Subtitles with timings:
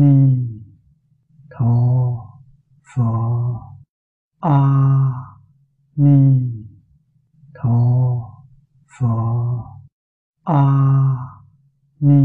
[0.00, 0.14] ni
[1.50, 1.74] tho
[2.94, 3.04] phở
[4.40, 4.60] a
[5.96, 6.18] ni
[7.54, 7.78] tho
[8.98, 9.06] phở
[10.44, 10.64] a
[12.00, 12.22] ni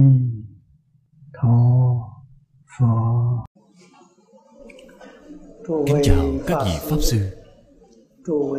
[1.33, 1.57] tho
[2.77, 3.13] phở
[5.85, 7.29] kính chào các vị pháp sư.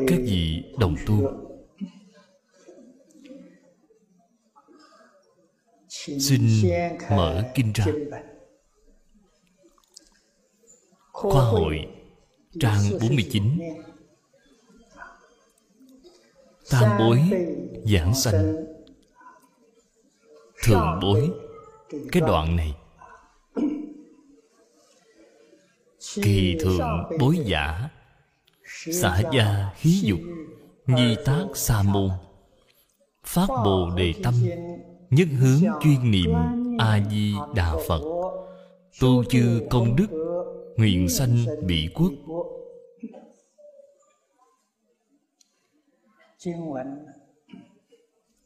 [0.08, 1.14] Các vị đồng tu.
[6.18, 6.42] Xin
[7.10, 7.84] mở kinh ra
[11.14, 11.86] khoa hội
[12.60, 13.58] trang 49
[16.70, 17.20] tam bối
[17.84, 18.54] giảng sanh.
[20.62, 21.30] Thường bối,
[22.12, 22.74] cái đoạn này.
[26.22, 27.88] Kỳ thượng bối giả,
[28.92, 30.20] xả gia hí dục,
[30.86, 32.10] nhi tác sa môn.
[33.25, 34.34] Phát bồ đề tâm,
[35.10, 36.34] nhất hướng chuyên niệm
[36.78, 38.00] a di đà phật.
[39.00, 40.06] Tu chư công đức,
[40.77, 42.12] nguyện sanh bị quốc.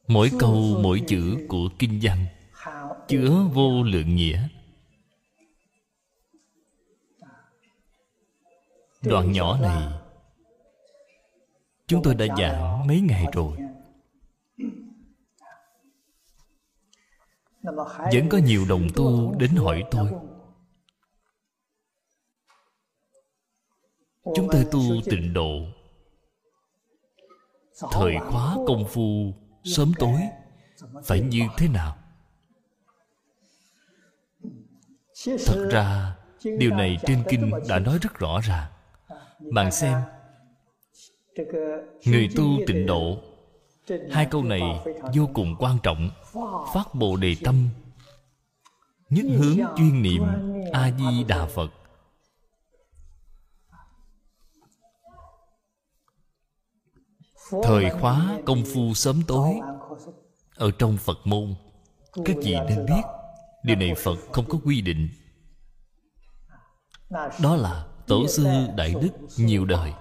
[0.09, 2.27] Mỗi câu, mỗi chữ của kinh văn
[3.09, 4.49] chứa vô lượng nghĩa.
[9.03, 9.93] Đoạn nhỏ này
[11.87, 13.59] chúng tôi đã giảng mấy ngày rồi.
[18.13, 20.13] Vẫn có nhiều đồng tu đến hỏi tôi.
[24.37, 25.78] Chúng tôi tu tịnh độ
[27.91, 29.35] thời khóa công phu
[29.65, 30.21] sớm tối.
[31.05, 31.97] Phải như thế nào?
[35.27, 36.17] Thật ra
[36.59, 38.71] điều này trên kinh đã nói rất rõ ràng.
[39.53, 40.01] Bạn xem
[42.05, 43.19] người tu tịnh độ.
[44.11, 44.63] hai câu này
[45.15, 46.11] vô cùng quan trọng.
[46.75, 47.69] Phát bồ đề tâm
[49.11, 50.23] nhất hướng chuyên niệm
[50.73, 51.71] a di đà phật
[57.63, 59.55] thời khóa công phu sớm tối.
[60.57, 61.55] Ở trong phật môn
[62.25, 63.03] các vị nên biết?
[63.63, 65.09] Điều này phật không có quy định.
[67.43, 68.45] Đó là tổ sư
[68.77, 69.93] đại đức nhiều đời.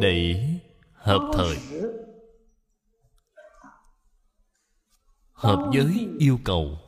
[0.00, 0.48] Để
[0.92, 1.56] hợp thời.
[5.32, 6.78] Hợp với yêu cầu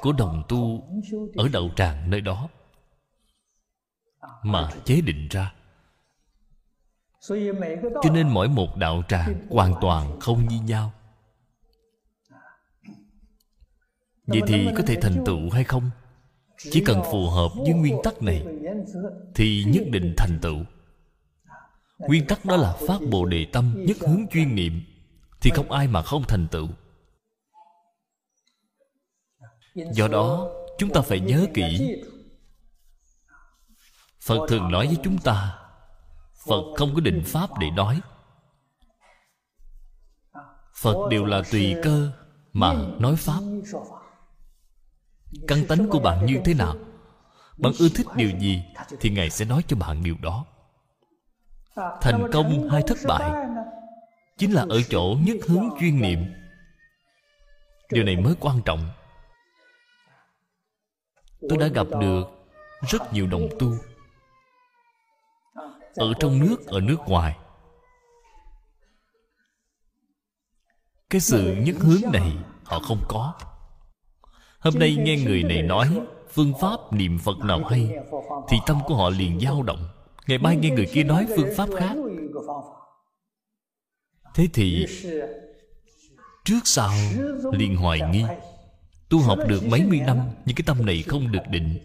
[0.00, 0.88] của đồng tu
[1.36, 2.48] ở đầu tràng nơi đó.
[4.42, 5.54] Mà chế định ra
[8.02, 10.92] cho nên mỗi một đạo tràng hoàn toàn không như nhau.
[14.26, 15.90] Vậy thì có thể thành tựu hay không?
[16.58, 18.46] Chỉ cần phù hợp với nguyên tắc này
[19.34, 20.58] thì nhất định thành tựu.
[21.98, 24.82] Nguyên tắc đó là phát bồ đề tâm nhất hướng chuyên niệm
[25.40, 26.68] thì không ai mà không thành tựu.
[29.92, 31.96] Do đó chúng ta phải nhớ kỹ.
[34.20, 35.57] Phật thường nói với chúng ta
[36.48, 38.00] phật không có định pháp để nói.
[40.82, 42.10] Phật đều là tùy cơ
[42.52, 43.40] mà nói pháp.
[45.48, 46.74] Căn tánh của bạn như thế nào?
[47.58, 48.62] Bạn ưa thích điều gì
[49.00, 50.44] thì ngài sẽ nói cho bạn điều đó.
[52.00, 53.46] Thành công hay thất bại
[54.38, 56.18] chính là ở chỗ nhất hướng chuyên niệm.
[57.92, 58.88] Điều này mới quan trọng.
[61.48, 62.24] Tôi đã gặp được
[62.88, 63.74] rất nhiều đồng tu
[65.98, 67.36] ở trong nước, ở nước ngoài.
[71.10, 72.32] Cái sự nhất hướng này
[72.64, 73.34] họ không có.
[74.58, 76.00] Hôm nay nghe người này nói,
[76.30, 77.90] phương pháp niệm phật nào hay,
[78.48, 79.88] thì tâm của họ liền dao động.
[80.26, 81.96] Ngày mai nghe người kia nói phương pháp khác.
[84.34, 84.86] Thế thì,
[86.44, 86.90] trước sau
[87.52, 88.24] liền hoài nghi.
[89.08, 91.78] Tu học được mấy mươi năm, nhưng cái tâm này không được định.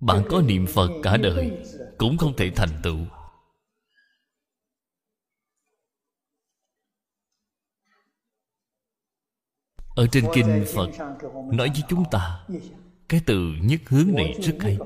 [0.00, 1.64] Bạn có niệm phật cả đời,
[1.98, 2.98] cũng không thể thành tựu.
[9.94, 10.90] Ở trên kinh phật
[11.52, 12.46] nói với chúng ta,
[13.08, 14.78] cái từ nhất hướng này rất hay.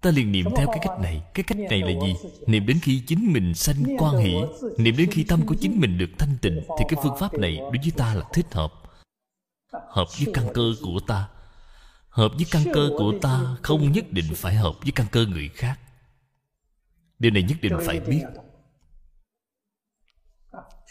[0.00, 1.22] Ta liền niệm theo cái cách này.
[1.34, 2.14] Cái cách này là gì?
[2.46, 4.34] Niệm đến khi chính mình sanh quan hỷ,
[4.78, 7.56] niệm đến khi tâm của chính mình được thanh tịnh, thì cái phương pháp này
[7.56, 8.72] đối với ta là thích hợp.
[9.72, 11.28] Hợp với căn cơ của ta
[12.18, 15.48] hợp với căn cơ của ta không nhất định phải hợp với căn cơ người
[15.48, 15.78] khác.
[17.18, 18.22] Điều này nhất định phải biết.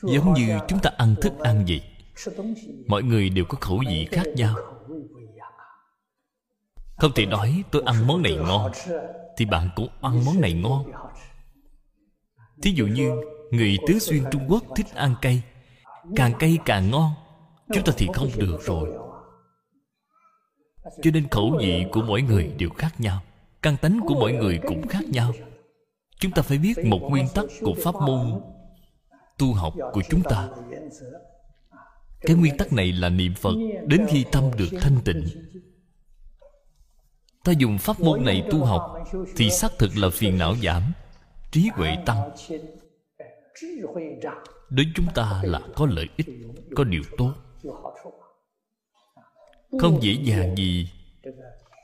[0.04, 1.82] giống như chúng ta ăn thức ăn vậy
[2.88, 4.56] mọi người đều có khẩu vị khác nhau.
[6.98, 8.72] không thể nói tôi ăn món này ngon
[9.38, 10.92] thì bạn cũng ăn món này ngon.
[12.62, 13.12] thí dụ như
[13.52, 15.42] người tứ xuyên trung quốc thích ăn cay
[16.16, 17.12] càng cay càng ngon
[17.74, 19.07] chúng ta thì không được rồi
[21.04, 23.22] cho nên khẩu vị của mỗi người đều khác nhau,
[23.62, 25.34] căn tánh của mỗi người cũng khác nhau.
[26.20, 28.42] Chúng ta phải biết một nguyên tắc của pháp môn
[29.38, 30.50] tu học của chúng ta.
[32.22, 33.54] Cái nguyên tắc này là niệm phật
[33.86, 35.28] đến khi tâm được thanh tịnh.
[37.44, 38.94] Ta dùng pháp môn này tu học
[39.36, 40.84] thì xác thực là phiền não giảm,
[41.52, 42.30] trí huệ tăng.
[44.70, 46.28] Đối chúng ta là có lợi ích,
[46.76, 47.34] có điều tốt
[49.80, 50.90] không dễ dàng gì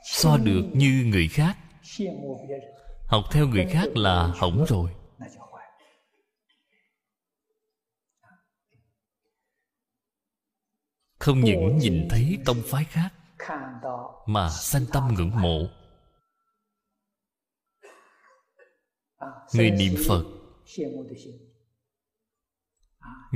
[0.04, 1.58] so được như người khác.
[3.06, 4.90] Học theo người khác là hỏng rồi.
[11.18, 13.08] Không những nhìn thấy tông phái khác,
[14.26, 15.68] mà sanh tâm ngưỡng mộ.
[19.54, 20.24] Người niệm phật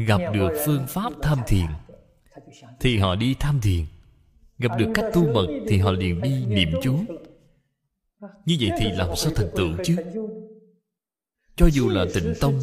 [0.06, 1.66] gặp được phương pháp tham thiền,
[2.80, 3.84] thì họ đi tham thiền
[4.58, 7.04] gặp được cách tu mật thì họ liền đi niệm chú.
[8.44, 9.96] Như vậy thì làm sao thành tựu chứ?
[11.56, 12.60] Cho dù là tịnh tông,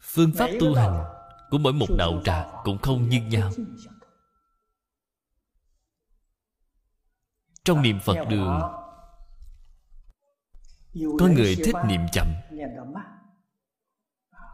[0.00, 1.04] phương pháp tu hành
[1.50, 3.50] của mỗi một đạo tràng cũng không như nhau.
[7.64, 8.60] Trong niệm phật đường,
[11.18, 12.26] có người thích niệm chậm.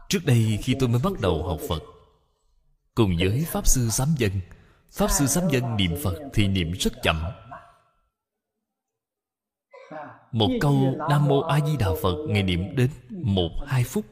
[0.09, 1.83] Trước đây khi tôi mới bắt đầu học phật,
[2.95, 4.31] cùng với pháp sư sám dân
[4.93, 7.23] pháp sư sám dân niệm phật thì niệm rất chậm.
[10.31, 14.05] Một câu nam mô a di đà phật ngày niệm đến một hai phút.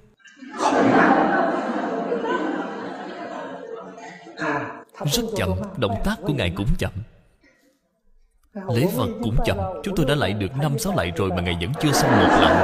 [5.06, 6.92] Rất chậm, động tác của ngài cũng chậm.
[8.54, 11.57] Lễ phật cũng chậm, chúng tôi đã lại được năm sáu lại rồi mà ngài
[11.62, 12.57] vẫn chưa xong một lần.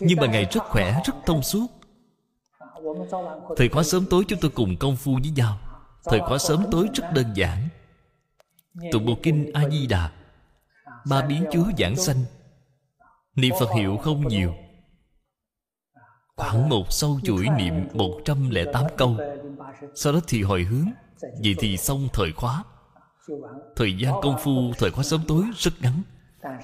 [0.00, 1.77] Nhưng mà ngài rất khỏe, rất thông suốt
[3.56, 5.58] thời khóa sớm tối chúng tôi cùng công phu với nhau.
[6.04, 7.68] Thời khóa sớm tối rất đơn giản.
[8.92, 10.10] Tụng bộ kinh a di đà
[11.08, 12.24] ba biến chúa giảng sanh.
[13.36, 14.54] Niệm phật hiệu không nhiều.
[16.36, 19.16] Khoảng một sâu chuỗi niệm 108 câu.
[19.94, 20.86] Sau đó thì hồi hướng.
[21.20, 22.64] Vậy thì xong thời khóa.
[23.76, 26.02] Thời gian công phu, thời khóa sớm tối rất ngắn.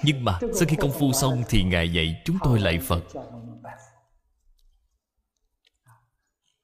[0.03, 3.03] Nhưng mà sau khi công phu xong Thì Ngài dạy chúng tôi lại Phật.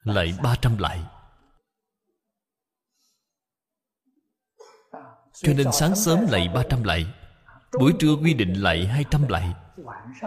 [0.04, 1.00] Lại 300 lại.
[5.34, 7.06] Cho nên sáng sớm lại 300 lại.
[7.80, 9.54] Buổi trưa quy định lại 200 lại.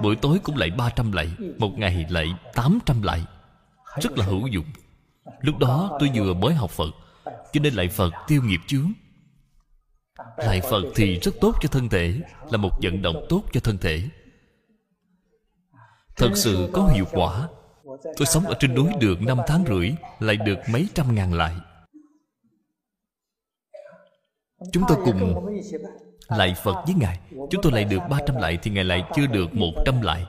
[0.03, 1.29] Buổi tối cũng lại 300 lại.
[1.59, 3.25] Một ngày lại 800 lại.
[4.00, 4.67] Rất là hữu dụng.
[5.41, 6.91] Lúc đó tôi vừa mới học Phật,
[7.25, 8.93] Cho nên lại Phật tiêu nghiệp chướng.
[10.37, 12.20] Lại Phật thì rất tốt cho thân thể,
[12.50, 14.09] Là một vận động tốt cho thân thể.
[16.17, 17.49] Thật sự có hiệu quả.
[18.05, 21.55] Tôi sống ở trên núi được 5 tháng rưỡi, Lại được mấy trăm ngàn lại.
[24.73, 25.49] Chúng tôi cùng
[26.29, 27.19] lại Phật với Ngài.
[27.51, 30.27] Chúng tôi lại được 300 lại Thì Ngài lại chưa được 100 lại.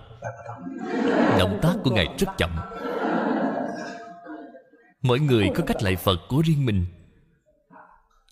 [1.39, 2.59] Động tác của Ngài rất chậm.
[5.01, 6.85] Mỗi người có cách lại Phật của riêng mình.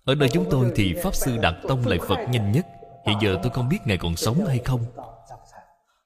[0.05, 2.65] Ở nơi chúng tôi thì Pháp Sư Đạt Tông lại Phật nhanh nhất.
[3.05, 4.85] Hiện giờ tôi không biết Ngài còn sống hay không.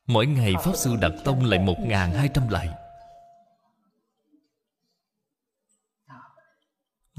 [0.07, 2.69] Mỗi ngày Pháp Sư Đạt Tông lại 1.200 lại.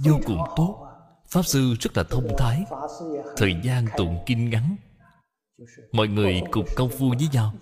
[0.05, 0.85] Vô cùng tốt.
[1.29, 2.65] Pháp Sư rất là thông thái.
[3.37, 4.77] Thời gian tụng kinh ngắn.
[5.93, 7.55] Mọi người cùng công phu với nhau.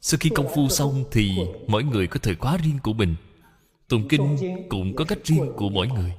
[0.00, 1.38] Sau khi công phu xong Thì
[1.68, 3.16] mỗi người có thời khóa riêng của mình.
[3.88, 4.36] Tụng kinh
[4.68, 6.14] cũng có cách riêng của mỗi người.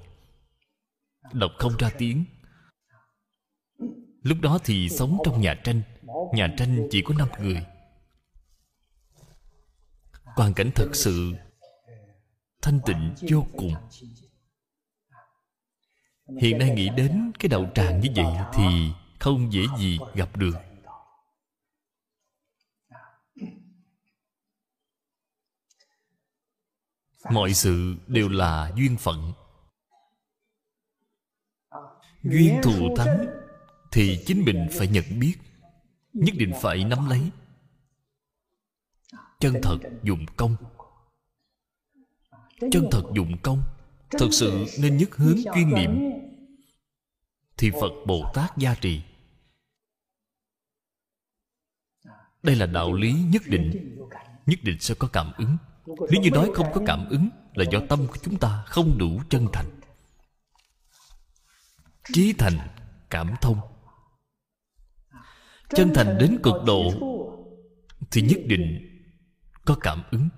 [1.34, 2.26] Đọc không ra tiếng.
[4.22, 5.82] Lúc đó thì sống trong nhà tranh.
[6.34, 7.66] Nhà tranh chỉ có năm người.
[10.24, 11.34] Hoàn cảnh thật sự
[12.62, 13.74] Thanh tịnh vô cùng
[16.28, 20.56] hiện nay nghĩ đến cái đạo tràng như vậy thì không dễ gì gặp được.
[27.32, 29.34] Mọi sự đều là duyên phận.
[32.24, 33.26] Duyên thù thắng
[33.92, 35.36] thì chính mình phải nhận biết,
[36.14, 37.30] nhất định phải nắm lấy.
[39.40, 40.56] Chân thật dùng công.
[42.72, 43.64] Chân thật dùng công
[44.12, 46.12] Thật sự nên nhất hướng chuyên niệm.
[47.58, 49.02] Thì Phật Bồ Tát gia trì.
[52.44, 53.98] Đây là đạo lý nhất định.
[54.46, 55.58] Nhất định sẽ có cảm ứng.
[55.86, 59.22] Nếu như nói không có cảm ứng Là do tâm của chúng ta không đủ
[59.30, 59.80] chân thành.
[62.14, 62.58] Trí thành
[63.10, 63.60] cảm thông.
[65.70, 66.92] Chân thành đến cực độ
[68.12, 68.92] Thì nhất định
[69.66, 70.30] có cảm ứng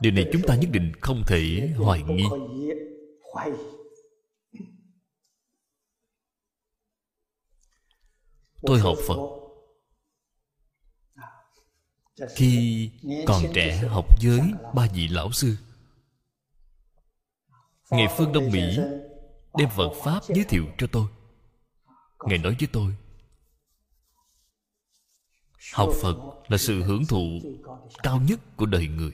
[0.00, 2.24] điều này chúng ta nhất định không thể hoài nghi.
[8.62, 9.16] Tôi học phật.
[12.36, 12.90] Khi
[13.26, 14.40] còn trẻ học với
[14.74, 15.56] ba vị lão sư,
[17.90, 18.78] Ngài Phương Đông Mỹ
[19.54, 21.06] Đem Phật Pháp giới thiệu cho tôi.
[22.26, 22.96] Ngài nói với tôi,
[25.74, 26.16] Học Phật
[26.48, 27.24] là sự hưởng thụ
[28.02, 29.12] cao nhất của đời người.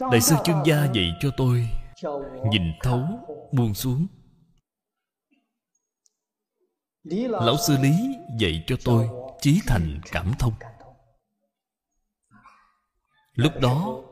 [0.00, 1.68] Đại sư chương gia dạy cho tôi
[2.50, 3.02] Nhìn thấu,
[3.52, 4.06] buông xuống.
[7.30, 7.92] Lão sư Lý
[8.38, 9.08] dạy cho tôi
[9.40, 10.52] Chí thành cảm thông.
[13.34, 14.02] Lúc đó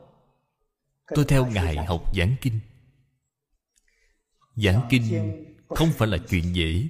[1.15, 2.59] Tôi theo Ngài học giảng kinh.
[4.55, 5.33] Giảng kinh
[5.69, 6.89] không phải là chuyện dễ.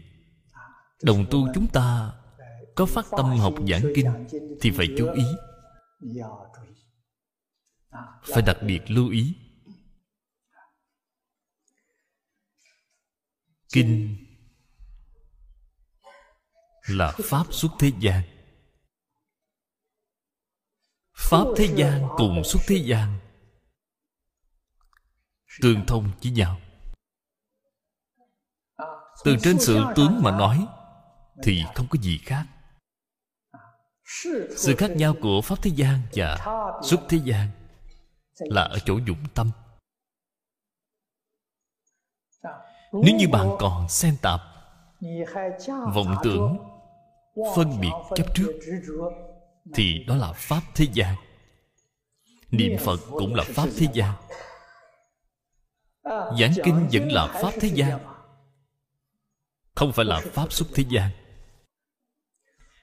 [1.03, 2.13] Đồng tu chúng ta
[2.75, 4.27] Có phát tâm học giảng kinh
[4.61, 5.23] Thì phải chú ý
[8.23, 9.35] phải đặc biệt lưu ý.
[13.73, 14.17] Kinh
[16.87, 18.23] Là Pháp xuất thế gian.
[21.17, 23.19] Pháp thế gian cùng xuất thế gian
[25.61, 26.59] tương thông với nhau.
[29.23, 30.67] Từ trên sự tướng mà nói
[31.43, 32.45] thì không có gì khác.
[34.57, 36.37] Sự khác nhau của pháp thế gian và
[36.83, 37.49] xuất thế gian
[38.39, 39.51] là ở chỗ dụng tâm.
[42.93, 44.41] Nếu như bạn còn xen tạp
[45.93, 46.57] vọng tưởng
[47.55, 48.59] phân biệt chấp trước
[49.73, 51.15] thì đó là pháp thế gian.
[52.51, 54.13] Niệm phật cũng là pháp thế gian.
[56.39, 57.99] Giảng kinh vẫn là Pháp thế gian.
[59.75, 61.09] Không phải là Pháp xuất thế gian.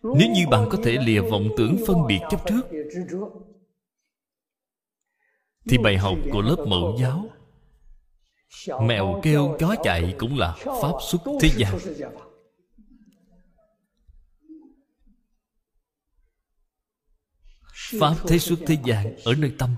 [0.02, 2.62] Nếu như bạn có thể lìa vọng tưởng phân biệt chấp trước
[5.68, 7.30] thì bài học của lớp mẫu giáo.
[8.82, 11.78] Mèo kêu chó chạy cũng là Pháp xuất thế gian.
[18.00, 19.70] Pháp thế xuất thế gian ở nơi tâm,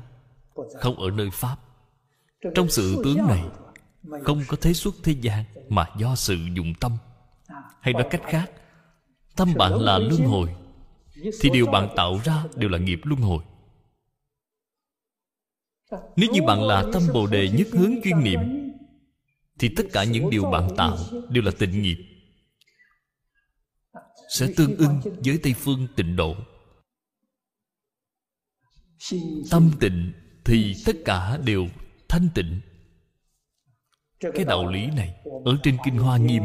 [0.80, 1.56] Không ở nơi Pháp.
[2.54, 3.44] Trong sự tướng này,
[4.24, 6.96] không có thế xuất thế gian mà do sự dùng tâm.
[7.80, 8.50] Hay nói cách khác,
[9.36, 10.54] tâm bạn là luân hồi,
[11.40, 13.44] thì điều bạn tạo ra đều là nghiệp luân hồi
[16.16, 18.40] nếu như bạn là tâm bồ đề nhất hướng chuyên niệm,
[19.58, 21.96] thì tất cả những điều bạn tạo đều là tịnh nghiệp,
[24.28, 26.36] sẽ tương ưng với tây phương tịnh độ.
[29.50, 30.12] Tâm tịnh
[30.44, 31.66] thì tất cả đều
[32.08, 32.60] thanh tịnh.
[34.20, 36.42] Cái đạo lý này ở trên kinh hoa nghiêm.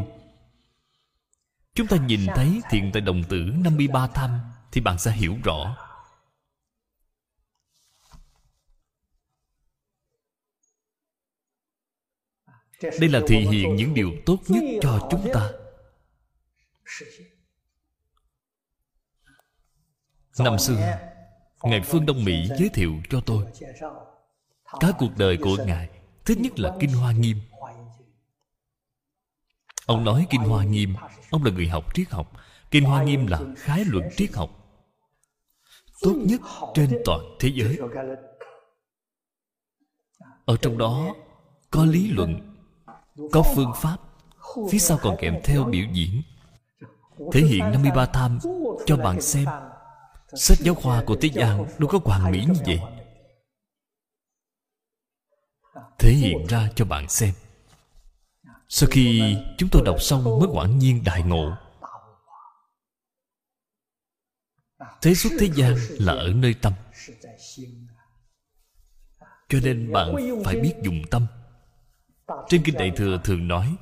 [1.73, 4.39] Chúng ta nhìn thấy thiện tại đồng tử 53 tham
[4.71, 5.86] thì bạn sẽ hiểu rõ.
[12.81, 15.51] Đây là thể hiện những điều tốt nhất cho chúng ta.
[20.39, 20.97] Năm xưa
[21.63, 23.45] ngài phương đông mỹ giới thiệu cho tôi.
[24.79, 25.89] Cả cuộc đời của Ngài
[26.25, 27.37] Thích nhất là Kinh Hoa Nghiêm.
[29.85, 30.95] Ông nói Kinh Hoa Nghiêm
[31.29, 32.31] Ông là người học triết học.
[32.71, 34.49] Kinh Hoa Nghiêm là khái luận triết học.
[36.01, 36.41] Tốt nhất
[36.73, 37.79] trên toàn thế giới.
[40.45, 41.15] Ở trong đó
[41.71, 42.56] Có lý luận
[43.31, 43.97] có phương pháp,
[44.69, 46.21] Phía sau còn kèm theo biểu diễn.
[47.33, 48.39] Thể hiện 53 tham
[48.85, 49.45] Cho bạn xem.
[50.35, 52.79] Sách giáo khoa của Thế gian Đâu có hoàn mỹ như vậy.
[55.99, 57.33] Thể hiện ra cho bạn xem.
[58.69, 61.57] Sau khi chúng tôi đọc xong mới quản nhiên đại ngộ.
[65.01, 66.73] Thế xuất thế gian là ở nơi tâm.
[69.49, 71.27] Cho nên bạn phải biết dùng tâm
[72.49, 73.75] trên kinh đại thừa thường nói,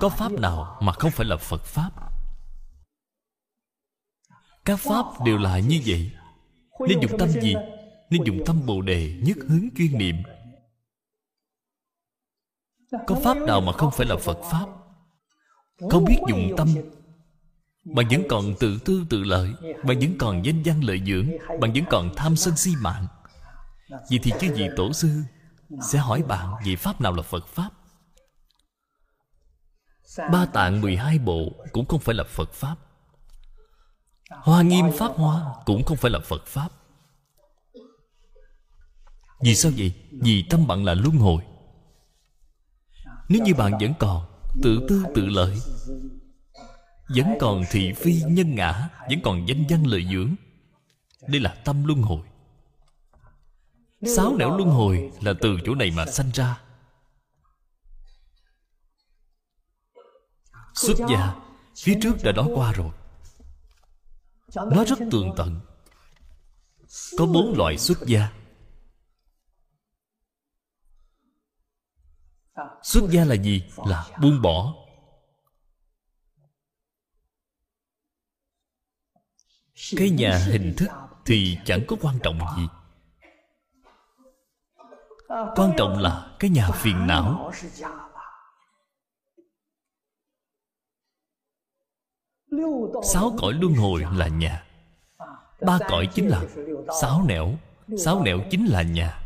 [0.00, 1.90] có pháp nào mà không phải là phật pháp?
[4.64, 6.10] Các pháp đều là như vậy.
[6.88, 7.54] Nên dùng tâm gì?
[8.10, 10.16] Nên dùng tâm bồ đề nhất hướng chuyên niệm.
[13.06, 14.66] Có pháp nào mà không phải là phật pháp?
[15.90, 16.68] Không biết dùng tâm
[17.84, 19.52] bạn vẫn còn tự tư tự lợi
[19.84, 21.30] bạn vẫn còn danh văn lợi dưỡng
[21.60, 23.06] bạn vẫn còn tham sân si mạng.
[23.88, 25.22] Vậy thì chứ gì tổ sư
[25.90, 27.70] sẽ hỏi bạn vị pháp nào là phật pháp.
[30.32, 32.76] Ba tạng 12 bộ cũng không phải là phật pháp.
[34.30, 36.68] Hoa nghiêm pháp hoa cũng không phải là phật pháp.
[39.40, 39.92] Vì sao vậy?
[40.22, 41.42] Vì tâm bạn là luân hồi.
[43.28, 44.24] Nếu như bạn vẫn còn
[44.62, 45.58] tự tư tự lợi,
[47.08, 50.34] Vẫn còn thị phi nhân ngã, Vẫn còn danh văn lợi dưỡng,
[51.28, 52.27] đây là tâm luân hồi
[54.06, 56.60] sáu nẻo luân hồi là từ chỗ này mà sanh ra.
[60.74, 61.34] Xuất gia,
[61.76, 62.90] phía trước đã nói qua rồi.
[64.54, 65.60] Nó rất tường tận.
[67.18, 68.32] Có bốn loại xuất gia.
[72.82, 73.62] Xuất gia là gì?
[73.76, 74.74] Là buông bỏ.
[79.96, 80.88] Cái nhà hình thức
[81.24, 82.77] thì chẳng có quan trọng gì
[85.28, 87.52] quan trọng là cái nhà phiền não.
[93.02, 94.64] Sáu cõi luân hồi là nhà.
[95.60, 96.42] Ba cõi chính là
[97.00, 97.54] sáu nẻo.
[98.04, 99.20] Sáu nẻo chính là nhà.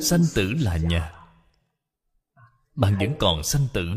[0.00, 1.12] Sanh tử là nhà.
[2.74, 3.88] Bạn vẫn còn sanh tử.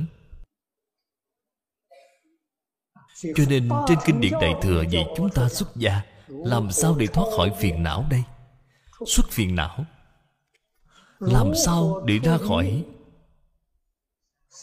[3.36, 7.08] Cho nên trên kinh điển đại thừa vậy chúng ta xuất gia, làm sao để
[7.08, 8.24] thoát khỏi phiền não đây?
[9.08, 9.86] Xuất phiền não.
[11.20, 12.86] Làm sao để ra khỏi?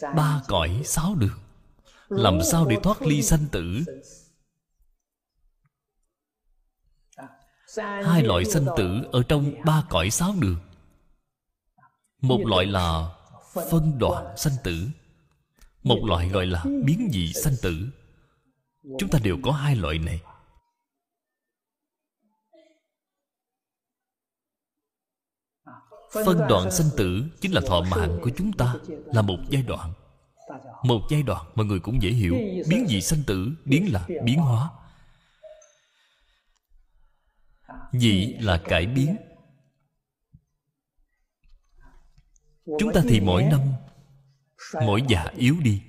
[0.03, 1.39] Ba cõi sáu đường.
[2.09, 3.85] Làm sao để thoát ly sanh tử?
[7.77, 10.61] Hai loại sanh tử ở trong ba cõi sáu đường.
[12.21, 13.11] Một loại là
[13.71, 14.89] phân đoạn sanh tử.
[15.83, 17.89] Một loại gọi là biến dị sanh tử.
[18.99, 20.21] Chúng ta đều có hai loại này.
[26.13, 28.75] Phân đoạn sanh tử chính là thọ mạng của chúng ta
[29.07, 29.93] là một giai đoạn.
[30.85, 32.35] Một giai đoạn mọi người cũng dễ hiểu.
[32.69, 34.71] Biến dị sanh tử biến là biến hóa.
[37.93, 39.17] Dị là cải biến.
[42.79, 43.61] Chúng ta thì mỗi năm
[44.87, 45.83] mỗi già yếu đi.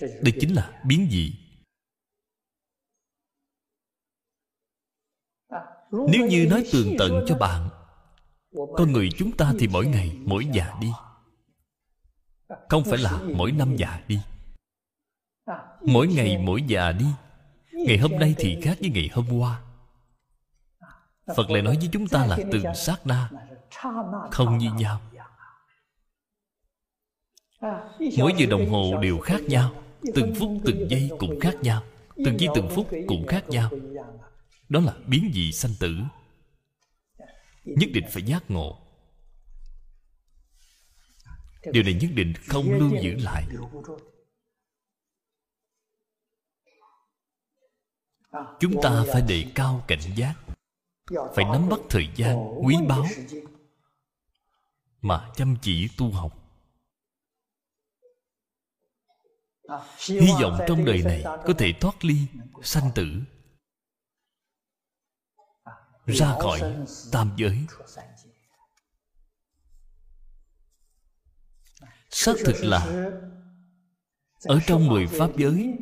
[0.00, 1.34] Đây chính là biến dị.
[5.90, 7.68] Nếu như nói tường tận cho bạn
[8.76, 10.88] con người chúng ta thì mỗi ngày, mỗi già đi.
[12.68, 14.20] Không phải là mỗi năm già đi.
[15.82, 17.06] Mỗi ngày, mỗi già đi.
[17.72, 19.62] Ngày hôm nay thì khác với ngày hôm qua.
[21.36, 23.30] Phật lại nói với chúng ta là từng sát na,
[24.30, 25.00] không như nhau.
[28.18, 29.72] Mỗi giờ đồng hồ đều khác nhau.
[30.14, 31.82] Từng phút, từng giây cũng khác nhau.
[32.24, 33.70] Từng giây, từng phút cũng khác nhau.
[34.68, 35.96] Đó là biến dị sanh tử
[37.66, 38.78] nhất định phải giác ngộ.
[41.72, 43.46] Điều này nhất định không lưu giữ lại.
[48.60, 50.34] Chúng ta phải đề cao cảnh giác,
[51.34, 53.06] phải nắm bắt thời gian, quý báu
[55.00, 56.32] mà chăm chỉ tu học.
[59.98, 62.16] Hy vọng trong đời này có thể thoát ly
[62.62, 63.06] sanh tử
[66.06, 66.76] ra khỏi
[67.12, 67.66] tam giới.
[72.10, 73.10] Xác thực là
[74.44, 75.76] ở trong mười pháp giới,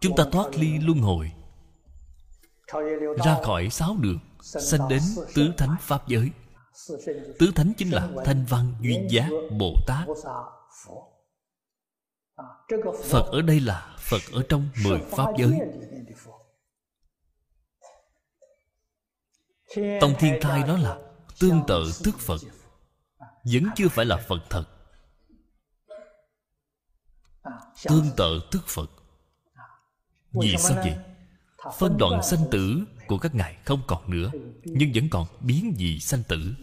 [0.00, 1.32] chúng ta thoát ly luân hồi,
[3.24, 5.02] ra khỏi sáu đường, sanh đến
[5.34, 6.30] tứ thánh pháp giới.
[7.38, 10.08] Tứ thánh chính là thanh văn duyên giác bồ tát.
[13.04, 15.58] Phật ở đây là phật ở trong mười pháp giới.
[20.00, 20.98] Tông thiên thai đó là
[21.40, 22.40] tương tự tức phật,
[23.44, 24.64] vẫn chưa phải là phật thật.
[27.84, 28.90] Tương tự tức phật.
[30.32, 30.96] Vì sao vậy?
[31.78, 34.30] Phân đoạn sanh tử của các ngài không còn nữa,
[34.64, 36.54] nhưng vẫn còn biến dị sanh tử.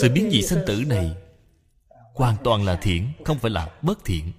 [0.00, 1.16] Sự biến dị sanh tử này
[2.14, 4.32] hoàn toàn là thiện, không phải là bất thiện.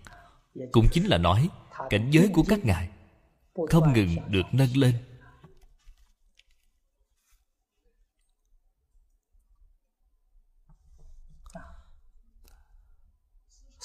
[0.72, 1.50] Cũng chính là nói,
[1.90, 2.90] cảnh giới của các ngài
[3.70, 4.96] không ngừng được nâng lên.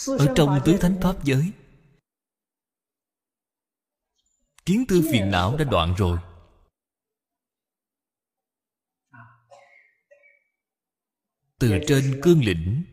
[0.06, 1.52] Ở trong tứ thánh pháp giới
[4.66, 6.18] kiến tư phiền não đã đoạn rồi.
[11.58, 12.84] Từ trên cương lĩnh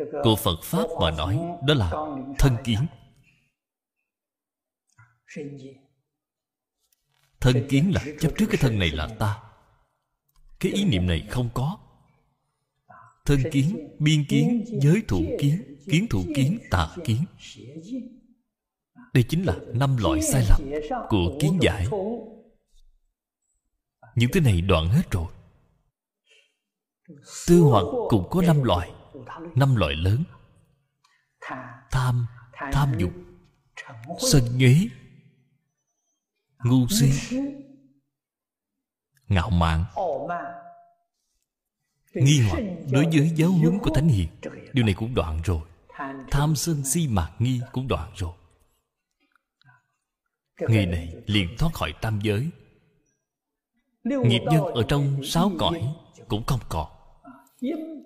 [0.00, 1.90] của phật pháp mà nói đó là
[2.38, 2.86] thân kiến.
[7.40, 9.42] Thân kiến là chấp trước cái thân này là ta.
[10.60, 11.83] Cái ý niệm này không có
[13.24, 17.24] thân kiến biên kiến giới thụ kiến kiến thụ kiến tà kiến
[19.14, 21.86] đây chính là năm loại sai lầm của kiến giải.
[24.14, 25.26] những thứ này đoạn hết rồi.
[27.46, 28.92] Tư hoặc cũng có năm loại
[29.54, 30.24] năm loại lớn.
[31.90, 32.26] Tham
[32.72, 33.12] tham dục
[34.32, 34.76] sân nhuế
[36.64, 37.36] ngu si
[39.28, 39.84] ngạo mạn
[42.14, 44.28] nghi hoặc đối với giáo huấn của thánh hiền,
[44.72, 45.60] điều này cũng đoạn rồi.
[46.30, 48.32] Tham sân si mạc nghi cũng đoạn rồi.
[50.68, 52.48] Người này liền thoát khỏi tam giới.
[54.04, 55.94] Nghiệp nhân ở trong sáu cõi
[56.28, 56.86] cũng không còn.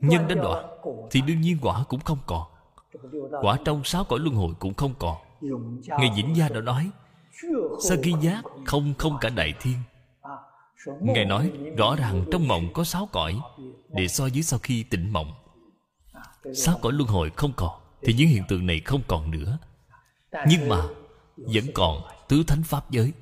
[0.01, 0.67] Nhân đã đoạn
[1.11, 2.43] thì đương nhiên quả cũng không còn.
[3.43, 5.17] Quả trong sáu cõi luân hồi cũng không còn.
[5.89, 6.91] Ngài vĩnh gia đã nói
[7.83, 9.77] sa khi giác không không cả đại thiên
[11.01, 13.41] ngài nói rõ ràng trong mộng có sáu cõi
[13.89, 15.33] để so với sau khi tỉnh mộng.
[16.55, 19.59] Sáu cõi luân hồi không còn thì những hiện tượng này không còn nữa.
[20.49, 20.83] Nhưng mà
[21.37, 23.13] vẫn còn tứ thánh pháp giới.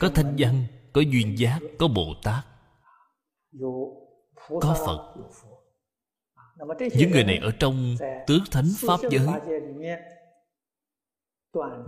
[0.00, 2.44] Có thanh văn có duyên giác có bồ tát.
[4.60, 5.14] Có phật.
[6.96, 9.26] những người này ở trong tứ thánh pháp giới.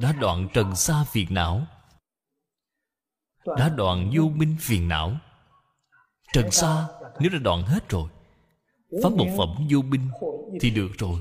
[0.01, 1.67] Đã đoạn trần xa phiền não
[3.59, 5.13] đã đoạn vô minh phiền não.
[6.33, 8.09] Trần xa, nếu đã đoạn hết rồi
[9.03, 10.11] pháp một phẩm vô minh
[10.61, 11.21] thì được rồi.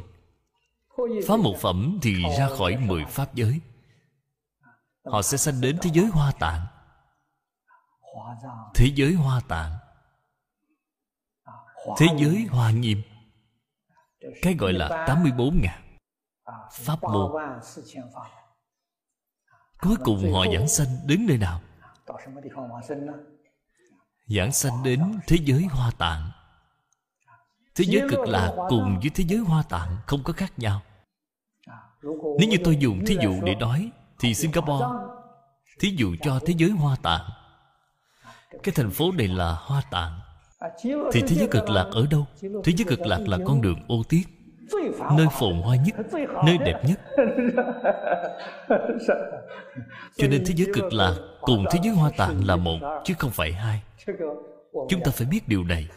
[1.27, 3.59] Pháp một phẩm thì ra khỏi mười pháp giới.
[5.05, 6.65] Họ sẽ sanh đến thế giới hoa tạng.
[8.75, 9.71] Thế giới hoa tạng.
[11.97, 13.01] Thế giới hoa nghiêm.
[14.41, 15.97] Cái gọi là 84 ngàn.
[16.71, 17.31] Pháp môn.
[19.81, 21.61] Cuối cùng họ giảng sanh đến nơi nào?
[24.27, 26.31] Giảng sanh đến thế giới hoa tạng.
[27.75, 30.81] Thế giới cực lạc cùng với thế giới hoa tạng không có khác nhau.
[32.39, 34.85] Nếu như tôi dùng thí dụ để nói Thì Singapore
[35.79, 37.29] Thí dụ cho thế giới hoa tạng.
[38.63, 40.19] Cái thành phố này là hoa tạng.
[40.83, 42.25] Thì thế giới cực lạc ở đâu?
[42.41, 44.27] Thế giới cực lạc là con đường ô tiết
[45.17, 45.95] nơi phồn hoa nhất
[46.45, 46.99] nơi đẹp nhất.
[50.15, 53.31] cho nên thế giới cực lạc cùng thế giới hoa tạng là một chứ không
[53.31, 53.81] phải hai.
[54.89, 55.87] Chúng ta phải biết điều này.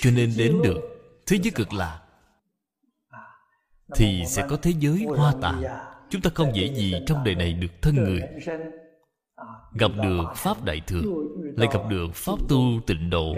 [0.00, 0.78] Cho nên đến được
[1.26, 2.00] thế giới cực lạc
[3.94, 5.62] thì sẽ có thế giới hoa tạng
[6.10, 8.20] chúng ta không dễ gì trong đời này được thân người.
[9.74, 11.02] Gặp được pháp đại thừa
[11.56, 13.34] lại gặp được pháp tu tịnh độ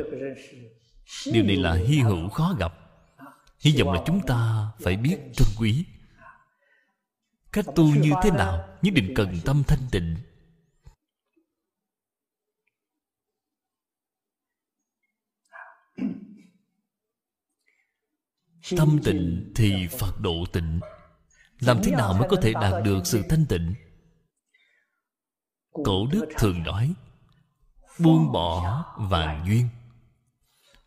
[1.33, 2.73] điều này là hy hữu khó gặp.
[3.59, 5.87] Hy vọng là chúng ta phải biết trân quý.
[7.53, 10.17] Cách tu như thế nào nhất định cần tâm thanh tịnh.
[18.77, 20.81] Tâm tịnh thì phật độ tịnh.
[21.61, 23.75] Làm thế nào mới có thể đạt được sự thanh tịnh?
[25.73, 26.95] Cổ đức thường nói,
[27.99, 29.69] buông bỏ vàng duyên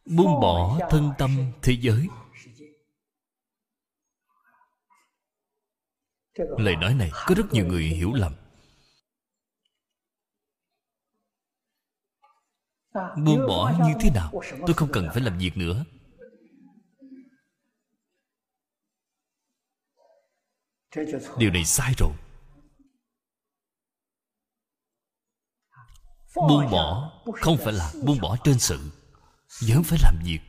[0.06, 2.08] buông bỏ thân tâm thế giới.
[6.58, 8.36] lời nói này có rất nhiều người hiểu lầm.
[13.26, 14.42] Buông bỏ như thế nào?
[14.68, 15.86] Tôi không cần phải làm việc nữa.
[21.38, 22.14] Điều này sai rồi.
[26.36, 28.92] Buông bỏ không phải là buông bỏ trên sự
[29.62, 30.40] vẫn phải làm việc.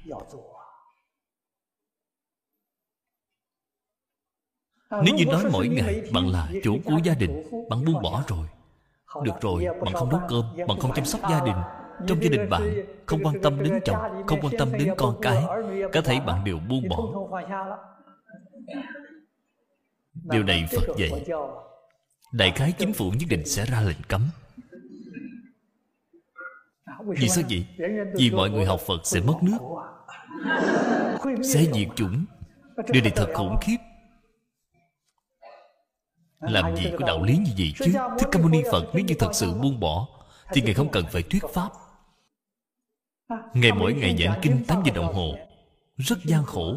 [4.90, 8.46] Nếu như nói mỗi ngày bạn là chủ của gia đình bạn buông bỏ rồi.
[9.22, 11.56] Được rồi bạn không nấu cơm bạn không chăm sóc gia đình.
[12.08, 12.62] Trong gia đình bạn
[13.06, 15.44] không quan tâm đến chồng không quan tâm đến con cái.
[15.92, 16.98] Cả thể bạn đều buông bỏ.
[20.14, 21.24] Điều này phật dạy.
[22.32, 24.30] Đại khái chính phủ nhất định sẽ ra lệnh cấm
[27.06, 27.66] vì sao vậy?
[28.14, 29.58] Vì mọi người học Phật sẽ mất nước.
[31.42, 32.24] Sẽ diệt chủng.
[32.88, 33.76] Điều này thật khủng khiếp.
[36.40, 37.92] Làm gì có đạo lý như vậy chứ?
[38.18, 40.08] Thích Ca Mâu Ni Phật nếu như thật sự buông bỏ
[40.52, 41.72] Thì Ngài không cần phải thuyết Pháp.
[43.54, 45.34] Ngài mỗi ngày giảng kinh 8 giờ đồng hồ
[45.96, 46.76] Rất gian khổ.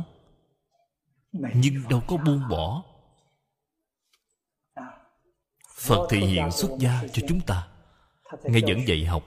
[1.32, 2.84] Nhưng đâu có buông bỏ.
[5.76, 7.68] Phật thị hiện xuất gia cho chúng ta.
[8.44, 9.24] Ngài vẫn dạy học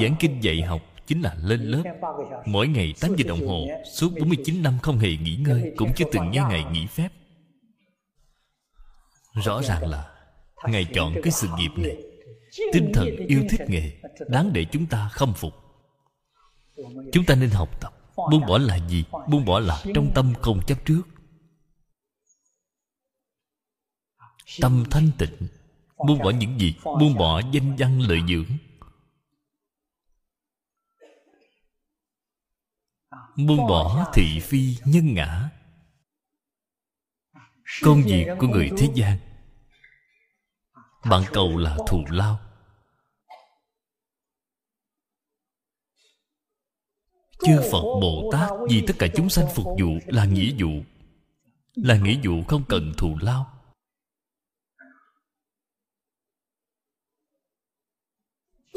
[0.00, 1.82] Giảng kinh dạy học chính là lên lớp
[2.46, 6.04] Mỗi ngày 8 giờ đồng hồ, Suốt 49 năm không hề nghỉ ngơi, Cũng chưa
[6.12, 7.08] từng nghe ngày nghỉ phép
[9.44, 10.10] Rõ ràng là
[10.68, 11.96] Ngài chọn cái sự nghiệp này,
[12.72, 13.92] Tinh thần yêu thích nghề,
[14.28, 15.54] Đáng để chúng ta khâm phục
[17.12, 19.04] Chúng ta nên học tập, Buông bỏ là gì?
[19.28, 21.02] Buông bỏ là trong tâm không chấp trước
[24.60, 25.48] Tâm thanh tịnh,
[26.06, 26.74] Buông bỏ những gì?
[26.84, 28.56] Buông bỏ danh văn lợi dưỡng
[33.36, 35.50] buông bỏ thị phi nhân ngã.
[37.82, 39.18] Công việc của người thế gian.
[41.10, 42.40] Bạn cầu là thù lao.
[47.38, 50.82] Chư phật bồ tát vì tất cả chúng sanh phục vụ là nghĩa vụ.
[51.74, 53.50] Là nghĩa vụ không cần thù lao.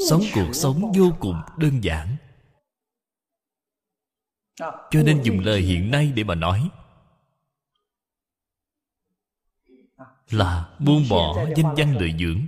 [0.09, 2.17] Sống cuộc sống vô cùng đơn giản
[4.59, 4.87] Ờ.
[4.91, 6.69] cho nên dùng lời hiện nay để mà nói.
[10.29, 12.47] Là buông bỏ danh văn lợi dưỡng.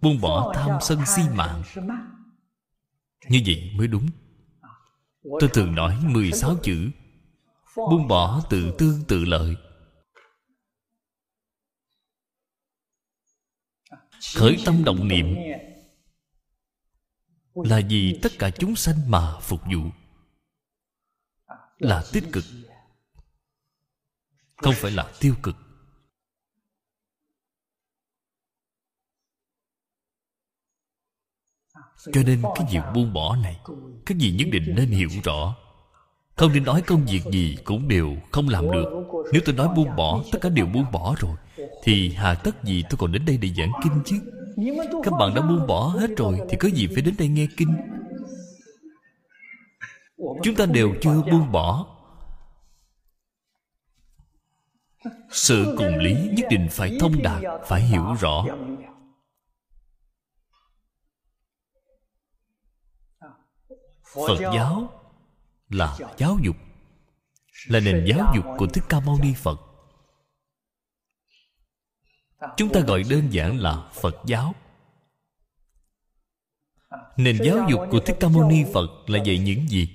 [0.00, 1.62] Buông bỏ tham sân si mạng.
[3.28, 4.06] Như vậy mới đúng.
[5.22, 6.90] Tôi thường nói 16 chữ.
[7.76, 9.56] Buông bỏ tự tương tự lợi.
[14.34, 15.36] Khởi tâm động niệm.
[17.54, 19.80] Là vì tất cả chúng sanh mà phục vụ.
[21.78, 22.44] Là tích cực.
[24.56, 25.56] Không phải là tiêu cực.
[32.12, 33.60] Cho nên cái việc buông bỏ này
[34.06, 35.56] các vị nhất định nên hiểu rõ.
[36.34, 38.84] Không nên nói công việc gì cũng đều không làm được.
[39.32, 41.36] Nếu tôi nói buông bỏ, Tất cả đều buông bỏ rồi.
[41.82, 44.16] Thì hà tất gì tôi còn đến đây để giảng kinh chứ?
[45.04, 47.76] Các bạn đã buông bỏ hết rồi Thì có gì phải đến đây nghe kinh?
[50.42, 51.86] Chúng ta đều chưa buông bỏ.
[55.30, 58.44] Sự cùng lý nhất định phải thông đạt, Phải hiểu rõ.
[64.14, 64.90] Phật giáo
[65.68, 66.56] là giáo dục,
[67.66, 69.67] là nền giáo dục của thích ca mâu ni phật
[72.56, 74.54] chúng ta gọi đơn giản là phật giáo.
[77.16, 79.94] Nền giáo dục của thích ca mâu ni phật là dạy những gì?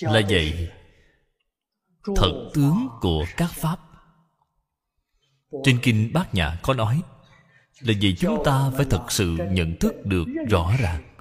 [0.00, 0.70] Là dạy
[2.16, 3.78] thật tướng của các pháp.
[5.64, 7.02] Trên kinh bát nhã có nói
[7.80, 11.11] là vì chúng ta phải thật sự nhận thức được rõ ràng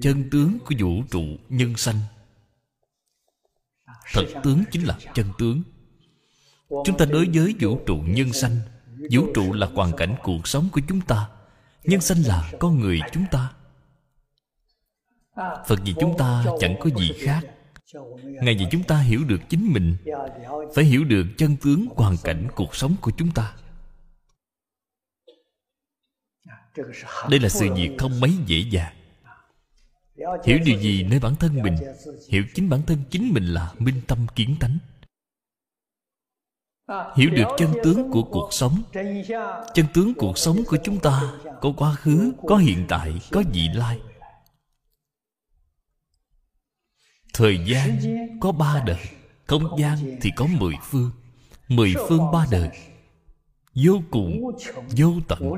[0.00, 1.96] chân tướng của vũ trụ nhân sanh.
[4.12, 5.62] Thật tướng chính là chân tướng.
[6.68, 8.56] Chúng ta đối với vũ trụ nhân sanh,
[9.10, 11.28] vũ trụ là hoàn cảnh cuộc sống của chúng ta.
[11.84, 13.52] Nhân sanh là con người chúng ta.
[15.66, 17.40] Phật vì chúng ta chẳng có gì khác.
[18.24, 19.96] Ngày vì chúng ta hiểu được chính mình,
[20.74, 23.54] phải hiểu được chân tướng hoàn cảnh cuộc sống của chúng ta.
[27.30, 28.94] Đây là sự việc không mấy dễ dàng.
[30.44, 31.76] Hiểu điều gì nơi bản thân mình,
[32.28, 34.78] hiểu chính bản thân chính mình là minh tâm kiến tánh.
[37.16, 38.82] Hiểu được chân tướng của cuộc sống.
[39.74, 43.68] Chân tướng cuộc sống của chúng ta có quá khứ, có hiện tại, có vị
[43.74, 44.00] lai.
[47.34, 47.98] Thời gian
[48.40, 49.06] có ba đời,
[49.46, 51.10] Không gian thì có mười phương.
[51.68, 52.70] Mười phương ba đời.
[53.74, 54.40] Vô cùng,
[54.96, 55.52] vô tận.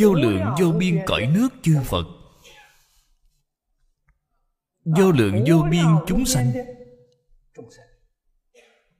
[0.00, 2.06] Vô lượng vô biên cõi nước chư Phật.
[4.84, 6.52] Vô lượng vô biên chúng sanh.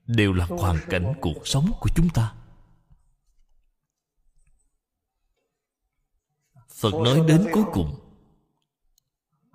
[0.07, 2.35] Đều là hoàn cảnh cuộc sống của chúng ta.
[6.69, 7.95] Phật nói đến cuối cùng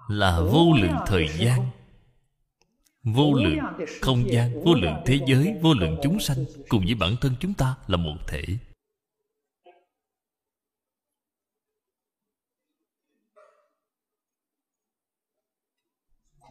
[0.08, 1.70] là vô lượng thời gian.
[3.04, 3.60] vô lượng
[4.02, 7.54] không gian vô lượng thế giới vô lượng chúng sanh cùng với bản thân chúng
[7.54, 8.44] ta là một thể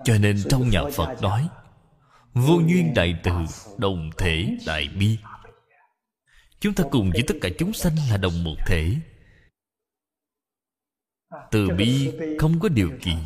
[0.05, 1.49] cho nên trong nhà phật nói,
[2.35, 3.33] vô duyên đại từ,
[3.79, 5.19] đồng thể đại bi.
[6.61, 8.95] Chúng ta cùng với tất cả chúng sanh là đồng một thể.
[11.51, 13.17] Từ bi không có điều kiện,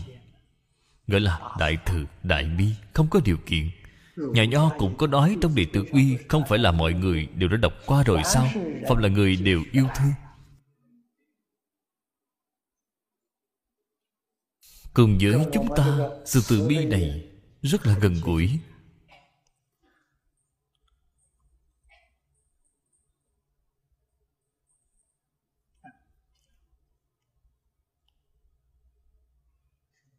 [1.07, 3.71] gọi là đại từ, đại bi không có điều kiện.
[4.17, 7.49] Nhà nho cũng có nói trong đệ tử quy không phải là mọi người đều
[7.49, 8.49] đã đọc qua rồi sao?
[8.89, 10.13] Phạm là người đều yêu thương.
[14.95, 17.31] Cùng với chúng ta, sự từ bi này
[17.63, 18.59] rất là gần gũi.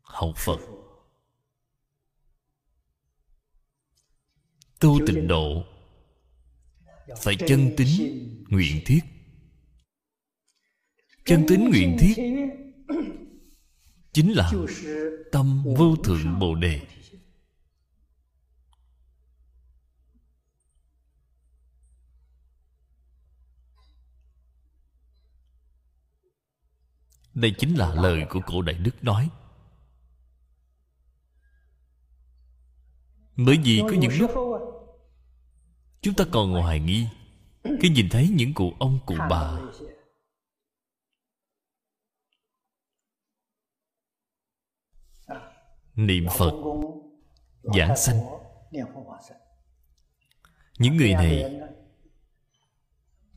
[0.01, 0.59] Học phật.
[4.79, 5.63] Tu tịnh độ.
[7.21, 7.87] Phải chân tín
[8.49, 8.99] nguyện thiết.
[11.25, 12.15] Chân tín nguyện thiết
[14.15, 14.51] chính là
[15.31, 16.81] tâm vô thượng bồ đề.
[27.33, 29.29] Đây chính là lời của cổ đại đức nói.
[33.37, 34.31] Bởi vì có những lúc
[36.01, 37.07] chúng ta còn hoài nghi,
[37.63, 39.57] khi nhìn thấy những cụ ông, cụ bà
[45.95, 46.53] niệm phật
[47.63, 48.17] giảng sanh
[50.79, 51.61] những người này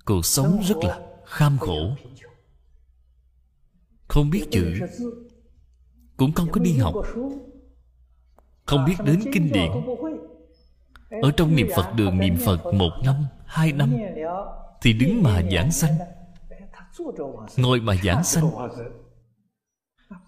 [0.05, 1.90] cuộc sống rất là kham khổ
[4.09, 4.79] không biết chữ
[6.16, 6.94] cũng không có đi học
[8.64, 9.71] không biết đến kinh điển
[11.23, 13.14] ở trong niệm phật đường niệm phật một năm
[13.47, 13.97] hai năm
[14.83, 15.99] thì đứng mà giảng sanh
[17.57, 18.51] ngồi mà giảng sanh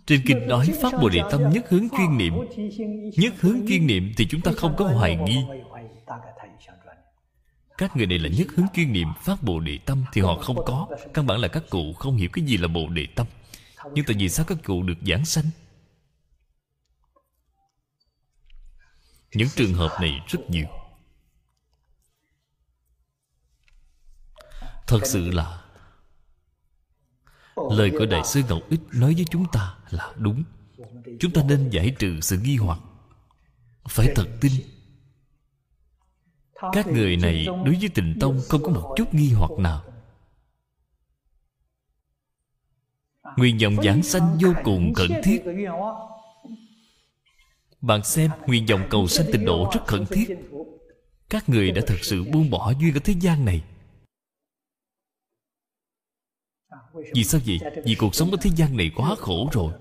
[0.06, 2.34] trên kinh nói Pháp Bồ Đề Tâm nhất hướng chuyên niệm
[3.16, 5.38] Nhất hướng chuyên niệm thì chúng ta không có hoài nghi.
[7.78, 10.64] Các người này là nhất hướng chuyên niệm Pháp Bồ Đề Tâm Thì họ không
[10.66, 10.88] có.
[11.14, 13.26] Căn bản là các cụ không hiểu cái gì là Bồ Đề Tâm.
[13.94, 15.44] Nhưng tại vì sao các cụ được giảng sanh?
[19.34, 20.66] Những trường hợp này rất nhiều.
[24.86, 25.62] Thật sự là
[27.70, 30.44] Lời của Đại sư Ngọc Ích nói với chúng ta là đúng.
[31.20, 32.78] Chúng ta nên giải trừ sự nghi hoặc.
[33.88, 34.52] Phải thật tin,
[36.72, 39.84] Các người này đối với tình tông không có một chút nghi hoặc nào.
[43.36, 45.42] Nguyện vọng giảng sanh vô cùng cần thiết.
[47.80, 50.28] Bạn xem, nguyện vọng cầu sanh tịnh độ rất khẩn thiết.
[51.28, 53.62] Các người đã thật sự buông bỏ duyên ở thế gian này.
[57.14, 57.60] Vì sao vậy?
[57.84, 59.72] Vì cuộc sống ở thế gian này quá khổ rồi.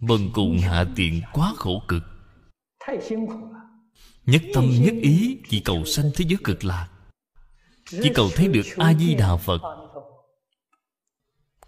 [0.00, 2.02] Bần cùng hạ tiện quá khổ cực.
[4.26, 6.88] Nhất tâm nhất ý Chỉ cầu sanh thế giới cực lạc.
[7.90, 9.60] Chỉ cầu thấy được A-di-đà Phật.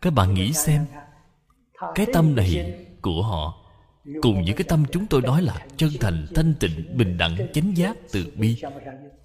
[0.01, 0.87] Các bạn nghĩ xem
[1.95, 3.55] Cái tâm này của họ
[4.23, 7.77] Cùng với cái tâm chúng tôi nói là Chân thành, thanh tịnh, bình đẳng, chánh
[7.77, 8.63] giác, từ bi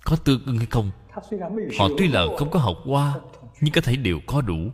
[0.03, 0.91] Có tương ưng hay không?
[1.79, 3.19] Họ tuy là không có học qua
[3.61, 4.71] nhưng có thể đều có đủ.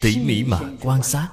[0.00, 1.28] Tỉ mỉ mà quan sát.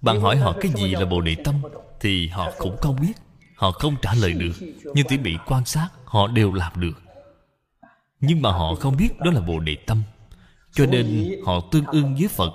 [0.00, 1.54] Bạn hỏi họ cái gì là Bồ Đề Tâm,
[2.00, 3.12] Thì họ cũng không biết.
[3.56, 4.52] Họ không trả lời được,
[4.94, 7.02] Nhưng tỉ mỉ quan sát, Họ đều làm được.
[8.20, 10.02] Nhưng mà họ không biết đó là Bồ Đề Tâm,
[10.72, 12.52] Cho nên họ tương ưng với Phật.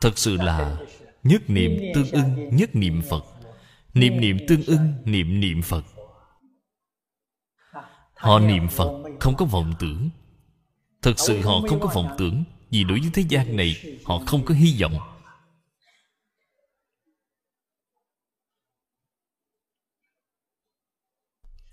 [0.00, 0.76] Thật sự là
[1.22, 3.24] Nhất niệm tương ưng, Nhất niệm Phật.
[3.94, 5.84] Niệm niệm tương ưng, Niệm niệm Phật.
[8.24, 10.10] Họ niệm Phật, Không có vọng tưởng.
[11.02, 14.44] Thật sự họ không có vọng tưởng, Vì đối với thế gian này, Họ không
[14.44, 14.94] có hy vọng.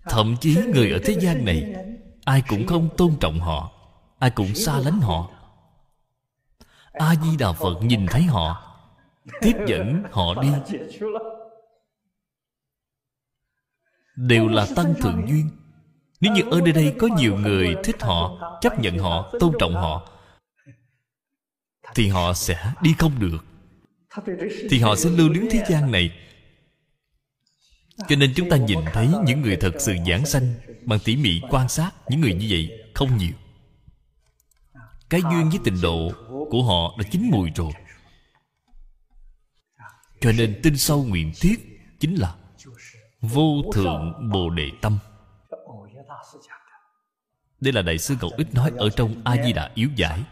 [0.04, 1.76] Thậm chí người ở thế gian này,
[2.26, 3.72] Ai cũng không tôn trọng họ,
[4.20, 5.32] Ai cũng xa lánh họ.
[6.92, 8.78] A-di-đà Phật nhìn thấy họ,
[9.42, 10.50] Tiếp dẫn họ đi.
[14.16, 15.61] Đều là tăng thượng duyên.
[16.22, 18.32] Nếu như ở nơi đây có nhiều người thích họ
[18.62, 20.10] Chấp nhận họ, tôn trọng họ
[21.96, 23.46] Thì họ sẽ đi không được.
[24.70, 26.12] Thì họ sẽ lưu luyến thế gian này.
[28.10, 30.54] Cho nên chúng ta nhìn thấy những người thật sự giảng sanh
[30.86, 33.34] Bằng tỉ mỉ quan sát Những người như vậy không nhiều.
[35.10, 36.12] Cái duyên với tình độ
[36.50, 37.72] của họ đã chín mùi rồi.
[40.22, 41.56] Cho nên tinh sâu nguyện thiết
[42.00, 42.36] chính là
[43.22, 44.98] vô thượng bồ đề tâm
[47.62, 50.24] đây là đại sư Cậu ích nói ở trong a di đà yếu giải.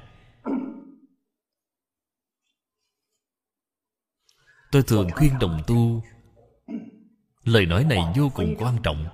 [4.71, 6.03] Tôi thường khuyên đồng tu.
[7.43, 9.05] Lời nói này vô cùng quan trọng.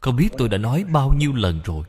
[0.00, 1.86] Không biết tôi đã nói bao nhiêu lần rồi.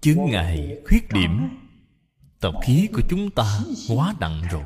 [0.00, 1.48] Chứng ngại khuyết điểm.
[2.40, 4.64] Tập khí của chúng ta quá nặng rồi.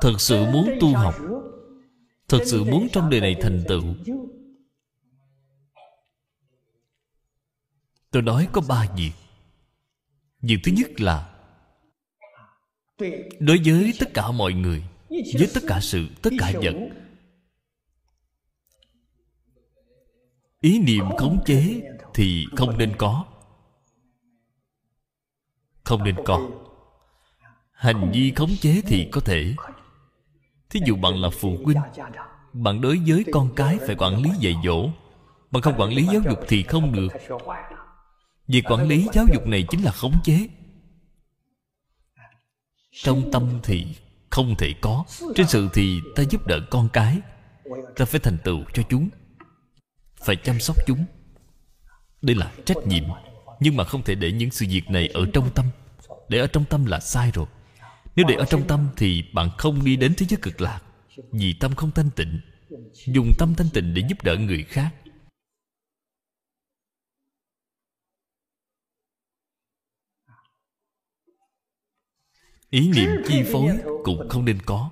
[0.00, 1.14] Thật sự muốn tu học
[2.28, 3.82] thật sự muốn trong đời này thành tựu.
[8.10, 9.12] Tôi nói có ba việc.
[10.40, 11.32] Việc thứ nhất là
[13.40, 16.74] đối với tất cả mọi người, với tất cả sự, tất cả vật.
[20.60, 21.80] Ý niệm khống chế
[22.14, 23.24] thì không nên có.
[25.84, 26.50] Không nên có.
[27.72, 29.54] Hành vi khống chế thì có thể
[30.70, 31.78] thí dụ bạn là phụ huynh,
[32.52, 34.88] bạn đối với con cái phải quản lý dạy dỗ.
[35.50, 37.08] Bạn không quản lý giáo dục thì không được.
[38.48, 40.48] Việc quản lý giáo dục này chính là khống chế.
[42.92, 43.86] Trong tâm thì
[44.30, 45.04] không thể có,
[45.34, 47.18] trên sự thì ta giúp đỡ con cái.
[47.96, 49.08] Ta phải thành tựu cho chúng,
[50.24, 51.04] phải chăm sóc chúng.
[52.22, 53.04] Đây là trách nhiệm,
[53.60, 55.66] nhưng mà không thể để những sự việc này ở trong tâm.
[56.28, 57.46] Để ở trong tâm là sai rồi
[58.16, 60.80] nếu để ở trong tâm thì bạn không đi đến thế giới cực lạc,
[61.32, 62.40] vì tâm không thanh tịnh.
[63.06, 64.94] Dùng tâm thanh tịnh để giúp đỡ người khác.
[72.70, 74.90] Ý niệm chi phối cũng không nên có.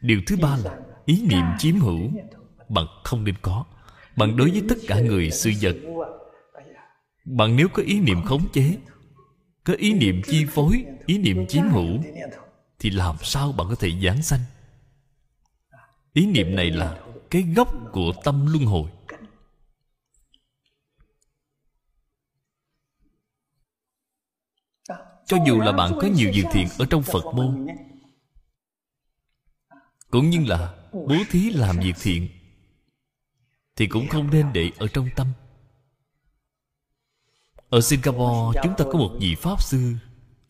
[0.00, 2.10] Điều thứ ba là ý niệm chiếm hữu,
[2.68, 3.64] bạn không nên có.
[4.16, 5.76] Bạn đối với tất cả người, sự vật.
[7.24, 8.78] Bạn nếu có ý niệm khống chế
[9.68, 11.98] có ý niệm chi phối, ý niệm chiếm hữu,
[12.78, 14.40] thì làm sao bạn có thể giảng sanh?
[16.12, 17.00] Ý niệm này là
[17.30, 18.90] cái gốc của tâm luân hồi.
[25.26, 27.66] Cho dù là bạn có nhiều việc thiện ở trong phật môn,
[30.10, 32.28] cũng như là bố thí làm việc thiện,
[33.76, 35.26] thì cũng không nên để ở trong tâm
[37.70, 39.94] ở singapore, chúng ta có một vị pháp sư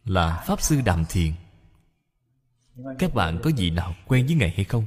[0.05, 1.33] là pháp sư đàm thiền.
[2.99, 4.85] Các bạn có vị nào quen với ngài hay không?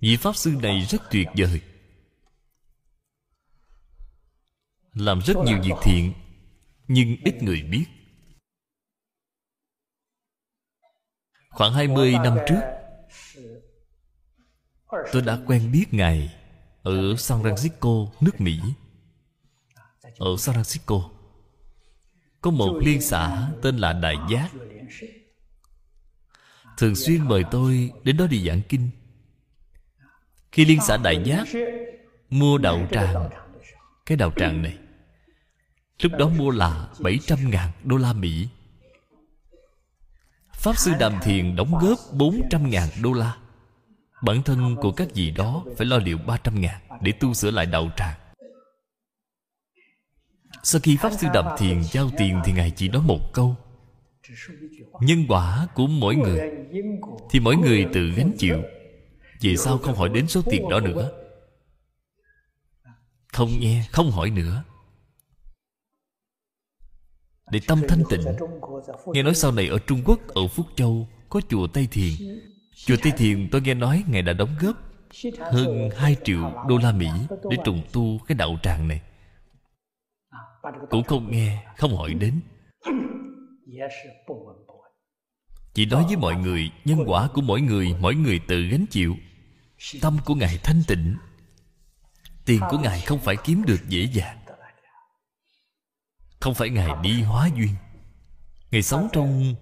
[0.00, 1.60] Vị pháp sư này rất tuyệt vời,
[4.94, 6.12] làm rất nhiều việc thiện,
[6.88, 7.86] nhưng ít người biết.
[11.50, 12.60] Khoảng 20 năm trước,
[15.12, 16.34] tôi đã quen biết ngài
[16.82, 18.60] ở san francisco, nước mỹ
[20.18, 21.10] ở san francisco.
[22.40, 24.48] Có một liên xã tên là đại giác.
[26.78, 28.90] thường xuyên mời tôi đến đó đi giảng kinh.
[30.52, 31.48] Khi liên xã đại giác
[32.30, 33.30] mua đạo tràng
[34.06, 34.78] cái đạo tràng này
[36.02, 38.48] lúc đó mua là 700 ngàn đô la Mỹ.
[40.54, 43.36] Pháp sư Đàm Thiền đóng góp 400 ngàn đô la.
[44.22, 47.66] Bản thân của các vị đó phải lo liệu 300 ngàn Để tu sửa lại
[47.66, 48.14] đạo tràng
[50.68, 53.56] sau khi Pháp sư Đàm Thiền giao tiền Thì Ngài chỉ nói một câu.
[55.00, 56.40] Nhân quả của mỗi người
[57.30, 58.62] Thì mỗi người tự gánh chịu.
[59.40, 61.10] Vì sao không hỏi đến số tiền đó nữa.
[63.32, 64.62] Không nghe, không hỏi nữa.
[67.50, 68.24] Để tâm thanh tịnh
[69.06, 72.12] Nghe nói sau này ở Trung Quốc Ở Phúc Châu Có chùa Tây Thiền.
[72.86, 74.76] Chùa Tây Thiền tôi nghe nói Ngài đã đóng góp
[75.52, 77.08] Hơn 2 triệu đô la Mỹ
[77.50, 79.00] Để trùng tu cái đạo tràng này.
[80.90, 82.40] Cũng không nghe Không hỏi đến.
[85.74, 89.16] Chỉ nói với mọi người Nhân quả của mỗi người Mỗi người tự gánh chịu.
[90.00, 91.16] Tâm của Ngài thanh tịnh.
[92.44, 94.38] Tiền của Ngài không phải kiếm được dễ dàng.
[96.40, 97.74] Không phải Ngài đi hóa duyên.
[98.70, 99.54] Ngài sống trong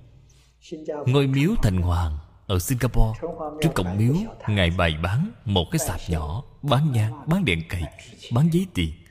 [1.07, 3.21] Ngôi miếu thành hoàng Ở Singapore
[3.63, 4.15] Trước cổng miếu
[4.49, 7.83] Ngài bày bán một cái sạp nhỏ Bán nhang, bán đèn cầy
[8.33, 9.04] Bán giấy tiền.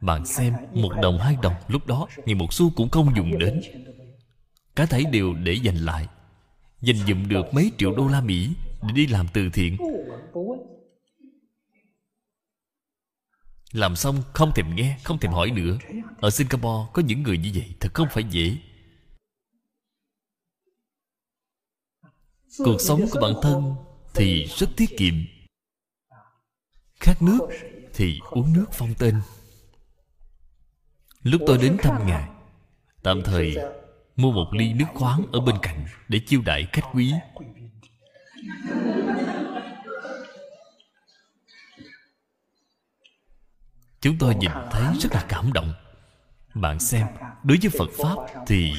[0.00, 3.62] Bạn xem, Một đồng, hai đồng, lúc đó Ngày một xu cũng không dùng đến.
[4.76, 6.08] Cả thảy đều để dành lại,
[6.80, 8.50] Dành dụm được mấy triệu đô la Mỹ
[8.82, 9.76] Để đi làm từ thiện.
[13.72, 15.78] Làm xong không thèm nghe, Không thèm hỏi nữa.
[16.20, 18.56] Ở Singapore có những người như vậy, Thật không phải dễ.
[22.58, 23.74] Cuộc sống của bản thân
[24.14, 25.14] Thì rất tiết kiệm.
[27.00, 27.40] Khát nước
[27.94, 29.14] Thì uống nước phong tên.
[31.26, 32.28] Lúc tôi đến thăm Ngài,
[33.02, 33.56] Tạm thời
[34.16, 37.12] Mua một ly nước khoáng ở bên cạnh Để chiêu đãi khách quý.
[44.00, 45.72] Chúng tôi nhìn thấy rất là cảm động.
[46.54, 47.06] Bạn xem,
[47.42, 48.72] Đối với Phật Pháp thì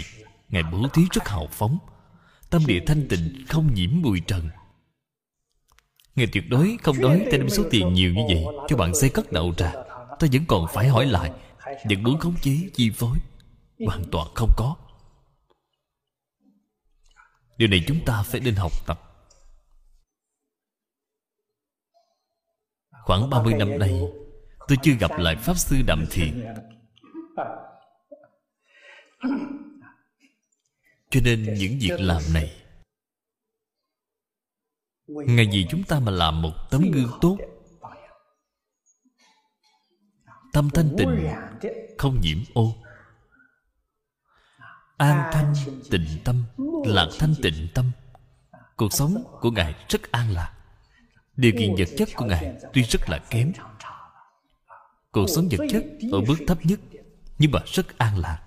[0.50, 1.78] Ngài bố thí rất hào phóng,
[2.50, 4.50] Tâm địa thanh tịnh, không nhiễm bụi trần.
[6.16, 9.10] Ngài tuyệt đối không nói Theo đem số tiền nhiều như vậy, Cho bạn xây
[9.10, 9.72] cất đậu trà.
[10.20, 11.32] Tôi vẫn còn phải hỏi lại
[11.90, 13.18] vẫn muốn khống chế, chi phối
[13.86, 14.76] Hoàn toàn không có.
[17.58, 19.00] Điều này chúng ta phải nên học tập.
[23.06, 24.02] Khoảng 30 năm nay,
[24.68, 26.46] Tôi chưa gặp lại Pháp Sư Đạm Thiền.
[31.10, 32.64] Cho nên những việc làm này,
[35.08, 37.38] Ngày gì chúng ta mà làm một tấm gương tốt
[40.54, 41.28] Tâm thanh tịnh
[41.98, 42.76] Không nhiễm ô.
[44.98, 45.54] An thanh
[45.92, 46.44] tịnh tâm
[46.86, 47.92] Lạc thanh tịnh tâm.
[48.76, 50.54] Cuộc sống của Ngài rất an lạc.
[51.36, 53.54] Điều kiện vật chất của Ngài tuy rất là kém.
[55.12, 56.80] Cuộc sống vật chất ở bước thấp nhất
[57.38, 58.44] Nhưng mà rất an lạc.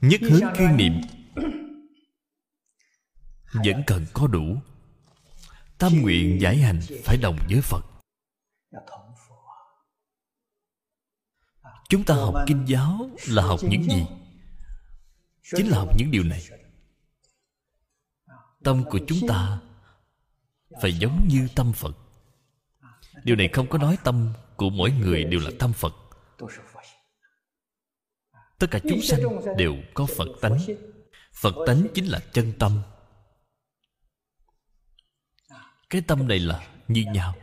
[0.00, 1.00] Nhất hướng chuyên niệm
[3.52, 4.56] vẫn cần có đủ.
[5.78, 7.84] Tâm nguyện giải hành phải đồng với phật.
[11.88, 14.06] Chúng ta học kinh giáo là học những gì?
[15.56, 16.42] Chính là học những điều này.
[18.64, 19.60] Tâm của chúng ta
[20.82, 21.96] phải giống như tâm phật.
[23.24, 25.94] Điều này không có nói tâm của mỗi người đều là tâm phật.
[28.58, 29.20] Tất cả chúng sanh
[29.56, 30.58] đều có phật tánh.
[31.32, 32.82] Phật tánh chính là chân tâm
[35.92, 37.34] cái tâm này là như nhau.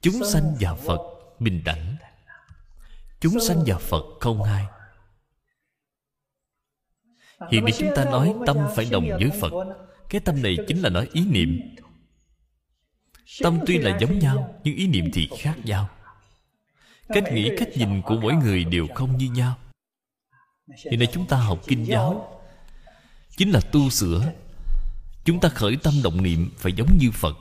[0.00, 1.00] Chúng sanh và phật
[1.38, 1.96] bình đẳng.
[3.20, 4.64] Chúng sanh và phật không hai.
[7.50, 9.52] Hiện nay chúng ta nói tâm phải đồng với phật.
[10.08, 11.76] Cái tâm này chính là nói ý niệm.
[13.42, 15.88] Tâm tuy là giống nhau, nhưng ý niệm thì khác nhau.
[17.08, 19.58] Cách nghĩ, cách nhìn của mỗi người đều không như nhau.
[20.90, 22.42] Hiện nay chúng ta học kinh giáo,
[23.36, 24.32] chính là tu sửa.
[25.24, 27.36] Chúng ta khởi tâm động niệm phải giống như phật.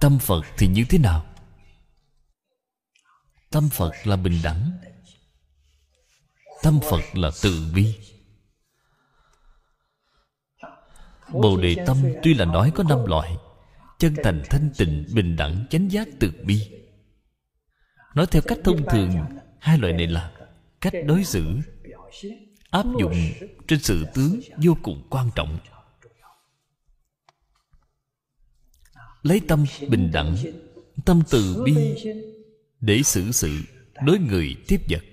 [0.00, 1.24] Tâm phật thì như thế nào?
[3.50, 4.70] Tâm phật là bình đẳng.
[6.62, 7.98] Tâm phật là từ bi.
[11.32, 13.36] Bồ đề tâm tuy là nói có năm loại,
[13.98, 16.70] chân thành, thanh tịnh, bình đẳng, chánh giác, từ bi.
[18.14, 19.10] Nói theo cách thông thường,
[19.60, 20.32] hai loại này là
[20.80, 21.58] cách đối xử,
[22.70, 23.14] áp dụng
[23.68, 25.58] trên sự tướng vô cùng quan trọng.
[29.22, 30.36] Lấy tâm bình đẳng,
[31.04, 31.74] tâm từ bi,
[32.80, 33.60] để xử sự
[34.04, 35.04] đối người tiếp vật.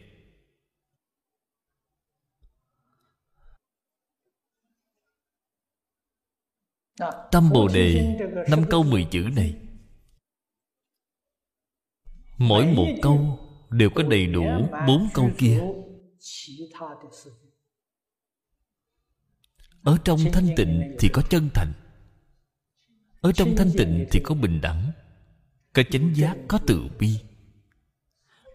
[7.31, 8.17] Tâm bồ đề,
[8.49, 9.55] năm câu mười chữ này.
[12.37, 13.39] Mỗi một câu
[13.69, 14.43] đều có đầy đủ
[14.87, 15.63] bốn câu kia.
[19.83, 21.73] Ở trong thanh tịnh thì có chân thành
[23.25, 24.91] ở trong thanh tịnh thì có bình đẳng
[25.73, 27.19] có chánh giác có từ bi.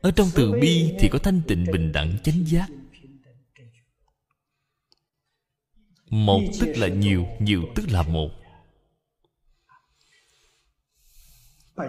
[0.00, 2.66] Ở trong từ bi thì có thanh tịnh bình đẳng chánh giác.
[6.10, 8.30] Một tức là nhiều nhiều tức là một.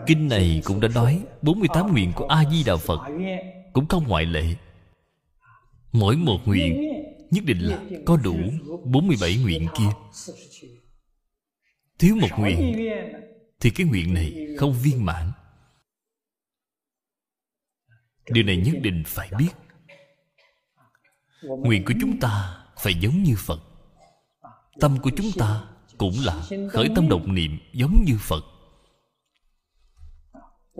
[0.07, 2.99] Kinh này cũng đã nói 48 nguyện của A-di-đà Phật
[3.73, 4.55] Cũng không ngoại lệ.
[5.91, 6.91] Mỗi một nguyện
[7.31, 8.35] Nhất định là có đủ
[8.85, 9.89] 47 nguyện kia
[12.01, 12.89] Thiếu một nguyện
[13.59, 15.31] Thì cái nguyện này không viên mãn.
[18.29, 19.51] Điều này nhất định phải biết.
[21.43, 23.59] Nguyện của chúng ta phải giống như Phật.
[24.79, 28.43] Tâm của chúng ta cũng là khởi tâm động niệm giống như Phật.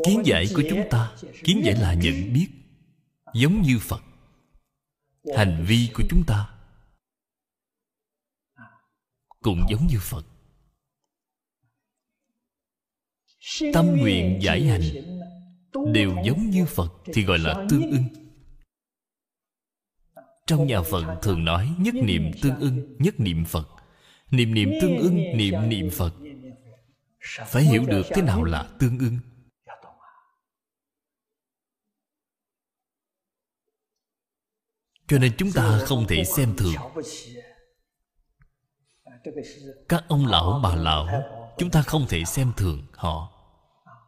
[0.05, 1.11] Kiến giải của chúng ta
[1.43, 2.47] kiến giải là nhận biết
[3.34, 4.03] giống như phật.
[5.38, 6.49] Hành vi của chúng ta
[9.41, 10.26] cũng giống như phật
[13.74, 14.82] tâm nguyện giải hành
[15.94, 18.04] đều giống như phật thì gọi là tương ưng.
[20.48, 23.68] Trong nhà phật thường nói nhất niệm tương ưng nhất niệm phật.
[24.32, 26.14] Niệm niệm tương ưng niệm niệm phật.
[27.48, 29.20] phải hiểu được thế nào là tương ưng.
[35.08, 36.74] Cho nên chúng ta không thể xem thường.
[39.89, 41.08] các ông lão bà lão
[41.58, 43.32] chúng ta không thể xem thường họ.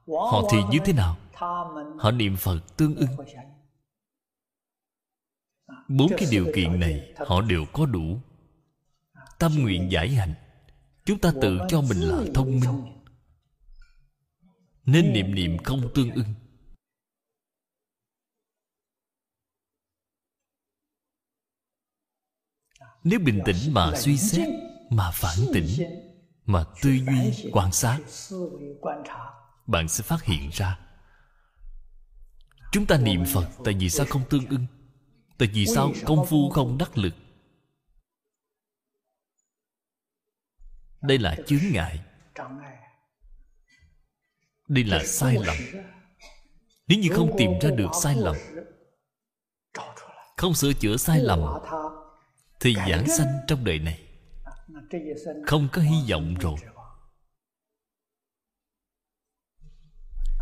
[0.08, 1.18] Họ thì như thế nào?
[2.00, 3.10] Họ niệm phật tương ưng
[5.88, 8.20] bốn cái điều kiện này, họ đều có đủ.
[9.40, 10.34] Tâm nguyện giải hành,
[11.06, 12.86] chúng ta tự cho mình là thông minh.
[14.86, 16.34] Nên niệm niệm không tương ưng
[23.04, 24.50] nếu bình tĩnh mà suy xét,
[24.90, 25.68] mà phản tỉnh
[26.46, 28.00] mà tư duy quan sát.
[29.68, 30.80] bạn sẽ phát hiện ra
[32.72, 34.66] chúng ta niệm phật tại vì sao không tương ưng?
[35.38, 37.14] Tại vì sao công phu không đắc lực?
[41.02, 42.00] Đây là chướng ngại.
[44.68, 45.58] đây là sai lầm.
[46.88, 48.36] nếu như không tìm ra được sai lầm
[50.38, 51.40] không sửa chữa sai lầm
[52.60, 54.03] thì giảng sanh trong đời này
[55.48, 56.56] không có hy vọng rồi.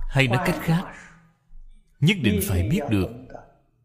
[0.09, 0.93] Hay nói cách khác,
[1.99, 3.09] nhất định phải biết được,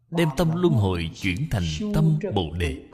[0.09, 1.63] đem tâm luân hồi chuyển thành
[1.93, 2.89] tâm bồ đề.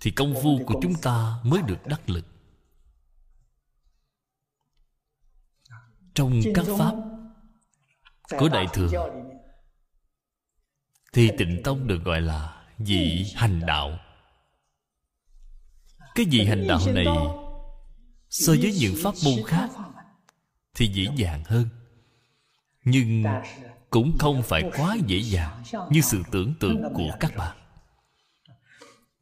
[0.00, 2.26] Thì công phu của chúng ta mới được đắc lực.
[6.14, 6.94] Trong các pháp
[8.38, 9.10] của đại thừa,
[11.12, 13.98] thì tịnh tông được gọi là dị hành đạo.
[16.14, 17.06] Cái dị hành đạo này
[18.30, 19.70] so với những pháp môn khác
[20.74, 21.68] thì dễ dàng hơn,
[22.84, 23.24] nhưng
[23.90, 27.56] cũng không phải quá dễ dàng như sự tưởng tượng của các bạn.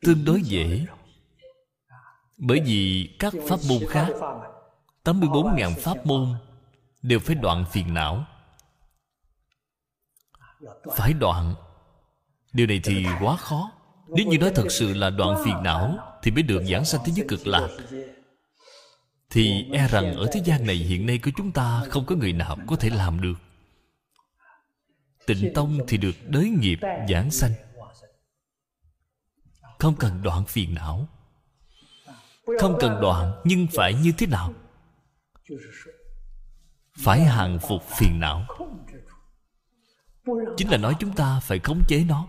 [0.00, 0.86] Tương đối dễ,
[2.36, 4.08] bởi vì các pháp môn khác
[5.04, 6.34] 84.000 pháp môn
[7.02, 8.24] đều phải đoạn phiền não.
[10.96, 11.54] Phải đoạn
[12.52, 13.72] điều này thì quá khó.
[14.08, 17.12] Nếu như nói thật sự là đoạn phiền não, thì mới được giảng sanh thế
[17.16, 17.68] giới cực lạc.
[19.30, 22.32] Thì e rằng ở thế gian này hiện nay của chúng ta không có người
[22.32, 23.34] nào có thể làm được.
[25.26, 26.78] Tịnh tông thì được đới nghiệp
[27.08, 27.52] giảng sanh.
[29.78, 31.08] Không cần đoạn phiền não.
[32.60, 34.52] Không cần đoạn, nhưng phải như thế nào?
[36.98, 38.46] Phải hàng phục phiền não.
[40.56, 42.28] Chính là nói chúng ta phải khống chế nó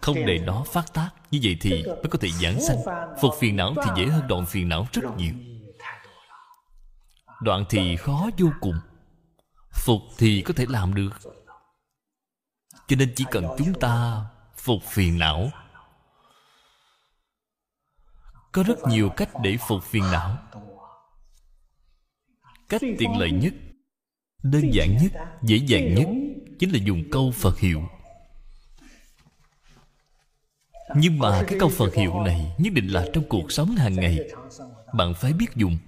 [0.00, 1.10] không để nó phát tác.
[1.30, 2.78] Như vậy thì mới có thể giảng sanh.
[3.20, 5.32] Phục phiền não thì dễ hơn đoạn phiền não rất nhiều.
[7.42, 8.74] Đoạn thì khó vô cùng.
[9.72, 11.10] Phục thì có thể làm được.
[12.88, 14.24] Cho nên chỉ cần chúng ta
[14.56, 15.50] phục phiền não.
[18.52, 20.38] Có rất nhiều cách để phục phiền não.
[22.68, 23.54] Cách tiện lợi nhất,
[24.42, 26.08] đơn giản nhất, dễ dàng nhất
[26.58, 27.82] chính là dùng câu phật hiệu
[30.96, 34.18] nhưng mà cái câu phật hiệu này nhất định là trong cuộc sống hàng ngày.
[34.94, 35.78] Bạn phải biết dùng.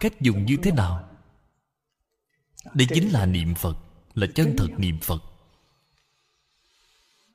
[0.00, 1.08] Cách dùng như thế nào?
[2.74, 3.76] Đây chính là niệm phật,
[4.14, 5.22] là chân thật niệm phật.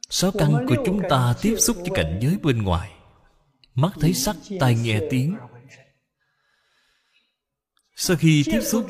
[0.10, 2.92] Sáu căn của chúng ta tiếp xúc với cảnh giới bên ngoài.
[3.76, 5.38] Mắt thấy sắc, tai nghe tiếng.
[7.96, 8.88] Sau khi tiếp xúc,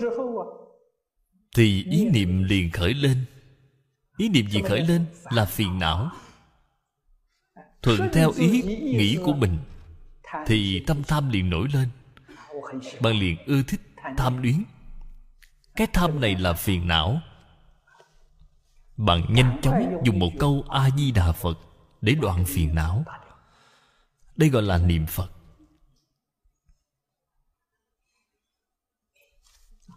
[1.56, 3.26] thì ý niệm liền khởi lên.
[4.18, 5.06] Ý niệm gì khởi lên?
[5.24, 6.12] Là phiền não
[7.82, 9.58] thuận theo ý nghĩ của mình
[10.46, 11.90] thì tâm tham liền nổi lên.
[13.02, 13.82] Bạn liền ưa thích
[14.18, 14.64] tham luyến
[15.76, 17.22] cái tham này là phiền não.
[18.98, 21.60] Bạn nhanh chóng dùng một câu a di đà phật
[22.02, 23.04] để đoạn phiền não.
[24.36, 25.32] Đây gọi là niệm phật.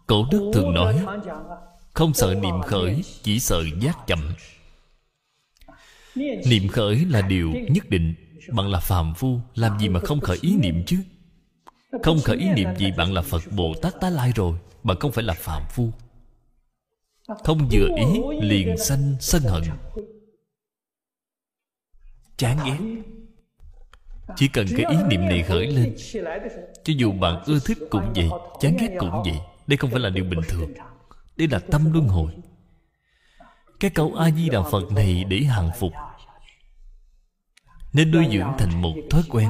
[0.07, 1.05] Cổ đức thường nói
[1.93, 4.33] không sợ niệm khởi chỉ sợ giác chậm
[6.15, 8.13] niệm khởi là điều nhất định.
[8.51, 10.97] Bạn là phàm phu, làm gì mà không khởi ý niệm chứ?
[12.03, 14.57] Không khởi ý niệm gì, bạn là phật bồ tát tá lai rồi.
[14.83, 15.89] Bạn không phải là phàm phu.
[17.43, 19.63] Không vừa ý, liền sanh sân hận.
[22.37, 22.77] Chán ghét.
[24.35, 25.95] Chỉ cần cái ý niệm này khởi lên,
[26.83, 29.39] cho dù bạn ưa thích cũng vậy, chán ghét cũng vậy.
[29.67, 30.73] Đây không phải là điều bình thường.
[31.37, 32.31] Đây là tâm luân hồi
[33.83, 35.93] cái câu a di đà phật này để hàng phục.
[37.93, 39.49] Nên nuôi dưỡng thành một thói quen.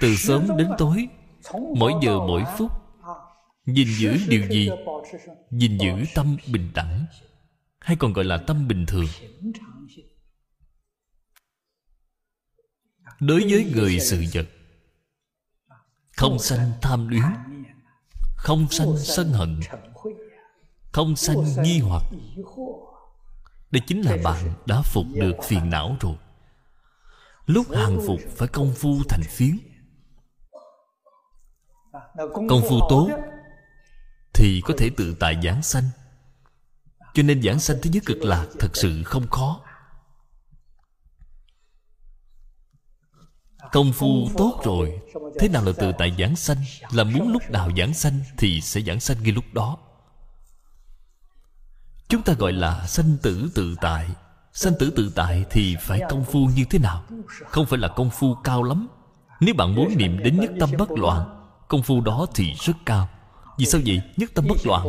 [0.00, 1.08] Từ sớm đến tối,
[1.76, 2.72] mỗi giờ mỗi phút
[3.66, 4.70] gìn giữ điều gì
[5.50, 7.06] gìn giữ tâm bình đẳng,
[7.80, 9.06] hay còn gọi là tâm bình thường.
[13.20, 14.46] Đối với người sự vật,
[16.16, 17.24] không sanh tham luyến,
[18.36, 19.60] không sanh sân hận,
[20.92, 22.02] không sanh nghi hoặc
[23.70, 26.14] đây chính là bạn đã phục được phiền não rồi.
[27.46, 29.58] lúc hàng phục phải công phu thành phiến.
[32.48, 33.08] Công phu tốt
[34.34, 35.84] thì có thể tự tại giảng sanh.
[37.14, 39.60] Cho nên giảng sanh thế giới cực lạc thật sự không khó.
[43.72, 45.00] Công phu tốt rồi.
[45.38, 46.58] thế nào là tự tại giảng sanh?
[46.90, 49.78] Là muốn lúc nào giảng sanh thì sẽ giảng sanh ngay lúc đó
[52.08, 54.08] chúng ta gọi là sanh tử tự tại.
[54.52, 57.04] Sanh tử tự tại thì phải công phu như thế nào?
[57.48, 58.88] Không phải là công phu cao lắm.
[59.40, 63.08] Nếu bạn muốn niệm đến nhất tâm bất loạn, công phu đó thì rất cao.
[63.58, 64.00] Vì sao vậy?
[64.16, 64.86] Nhất tâm bất loạn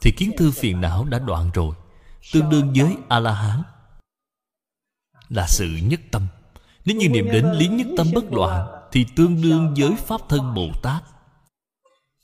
[0.00, 1.74] thì kiến thư phiền não đã đoạn rồi.
[2.32, 3.62] Tương đương với a la hán
[5.28, 6.26] là sự nhất tâm.
[6.84, 10.54] Nếu như niệm đến lý nhất tâm bất loạn Thì tương đương với Pháp thân
[10.54, 11.02] Bồ Tát.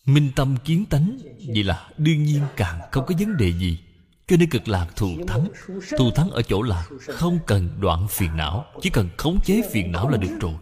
[0.05, 1.19] Minh tâm kiến tánh,
[1.55, 3.79] Vậy là đương nhiên càng không có vấn đề gì.
[4.33, 5.49] Cho nên cực lạc thù thắng.
[5.99, 9.93] Thù thắng ở chỗ là Không cần đoạn phiền não Chỉ cần khống chế phiền
[9.93, 10.55] não là được rồi.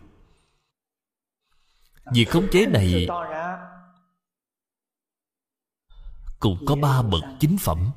[2.14, 3.08] Việc khống chế này
[6.40, 7.90] Cũng có ba bậc chính phẩm.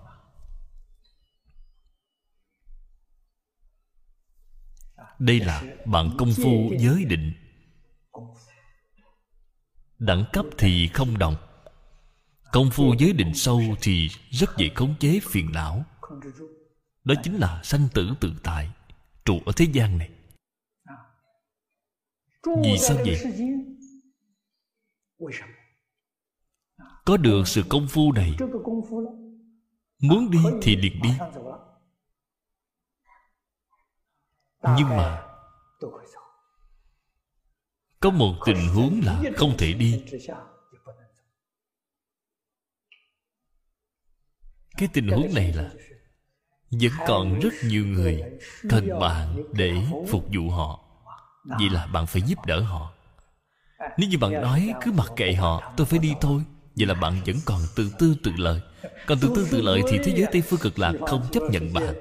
[5.20, 7.34] Đây là bạn công phu giới định.
[10.00, 11.36] đẳng cấp thì không đồng
[12.54, 15.86] công phu giới định sâu thì rất dễ khống chế phiền não.
[17.04, 18.70] Đó chính là sanh tử tự tại,
[19.26, 20.10] trụ ở thế gian này.
[22.64, 23.24] Vì sao vậy?
[27.06, 28.38] Có được sự công phu này,
[30.00, 31.10] muốn đi thì liền đi.
[34.78, 35.24] Nhưng mà,
[38.00, 40.04] có một tình huống là không thể đi.
[44.78, 45.70] Cái tình huống này là
[46.72, 48.24] vẫn còn rất nhiều người
[48.70, 49.74] cần bạn để
[50.10, 50.80] phục vụ họ.
[51.44, 52.92] Vậy là bạn phải giúp đỡ họ.
[53.98, 56.44] Nếu như bạn nói cứ mặc kệ họ, tôi phải đi thôi.
[56.76, 58.62] Vậy là bạn vẫn còn tự tư tự lợi.
[59.08, 61.74] Còn tự tư tự lợi thì thế giới tây phương cực lạc không chấp nhận
[61.74, 61.96] bạn.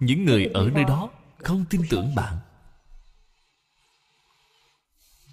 [0.00, 2.36] Những người ở nơi đó không tin tưởng bạn.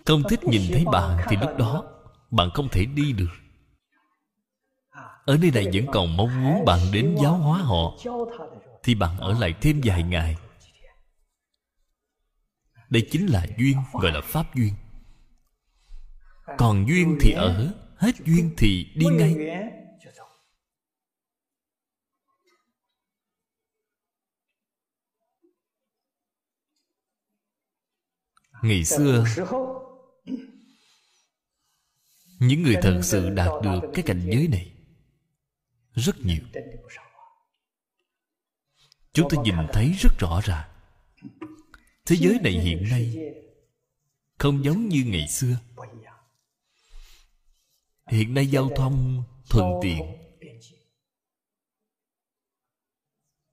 [0.05, 1.90] Không thích nhìn thấy bạn thì lúc đó
[2.31, 3.29] bạn không thể đi được.
[5.25, 7.97] Ở nơi này vẫn còn mong muốn bạn đến giáo hóa họ,
[8.83, 10.37] thì bạn ở lại thêm vài ngày.
[12.89, 14.73] Đây chính là duyên, gọi là pháp duyên.
[16.57, 19.35] Còn duyên thì ở, hết duyên thì đi ngay.
[28.63, 29.25] Ngày xưa
[32.41, 34.71] những người thật sự đạt được cái cảnh giới này
[35.93, 36.43] rất nhiều.
[39.13, 40.69] Chúng ta nhìn thấy rất rõ ràng.
[42.05, 43.17] Thế giới này hiện nay
[44.37, 45.55] không giống như ngày xưa.
[48.07, 50.01] Hiện nay giao thông thuận tiện.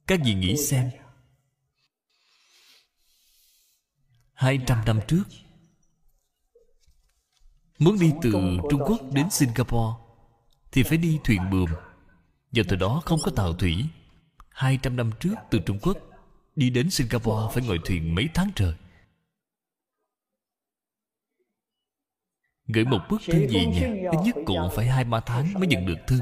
[0.06, 0.90] Các vị nghĩ xem.
[4.32, 5.24] Hai trăm năm trước
[7.78, 8.32] Muốn đi từ
[8.70, 9.98] Trung Quốc đến Singapore
[10.72, 11.70] Thì phải đi thuyền buồm.
[12.52, 13.84] Và từ đó không có tàu thủy.
[14.50, 15.98] 200 năm trước từ Trung Quốc
[16.56, 18.74] Đi đến Singapore phải ngồi thuyền mấy tháng trời.
[22.66, 25.86] Gửi một bức thư về nhà Ít nhất cũng phải hai ba tháng mới nhận
[25.86, 26.18] được thư.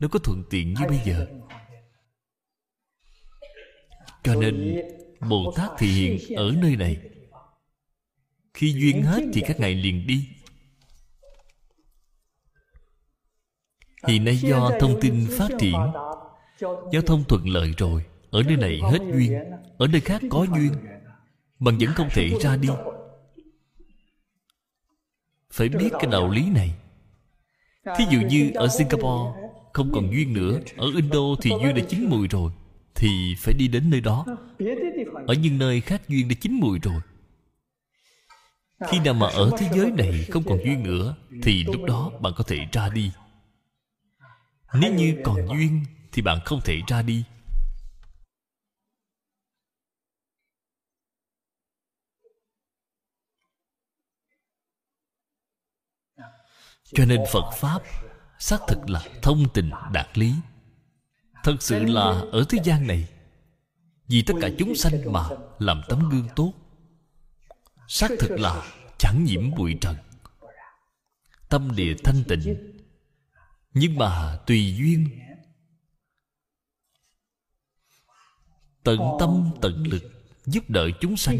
[0.00, 1.26] Nó có thuận tiện như bây giờ.
[4.22, 4.82] Cho nên
[5.30, 7.15] Bồ Tát thị hiện ở nơi này
[8.56, 10.28] khi duyên hết thì các ngài liền đi.
[14.08, 15.76] Hiện nay do thông tin phát triển
[16.92, 18.04] Giao thông thuận lợi rồi.
[18.30, 19.32] Ở nơi này hết duyên
[19.78, 20.72] Ở nơi khác có duyên
[21.58, 22.68] Bạn vẫn không thể ra đi.
[25.52, 26.74] Phải biết cái đạo lý này.
[27.98, 29.40] Thí dụ như ở Singapore
[29.72, 32.52] Không còn duyên nữa Ở Indo thì duyên đã chín mùi rồi
[32.94, 34.24] Thì phải đi đến nơi đó.
[35.26, 37.00] Ở những nơi khác duyên đã chín mùi rồi
[38.80, 42.32] khi nào mà ở thế giới này không còn duyên nữa, thì lúc đó bạn
[42.36, 43.12] có thể ra đi.
[44.74, 47.24] Nếu như còn duyên, thì bạn không thể ra đi.
[56.84, 57.82] Cho nên phật pháp
[58.38, 60.34] xác thực là thông tình đạt lý.
[61.44, 63.08] Thật sự là ở thế gian này,
[64.08, 66.52] vì tất cả chúng sanh mà làm tấm gương tốt
[67.88, 69.96] xác thực là chẳng nhiễm bụi trần.
[71.48, 72.72] Tâm địa thanh tịnh.
[73.74, 75.20] Nhưng mà tùy duyên.
[78.82, 80.02] Tận tâm, tận lực
[80.44, 81.38] giúp đỡ chúng sanh.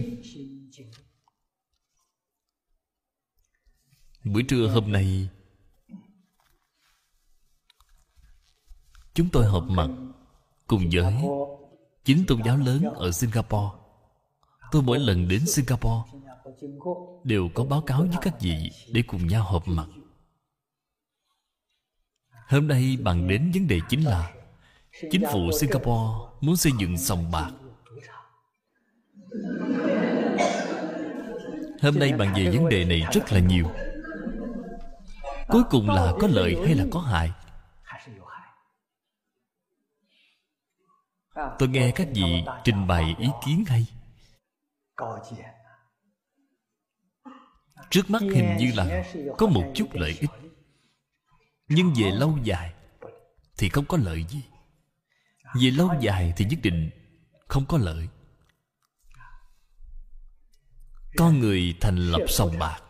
[4.24, 5.28] Buổi trưa hôm nay,
[9.14, 9.88] chúng tôi họp mặt
[10.66, 11.14] cùng với
[12.04, 13.76] chính tôn giáo lớn ở singapore.
[14.72, 16.15] Tôi mỗi lần đến singapore
[17.24, 19.86] đều có báo cáo với các vị để cùng nhau họp mặt.
[22.48, 24.32] Hôm nay bàn đến vấn đề chính là,
[25.10, 27.50] chính phủ singapore muốn xây dựng sòng bạc.
[31.82, 33.66] Hôm nay bàn về vấn đề này rất là nhiều.
[35.48, 37.30] Cuối cùng là có lợi hay là có hại?
[41.58, 43.86] Tôi nghe các vị trình bày ý kiến hay
[47.90, 49.04] trước mắt hình như là
[49.38, 50.30] có một chút lợi ích.
[51.68, 52.74] Nhưng về lâu dài
[53.58, 54.42] thì không có lợi gì.
[55.60, 56.90] Về lâu dài thì nhất định
[57.48, 58.08] không có lợi.
[61.16, 62.80] Con người thành lập sòng bạc.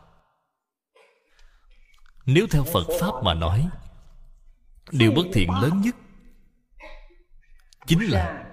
[2.26, 3.68] Nếu theo phật pháp mà nói,
[4.90, 5.96] điều bất thiện lớn nhất
[7.86, 8.44] chính là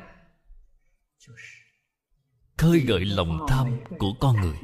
[2.57, 4.57] khơi gợi lòng tham của con người.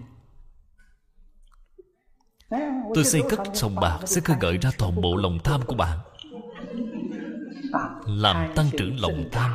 [2.96, 6.00] Tôi xây cất sòng bạc Sẽ khơi gợi ra toàn bộ lòng tham của bạn
[8.06, 9.54] Làm tăng trưởng lòng tham.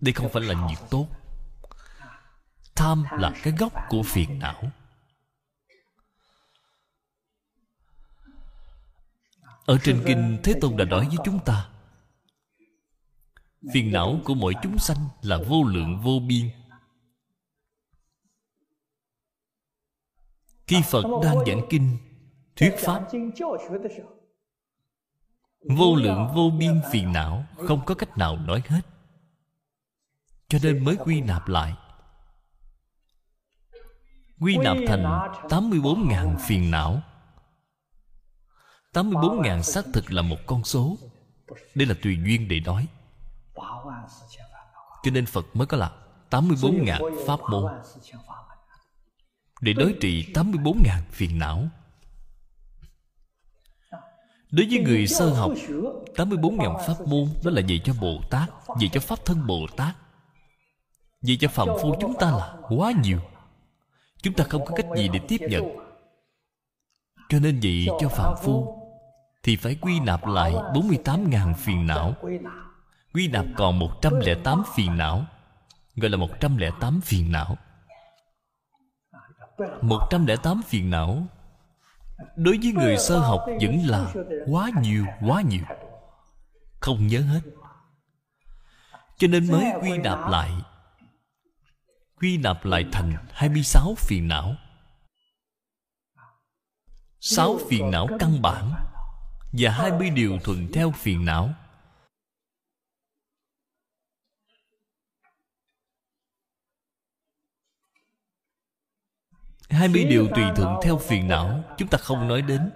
[0.00, 1.06] Đây không phải là việc tốt.
[2.74, 4.62] Tham là cái gốc của phiền não.
[9.66, 11.68] Ở trên kinh Thế Tôn đã nói với chúng ta
[13.72, 16.50] Phiền não của mỗi chúng sanh là vô lượng vô biên
[20.70, 21.98] Khi Phật đang giảng kinh
[22.56, 23.02] Thuyết Pháp
[25.68, 28.80] Vô lượng vô biên phiền não Không có cách nào nói hết.
[30.48, 31.74] Cho nên mới quy nạp lại.
[34.40, 35.02] Quy nạp thành
[35.48, 37.00] 84.000 phiền não.
[38.92, 40.96] 84.000 xác thực là một con số.
[41.74, 42.86] Đây là tùy duyên để nói.
[45.02, 45.92] Cho nên Phật mới có là
[46.30, 47.64] 84.000 pháp môn
[49.60, 51.68] để đối trị 84.000 phiền não.
[54.50, 55.52] Đối với người sơ học
[56.16, 58.50] 84.000 pháp môn Đó là dạy cho Bồ Tát
[58.80, 59.96] Dạy cho Pháp thân Bồ Tát.
[61.22, 63.20] Dạy cho Phạm Phu chúng ta là quá nhiều.
[64.22, 65.64] Chúng ta không có cách gì để tiếp nhận.
[67.28, 68.76] Cho nên vậy cho Phạm Phu
[69.42, 72.14] Thì phải quy nạp lại 48.000 phiền não.
[73.14, 75.24] Quy nạp còn 108 phiền não,
[75.96, 77.56] Gọi là 108 phiền não.
[79.82, 81.26] 108 phiền não.
[82.36, 84.12] Đối với người sơ học vẫn là
[84.46, 85.62] quá nhiều, quá nhiều.
[86.80, 87.40] Không nhớ hết.
[89.18, 90.50] Cho nên mới quy nạp lại.
[92.20, 94.54] Quy nạp lại thành 26 phiền não.
[97.20, 98.72] Sáu phiền não căn bản
[99.52, 101.54] Và 20 điều thuận theo phiền não.
[109.70, 112.70] Hai mươi điều tùy thuận theo phiền não Chúng ta không nói đến.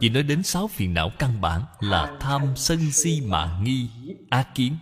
[0.00, 3.90] Chỉ nói đến sáu phiền não căn bản Là tham, sân, si, mạng, nghi,
[4.30, 4.76] á kiến.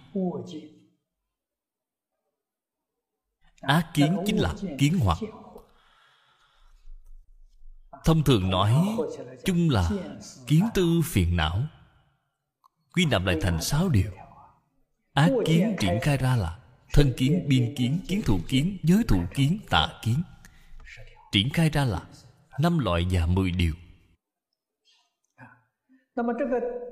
[3.60, 5.18] Á kiến chính là kiến hoặc.
[8.04, 8.74] Thông thường nói
[9.44, 9.90] Chung là
[10.46, 11.62] kiến tư phiền não.
[12.94, 14.10] Quy nạp lại thành sáu điều.
[15.12, 16.58] Á kiến triển khai ra là
[16.92, 20.22] Thân kiến, biên kiến, kiến thủ kiến, giới thủ kiến, tà kiến
[21.32, 22.00] triển khai ra là
[22.58, 23.74] năm loại và mười điều.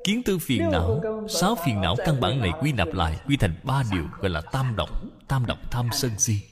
[0.05, 3.55] Kiến tư phiền não, sáu phiền não căn bản này quy nạp lại, quy thành
[3.63, 4.91] ba điều gọi là tam độc
[5.29, 6.43] tam độc tham sân si.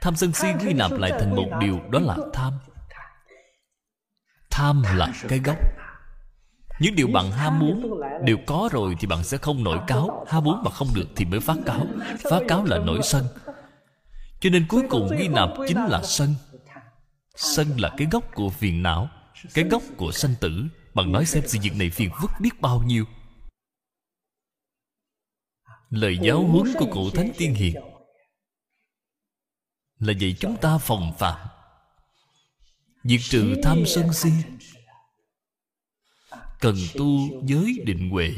[0.00, 2.52] Tham sân si quy nạp lại thành một điều, đó là tham.
[4.50, 5.56] Tham là cái gốc.
[6.80, 10.44] Những điều bạn ham muốn, đều có rồi thì bạn sẽ không nổi cáo, ham
[10.44, 11.86] muốn mà không được thì mới phát cáo.
[12.30, 13.24] Phát cáo là nổi sân
[14.40, 16.34] cho nên cuối cùng ghi nạp chính là sân.
[17.36, 19.08] Sân là cái gốc của phiền não
[19.54, 20.64] Cái gốc của sanh tử.
[20.94, 23.04] Bạn nói xem sự việc này phiền phức biết bao nhiêu.
[25.90, 27.74] Lời giáo huấn của cụ Thánh Tiên Hiền
[29.98, 31.48] Là dạy chúng ta phòng phạm
[33.04, 34.30] Diệt trừ tham sân si.
[36.60, 38.32] Cần tu giới định huệ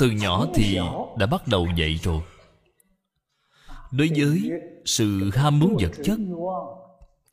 [0.00, 0.78] từ nhỏ thì
[1.18, 2.22] đã bắt đầu vậy rồi.
[3.92, 4.50] Đối với
[4.84, 6.18] sự ham muốn vật chất,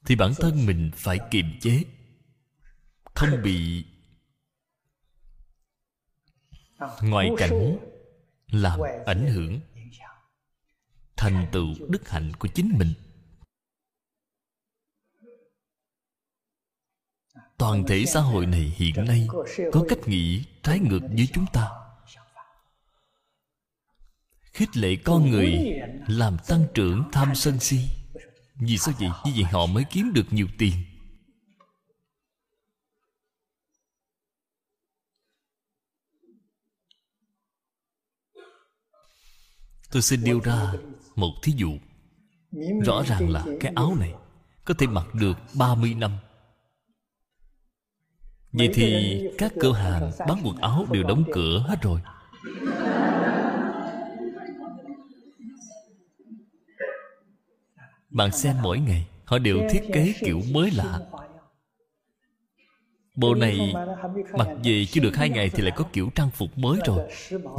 [0.06, 1.84] thì bản thân mình phải kiềm chế,
[3.14, 3.86] không bị
[7.02, 7.78] ngoại cảnh
[8.48, 9.60] làm ảnh hưởng
[11.18, 12.94] thành tựu đức hạnh của chính mình.
[17.58, 19.28] Toàn thể xã hội này hiện nay
[19.72, 21.70] có cách nghĩ trái ngược với chúng ta
[24.58, 27.80] khích lệ con người, làm tăng trưởng tham sân si.
[28.56, 29.10] Vì sao vậy?
[29.26, 30.74] Như vậy họ mới kiếm được nhiều tiền.
[39.92, 40.74] Tôi xin nêu ra
[41.16, 41.78] một thí dụ.
[42.86, 44.14] Rõ ràng là cái áo này
[44.66, 46.18] có thể mặc được 30 năm.
[48.52, 52.02] Vậy thì các cửa hàng bán quần áo đều đóng cửa hết rồi.
[58.18, 61.02] Bạn xem mỗi ngày, họ đều thiết kế kiểu mới lạ.
[63.16, 63.74] Bộ này,
[64.36, 67.00] mặc về chưa được hai ngày thì lại có kiểu trang phục mới rồi.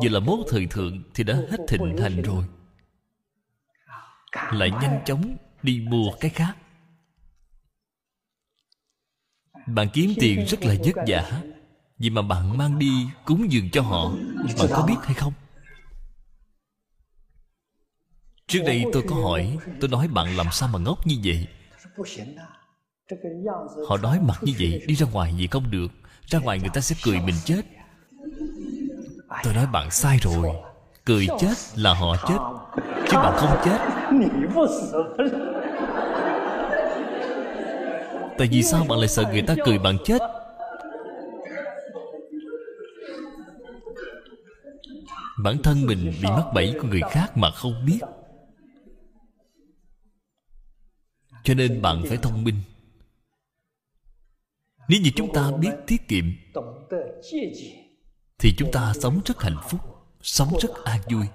[0.03, 2.45] Giờ là mốt thời thượng thì đã hết thịnh hành rồi.
[4.53, 6.57] Lại nhanh chóng đi mua cái khác.
[9.67, 11.43] Bạn kiếm tiền rất là vất vả,
[11.99, 14.13] vì mà bạn mang đi cúng dường cho họ.
[14.59, 15.33] Bạn có biết hay không?
[18.49, 21.47] Trước đây tôi có hỏi, tôi nói bạn làm sao mà ngốc như vậy?
[23.89, 25.89] Họ đói mặt như vậy, đi ra ngoài gì không được,
[26.27, 27.63] ra ngoài người ta sẽ cười mình chết.
[29.45, 30.55] Tôi nói bạn sai rồi,
[31.05, 32.39] cười chết là họ chết,
[33.11, 33.79] chứ bạn không chết.
[38.39, 40.19] Tại vì sao bạn lại sợ người ta cười bạn chết?
[45.45, 48.01] Bản thân mình bị mắc bẫy của người khác mà không biết.
[51.49, 52.63] Cho nên bạn phải thông minh.
[54.89, 56.25] Nếu như chúng ta biết tiết kiệm,
[58.39, 59.81] thì chúng ta sống rất hạnh phúc,
[60.23, 61.27] sống rất an vui.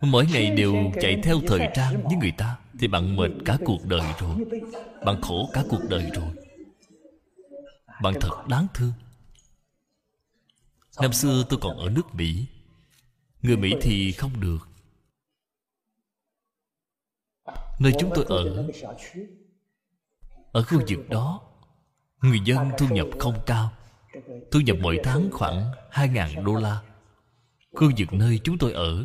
[0.00, 3.84] Mỗi ngày đều chạy theo thời trang với người ta, thì bạn mệt cả cuộc
[3.84, 4.36] đời rồi.
[5.04, 6.30] Bạn khổ cả cuộc đời rồi.
[8.02, 8.92] Bạn thật đáng thương.
[11.00, 12.46] Năm xưa tôi còn ở nước mỹ.
[13.42, 14.73] Người mỹ thì không được
[17.78, 18.66] nơi chúng tôi ở.
[20.52, 21.40] Ở khu vực đó,
[22.22, 23.72] người dân thu nhập không cao.
[24.50, 26.80] Thu nhập mỗi tháng khoảng 2.000 đô la.
[27.72, 29.04] Khu vực nơi chúng tôi ở.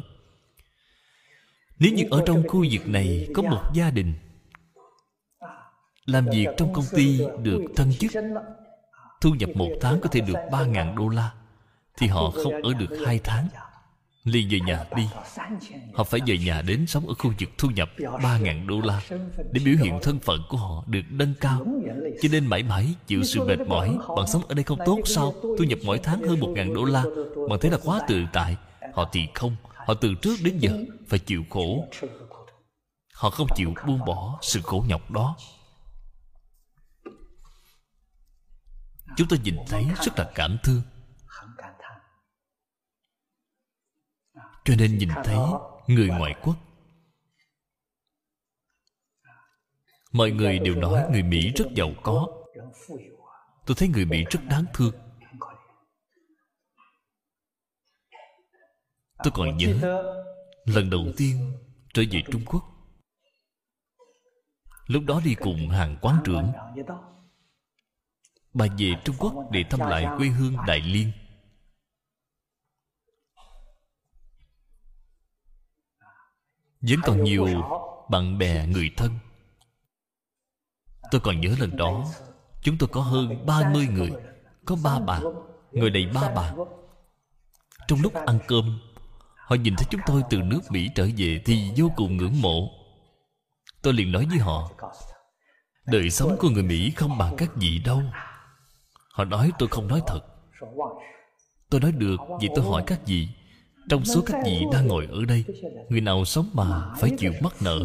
[1.80, 4.13] Nếu như ở trong khu vực này có một gia đình,
[6.05, 8.11] làm việc trong công ty được thân chức,
[9.22, 11.32] thu nhập một tháng có thể được 3.000 đô la,
[11.97, 13.47] thì họ không ở được hai tháng
[14.32, 15.07] liền về nhà đi.
[15.93, 19.01] Họ phải về nhà đến sống ở khu vực thu nhập 3.000 đô la
[19.51, 21.65] để biểu hiện thân phận của họ được nâng cao.
[22.21, 25.34] Cho nên mãi mãi chịu sự mệt mỏi, bạn sống ở đây không tốt sao?
[25.41, 27.03] Thu nhập mỗi tháng hơn 1.000 đô la.
[27.49, 28.55] Bạn thấy là quá tự tại.
[28.93, 29.55] Họ thì không.
[29.73, 31.88] Họ từ trước đến giờ phải chịu khổ.
[33.13, 35.36] Họ không chịu buông bỏ sự khổ nhọc đó.
[39.17, 40.82] Chúng ta nhìn thấy rất là cảm thương.
[44.70, 45.38] Cho nên nhìn thấy
[45.88, 46.55] người ngoại quốc.
[50.11, 52.28] Mọi người đều nói người mỹ rất giàu có.
[53.65, 54.93] Tôi thấy người mỹ rất đáng thương.
[59.24, 60.03] Tôi còn nhớ
[60.65, 61.51] lần đầu tiên
[61.93, 62.63] trở về trung quốc.
[64.86, 66.51] Lúc đó đi cùng hàng quán trưởng.
[68.53, 71.11] Bà về trung quốc để thăm lại quê hương đại liên.
[76.82, 77.47] Vẫn còn nhiều
[78.09, 79.11] bạn bè người thân.
[81.11, 82.05] Tôi còn nhớ lần đó
[82.61, 84.11] chúng tôi có hơn 30 người
[84.65, 85.19] có ba bà
[85.71, 86.53] người này ba bà.
[87.88, 88.80] Trong lúc ăn cơm
[89.36, 92.69] họ nhìn thấy chúng tôi từ nước mỹ trở về thì vô cùng ngưỡng mộ.
[93.82, 94.69] Tôi liền nói với họ
[95.86, 98.01] đời sống của người mỹ không bằng các vị đâu.
[99.13, 100.21] Họ nói tôi không nói thật.
[101.69, 103.27] Tôi nói được vậy tôi hỏi các vị
[103.90, 105.44] trong số các vị đang ngồi ở đây
[105.90, 107.80] người nào sống mà phải chịu mắc nợ.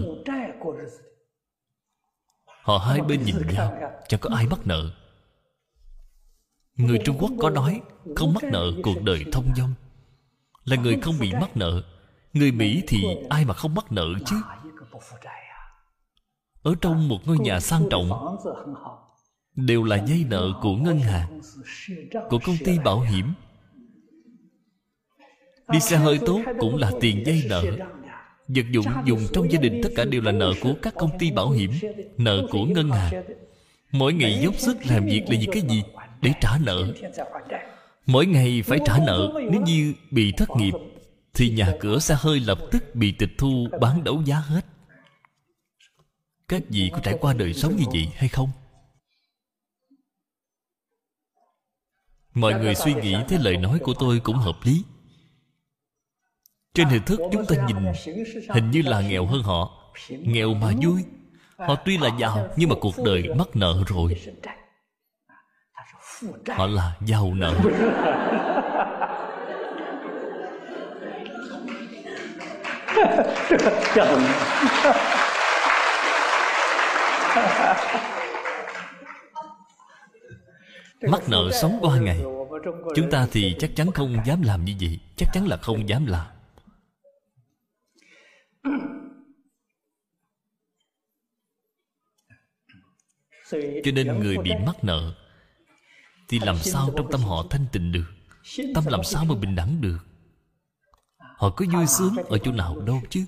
[2.63, 3.79] họ hai bên nhìn nhau
[4.09, 4.91] chẳng có ai mắc nợ.
[6.77, 7.81] Người trung quốc có nói
[8.17, 9.75] không mắc nợ cuộc đời thông dong.
[10.65, 11.83] Là người không bị mắc nợ.
[12.33, 12.99] Người mỹ thì
[13.31, 14.37] ai mà không mắc nợ chứ?
[16.63, 18.37] Ở trong một ngôi nhà sang trọng
[19.55, 21.41] đều là dây nợ của ngân hàng
[22.31, 23.33] của công ty bảo hiểm
[25.69, 27.65] đi xe hơi tốt cũng là tiền dây nợ.
[28.49, 31.31] Vật dụng dùng trong gia đình tất cả đều là nợ của các công ty
[31.31, 31.71] bảo hiểm,
[32.19, 33.25] nợ của ngân hàng.
[33.93, 35.83] Mỗi ngày dốc sức làm việc là vì cái gì?
[36.23, 36.93] Để trả nợ.
[38.07, 39.33] Mỗi ngày phải trả nợ.
[39.51, 40.73] Nếu như bị thất nghiệp,
[41.35, 44.67] thì nhà cửa xe hơi lập tức bị tịch thu, bán đấu giá hết.
[46.49, 48.51] Các vị có trải qua đời sống như vậy hay không?
[52.35, 54.83] Mọi người suy nghĩ thấy lời nói của tôi cũng hợp lý
[56.75, 57.77] trên hình thức chúng ta nhìn,
[58.49, 59.71] hình như là nghèo hơn họ.
[60.09, 61.05] Nghèo mà vui.
[61.59, 64.17] Họ tuy là giàu, nhưng mà cuộc đời mắc nợ rồi.
[66.49, 67.55] Họ là giàu nợ.
[81.09, 82.21] Mắc nợ sống qua ngày.
[82.97, 84.99] Chúng ta thì chắc chắn không dám làm như vậy.
[85.17, 86.27] Chắc chắn là không dám làm
[93.85, 95.15] cho nên người bị mắc nợ
[96.29, 98.07] thì làm sao trong tâm họ thanh tịnh được?
[98.75, 99.99] tâm làm sao mà bình đẳng được?
[101.19, 103.25] Họ có vui sướng ở chỗ nào đâu chứ.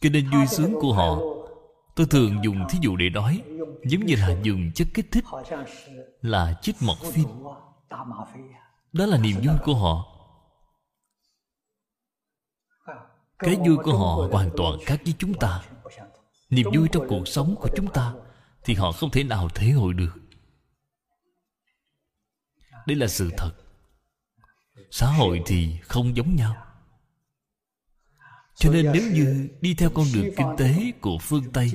[0.00, 1.18] Cho nên vui sướng của họ
[1.96, 3.42] tôi thường dùng thí dụ để nói
[3.84, 5.24] giống như là dùng chất kích thích
[6.22, 7.28] là chích mọt phim.
[8.92, 10.09] đó là niềm vui của họ
[13.40, 15.62] cái vui của họ hoàn toàn khác với chúng ta.
[16.50, 18.14] Niềm vui trong cuộc sống của chúng ta
[18.64, 20.12] thì họ không thể nào thể hội được.
[22.86, 23.52] Đây là sự thật.
[24.90, 26.56] Xã hội thì không giống nhau.
[28.54, 31.70] Cho nên nếu như đi theo con đường kinh tế của phương tây,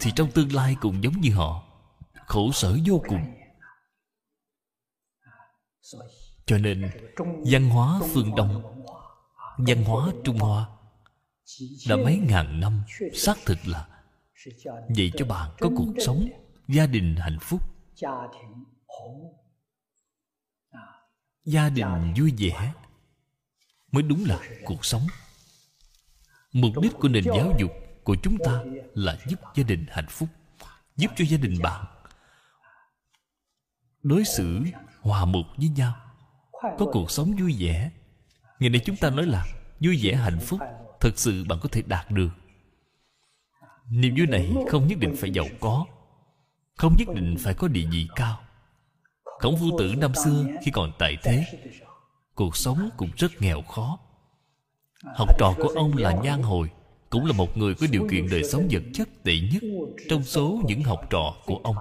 [0.00, 1.64] thì trong tương lai cũng giống như họ.
[2.26, 3.24] Khổ sở vô cùng.
[6.46, 6.90] Cho nên,
[7.50, 8.73] văn hóa phương đông
[9.58, 10.66] văn hóa trung hoa.
[11.88, 12.82] Đã mấy ngàn năm,
[13.14, 13.88] xác thực là
[14.88, 16.28] dạy cho bạn có cuộc sống,
[16.68, 17.60] gia đình hạnh phúc.
[21.44, 22.72] Gia đình vui vẻ
[23.92, 25.02] mới đúng là cuộc sống.
[26.52, 27.70] Mục đích của nền giáo dục
[28.04, 30.28] của chúng ta là giúp gia đình hạnh phúc,
[30.96, 31.84] giúp cho gia đình bạn
[34.02, 34.62] đối xử
[35.00, 35.94] hòa mục với nhau,
[36.52, 37.90] có cuộc sống vui vẻ
[38.60, 39.46] ngày nay chúng ta nói là
[39.80, 40.60] vui vẻ, hạnh phúc
[41.00, 42.30] thật sự bạn có thể đạt được.
[43.90, 45.86] Niềm vui này không nhất định phải giàu có,
[46.76, 48.40] không nhất định phải có địa vị cao.
[49.38, 51.44] Khổng phu tử năm xưa khi còn tại thế,
[52.34, 53.98] cuộc sống cũng rất nghèo khó.
[55.16, 56.70] Học trò của ông là nhan hồi,
[57.10, 59.62] cũng là một người có điều kiện đời sống vật chất tệ nhất
[60.08, 61.76] trong số những học trò của ông.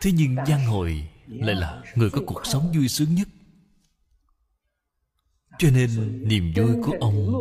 [0.00, 3.28] Thế nhưng giang hồi lại là người có cuộc sống vui sướng nhất
[5.58, 5.88] cho nên
[6.28, 7.32] niềm vui của ông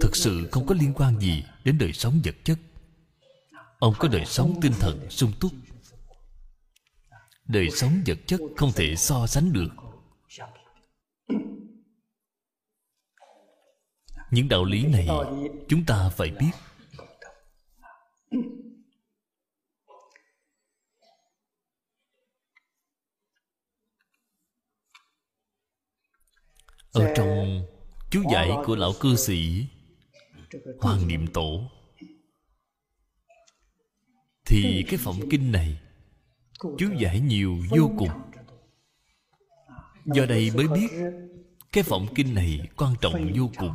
[0.00, 2.58] thực sự không có liên quan gì đến đời sống vật chất.
[3.78, 5.52] Ông có đời sống tinh thần sung túc.
[7.44, 9.68] Đời sống vật chất không thể so sánh được.
[14.30, 15.08] Những đạo lý này
[15.68, 16.50] chúng ta phải biết
[26.92, 27.66] ở trong
[28.10, 29.66] chú giải của lão cư sĩ
[30.80, 31.70] hoàng niệm tổ.
[34.46, 35.80] Thì cái phẩm kinh này
[36.60, 38.10] chú giải nhiều vô cùng.
[40.04, 40.88] do đây mới biết
[41.72, 43.74] cái phẩm kinh này quan trọng vô cùng.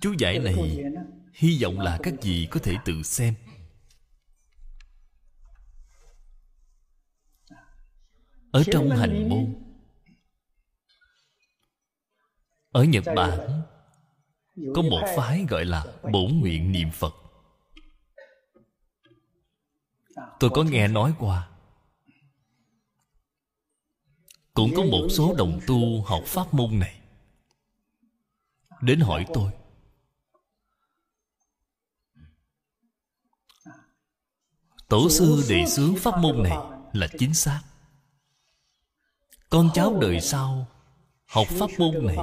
[0.00, 0.84] chú giải này
[1.34, 3.34] hy vọng là các vị có thể tự xem
[8.52, 9.54] ở trong hành môn
[12.72, 13.62] ở nhật bản
[14.74, 17.14] có một phái gọi là bổn nguyện niệm phật.
[20.40, 21.50] Tôi có nghe nói qua.
[24.54, 27.00] Cũng có một số đồng tu học pháp môn này.
[28.80, 29.52] Đến hỏi tôi.
[34.88, 36.56] Tổ sư đề xướng pháp môn này.
[36.92, 37.62] là chính xác
[39.52, 40.66] con cháu đời sau
[41.26, 42.16] học pháp môn này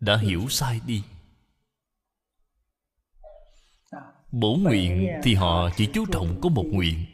[0.00, 1.02] đã hiểu sai đi.
[4.32, 7.06] Bổ nguyện thì họ chỉ chú trọng có một nguyện,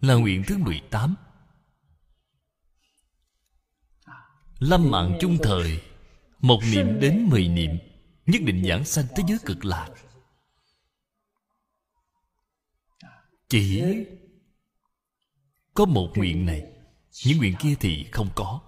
[0.00, 1.14] là nguyện thứ 18
[4.58, 5.82] Lâm mạng chung thời,
[6.38, 7.70] Một niệm đến mười niệm,
[8.26, 9.88] Nhất định giảng sanh tới giới cực lạc.
[13.48, 13.84] Chỉ
[15.74, 16.75] Có một nguyện này.
[17.24, 18.60] Những nguyện kia thì không có.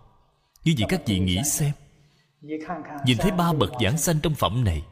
[0.65, 1.73] Như vậy các vị nghĩ xem.
[3.07, 4.83] Nhìn thấy ba bậc giảng sanh trong phẩm này.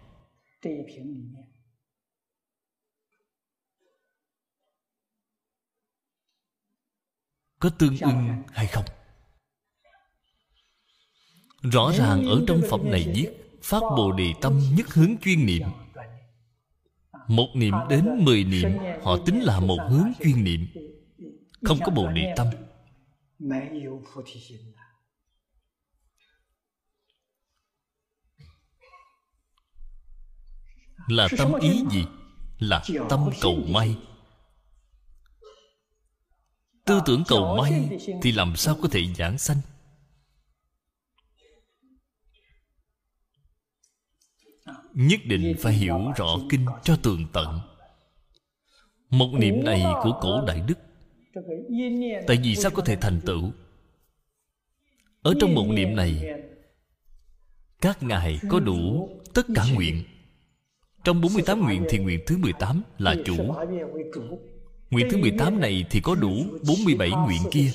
[7.59, 8.85] Có tương ưng hay không?
[11.63, 13.29] Rõ ràng ở trong phẩm này viết,
[13.63, 15.63] Phát Bồ Đề Tâm nhất hướng chuyên niệm.
[17.29, 18.69] Một niệm đến mười niệm,
[19.03, 20.67] Họ tính là một hướng chuyên niệm.
[21.63, 22.47] Không có Bồ Đề Tâm.
[31.09, 32.05] Là tâm ý gì?
[32.59, 33.97] Là tâm cầu may.
[36.85, 39.61] Tư tưởng cầu may Thì làm sao có thể giảng sanh?
[44.93, 47.61] Nhất định phải hiểu rõ kinh cho tường tận.
[49.11, 50.79] Một niệm này của cổ đại đức
[52.27, 53.51] tại vì sao có thể thành tựu?
[55.23, 56.35] Ở trong một niệm này
[57.81, 60.05] các ngài có đủ tất cả nguyện.
[61.05, 62.21] Trong 48 nguyện thì nguyện.
[62.27, 63.55] thứ 18 là chủ.
[64.91, 67.73] Nguyện thứ 18 này thì có đủ 47 nguyện kia.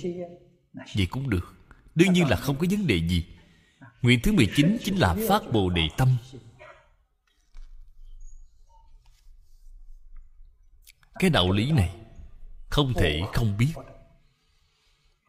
[0.95, 1.53] Vậy cũng được.
[1.95, 3.25] Đương nhiên là không có vấn đề gì.
[4.01, 6.17] Nguyện thứ 19 chính là phát bồ đề tâm.
[11.19, 12.00] Cái đạo lý này
[12.71, 13.73] không thể không biết.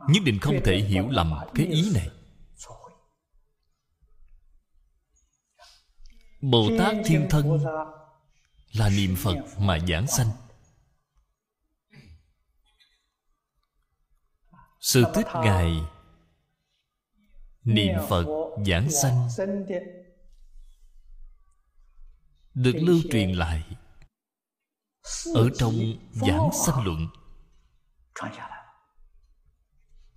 [0.09, 2.11] Nhất định không thể hiểu lầm cái ý này.
[6.41, 7.59] Bồ tát thiên thân
[8.73, 10.29] là niệm phật mà giảng sanh.
[14.81, 15.83] Sự tích ngài
[17.65, 18.27] niệm phật
[18.67, 19.29] giảng sanh.
[22.55, 23.77] Được lưu truyền lại
[25.35, 25.75] ở trong
[26.13, 27.09] giảng sanh luận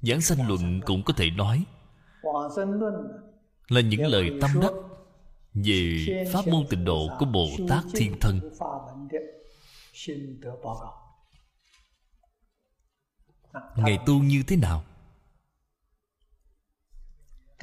[0.01, 1.65] giảng sanh luận cũng có thể nói
[3.67, 4.71] là những lời tâm đắc
[5.53, 8.51] về pháp môn tịnh độ của bồ tát thiên thân
[13.75, 14.83] ngày tu như thế nào?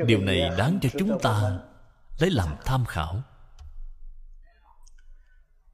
[0.07, 1.61] Điều này đáng cho chúng ta
[2.19, 3.23] lấy làm tham khảo.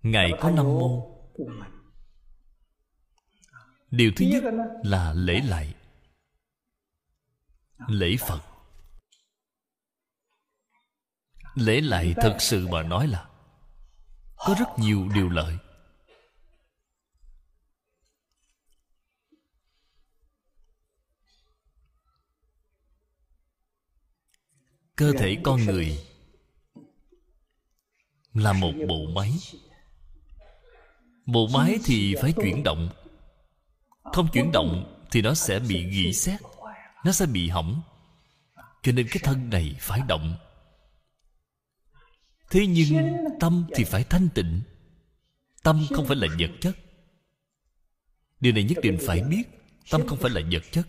[0.02, 1.01] Ngài có năm môn
[3.90, 4.44] điều thứ nhất
[4.82, 5.74] là lễ lại.
[7.89, 8.40] Lễ phật.
[11.55, 13.28] Lễ lại thật sự mà nói là
[14.36, 15.56] có rất nhiều điều lợi.
[24.97, 25.98] Cơ thể con người
[28.32, 29.32] là một bộ máy.
[31.27, 32.90] Bộ máy thì phải chuyển động
[34.12, 36.40] không chuyển động thì nó sẽ bị gỉ xét.
[37.05, 37.82] Nó sẽ bị hỏng.
[38.82, 40.36] Cho nên cái thân này phải động.
[42.51, 44.62] Thế nhưng tâm thì phải thanh tịnh.
[45.62, 46.76] Tâm không phải là vật chất.
[48.40, 49.43] Điều này nhất định phải biết.
[49.90, 50.89] Tâm không phải là vật chất.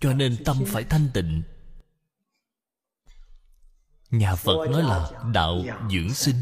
[0.00, 1.42] Cho nên tâm phải thanh tịnh.
[4.10, 6.36] Nhà phật nói là đạo dưỡng sinh.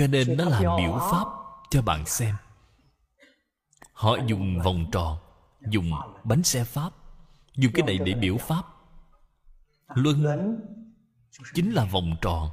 [0.00, 1.26] Cho nên nó làm biểu pháp
[1.70, 2.34] cho bạn xem.
[3.92, 5.18] Họ dùng vòng tròn
[5.68, 5.90] dùng
[6.24, 6.92] bánh xe pháp
[7.56, 8.62] dùng cái này để biểu pháp.
[9.94, 10.24] Luân
[11.54, 12.50] chính là vòng tròn.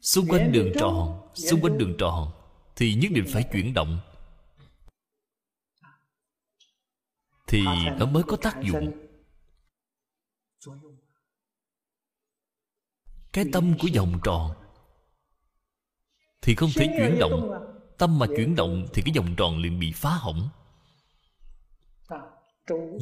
[0.00, 2.32] Xung quanh đường tròn xung quanh đường tròn
[2.76, 4.00] thì nhất định phải chuyển động.
[7.46, 7.64] Thì
[7.98, 8.92] nó mới có tác dụng.
[13.32, 14.63] cái tâm của vòng tròn
[16.44, 17.50] thì không thể chuyển động.
[17.98, 20.48] tâm mà chuyển động thì cái vòng tròn liền bị phá hỏng.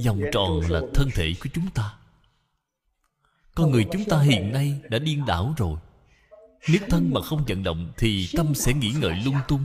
[0.07, 1.95] Vòng tròn là thân thể của chúng ta.
[3.55, 5.79] Con người chúng ta hiện nay đã điên đảo rồi.
[6.69, 9.65] Nếu thân mà không vận động thì tâm sẽ nghĩ ngợi lung tung.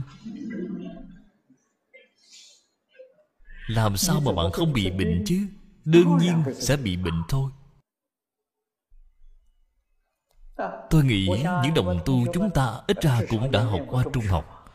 [3.68, 5.46] Làm sao mà bạn không bị bệnh chứ?
[5.84, 7.50] Đương nhiên sẽ bị bệnh thôi
[10.90, 11.28] tôi nghĩ
[11.62, 14.70] những đồng tu chúng ta ít ra cũng đã học qua trung học.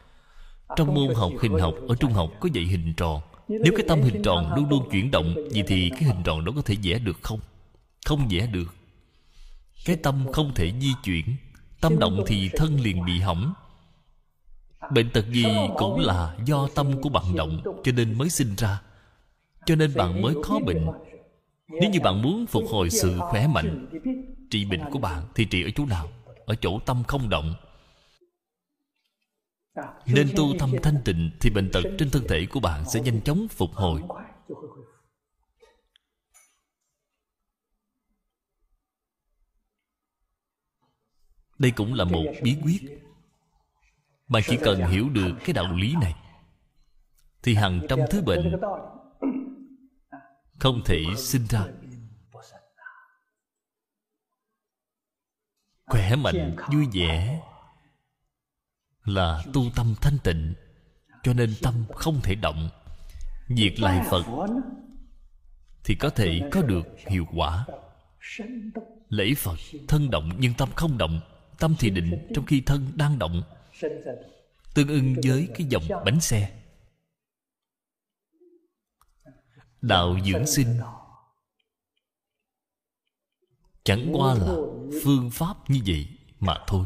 [0.75, 3.21] Trong môn học hình học ở trung học có dạy hình tròn.
[3.47, 6.51] Nếu cái tâm hình tròn luôn luôn chuyển động Vậy thì cái hình tròn đó
[6.55, 7.39] có thể vẽ được không?
[8.05, 8.75] Không vẽ được.
[9.85, 11.25] Cái tâm không thể di chuyển.
[11.81, 13.53] Tâm động thì thân liền bị hỏng.
[14.91, 15.45] Bệnh tật gì
[15.77, 18.81] cũng là do tâm của bạn động Cho nên mới sinh ra.
[19.65, 20.87] Cho nên bạn mới có bệnh.
[21.67, 23.87] Nếu như bạn muốn phục hồi sự khỏe mạnh
[24.53, 26.09] Trị bệnh của bạn thì trị ở chỗ nào?
[26.45, 27.53] Ở chỗ tâm không động.
[30.05, 33.21] Nên tu tâm thanh tịnh Thì bệnh tật trên thân thể của bạn sẽ nhanh
[33.21, 34.01] chóng phục hồi.
[41.59, 42.79] Đây cũng là một bí quyết.
[44.27, 46.15] Bạn chỉ cần hiểu được cái đạo lý này,
[47.43, 48.61] Thì hàng trăm thứ bệnh
[50.59, 51.65] Không thể sinh ra.
[55.85, 57.41] Khỏe mạnh, vui vẻ
[59.05, 60.53] Là tu tâm thanh tịnh
[61.23, 62.69] Cho nên tâm không thể động.
[63.47, 64.25] Việc lại Phật
[65.83, 67.65] Thì có thể có được hiệu quả.
[69.09, 69.57] Lễ Phật
[69.87, 71.21] thân động nhưng tâm không động
[71.59, 73.43] Tâm thì định trong khi thân đang động
[74.73, 76.51] Tương ưng với cái dòng bánh xe.
[79.81, 80.79] Đạo dưỡng sinh
[83.83, 84.55] Chẳng qua là
[85.03, 86.07] phương pháp như vậy
[86.39, 86.85] mà thôi.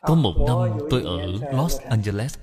[0.00, 2.38] Có một năm tôi ở Los Angeles.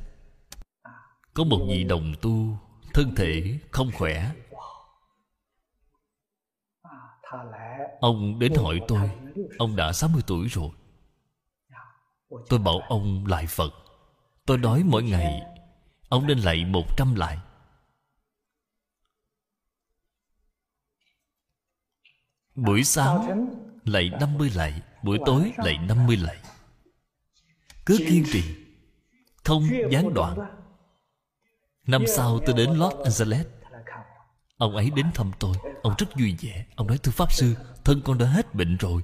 [1.34, 2.58] Có một vị đồng tu
[2.94, 4.32] Thân thể không khỏe.
[8.00, 9.10] Ông đến hỏi tôi
[9.58, 10.70] Ông đã 60 tuổi rồi.
[12.50, 13.74] Tôi bảo ông lại Phật.
[14.46, 15.42] Tôi nói mỗi ngày
[16.10, 17.38] Ông nên lạy 100 lại
[22.56, 23.50] Buổi sáng
[23.86, 26.38] lạy 50 lạy Buổi tối lạy 50 lạy.
[27.86, 28.44] Cứ kiên trì
[29.44, 30.38] Không gián đoạn.
[31.88, 33.48] Năm sau tôi đến Los Angeles.
[34.58, 36.66] Ông ấy đến thăm tôi Ông rất vui vẻ.
[36.76, 39.02] Ông nói thưa Pháp Sư Thân con đã hết bệnh rồi.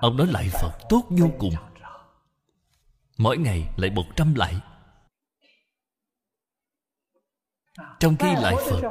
[0.00, 1.54] Ông nói lại Phật tốt vô cùng.
[3.18, 4.60] Mỗi ngày lại một trăm lại
[8.00, 8.82] Trong khi lại Phật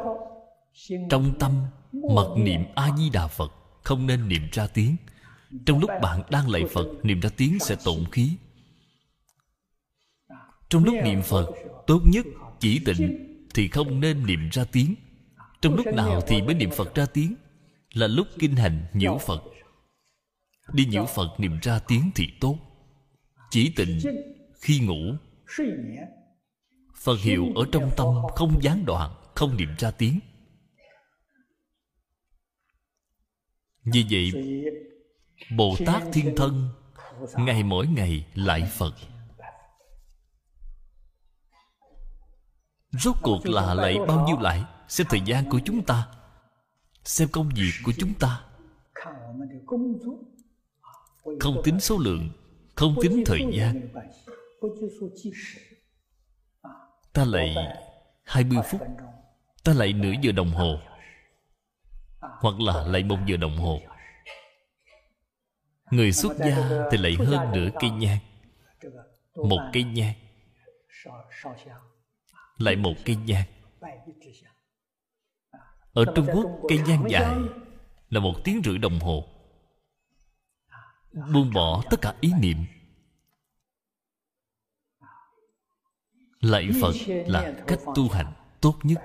[1.10, 1.66] Trong tâm
[2.14, 3.54] mật niệm A-di-đà Phật,
[3.84, 4.96] Không nên niệm ra tiếng.
[5.66, 8.32] Trong lúc bạn đang lạy Phật, Niệm ra tiếng sẽ tổn khí.
[10.70, 11.50] Trong lúc niệm Phật,
[11.88, 12.26] Tốt nhất
[12.60, 14.96] chỉ tịnh Thì không nên niệm ra tiếng.
[15.62, 17.36] Trong lúc nào thì mới niệm Phật ra tiếng?
[17.94, 19.44] Là lúc kinh hành nhiễu Phật.
[20.74, 22.58] Đi nhiễu Phật, niệm ra tiếng thì tốt.
[23.50, 24.00] Chỉ tịnh
[24.62, 25.16] khi ngủ.
[26.96, 30.20] Phật hiệu ở trong tâm không gián đoạn, Không niệm ra tiếng.
[33.86, 34.32] Vì vậy
[35.58, 36.70] Bồ Tát Thiên Thân
[37.38, 38.94] Ngày mỗi ngày lại Phật.
[42.92, 44.64] Rốt cuộc là lại bao nhiêu lại?
[44.88, 46.08] Xem thời gian của chúng ta.
[47.04, 48.42] Xem công việc của chúng ta.
[51.40, 52.30] Không tính số lượng,
[52.76, 53.90] Không tính thời gian.
[57.14, 57.56] Ta lại
[58.24, 58.82] 20 phút.
[59.64, 60.80] Ta lại nửa giờ đồng hồ.
[62.40, 63.80] Hoặc là lại một giờ đồng hồ.
[65.92, 68.20] Người xuất gia thì lại hơn nửa cây nhang,
[69.36, 70.14] Một cây nhang,
[72.58, 73.46] Lại một cây nhang.
[75.94, 77.36] Ở Trung Quốc, cây nhang dài
[78.10, 79.26] Là một tiếng rưỡi đồng hồ.
[81.34, 82.58] Buông bỏ tất cả ý niệm.
[86.40, 89.02] Lạy Phật là cách tu hành tốt nhất.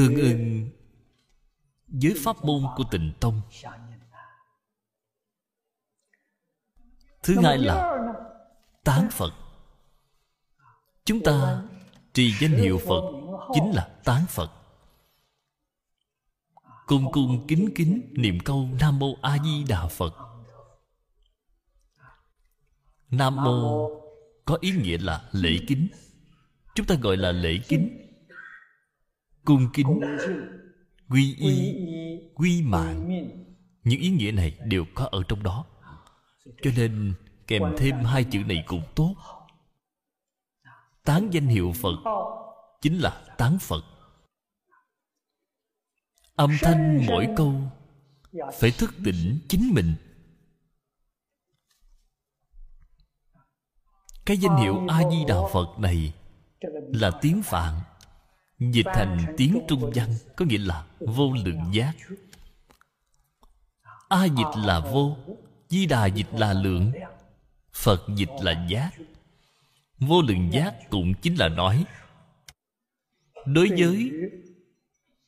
[0.00, 0.70] Tương ưng
[1.88, 3.40] với pháp môn của tịnh tông.
[7.22, 7.96] Thứ hai là
[8.84, 9.32] Tán Phật.
[11.04, 11.62] Chúng ta
[12.12, 13.02] trì danh hiệu Phật
[13.54, 14.50] Chính là tán Phật.
[16.86, 20.14] Cung cung kính kính niệm câu Nam Mô A Di Đà Phật.
[23.10, 23.90] Nam Mô
[24.44, 25.88] có ý nghĩa là lễ kính.
[26.74, 28.09] Chúng ta gọi là lễ kính.
[29.50, 30.00] Cung kính
[31.08, 31.74] Quy y
[32.34, 33.28] Quy mạng.
[33.84, 35.64] Những ý nghĩa này đều có ở trong đó.
[36.62, 37.14] Cho nên
[37.46, 39.14] kèm thêm hai chữ này cũng tốt.
[41.04, 41.96] Tán danh hiệu Phật
[42.80, 43.84] Chính là tán Phật.
[46.34, 47.54] Âm thanh mỗi câu
[48.60, 49.94] Phải thức tỉnh chính mình.
[54.26, 56.14] Cái danh hiệu A-di-đà Phật này
[56.92, 57.74] Là tiếng Phạn
[58.60, 61.92] Dịch thành tiếng Trung văn Có nghĩa là vô lượng giác
[64.08, 65.16] A dịch là vô
[65.68, 66.92] Di đà dịch là lượng
[67.72, 68.90] Phật dịch là giác
[69.98, 71.84] Vô lượng giác cũng chính là nói
[73.46, 74.10] Đối với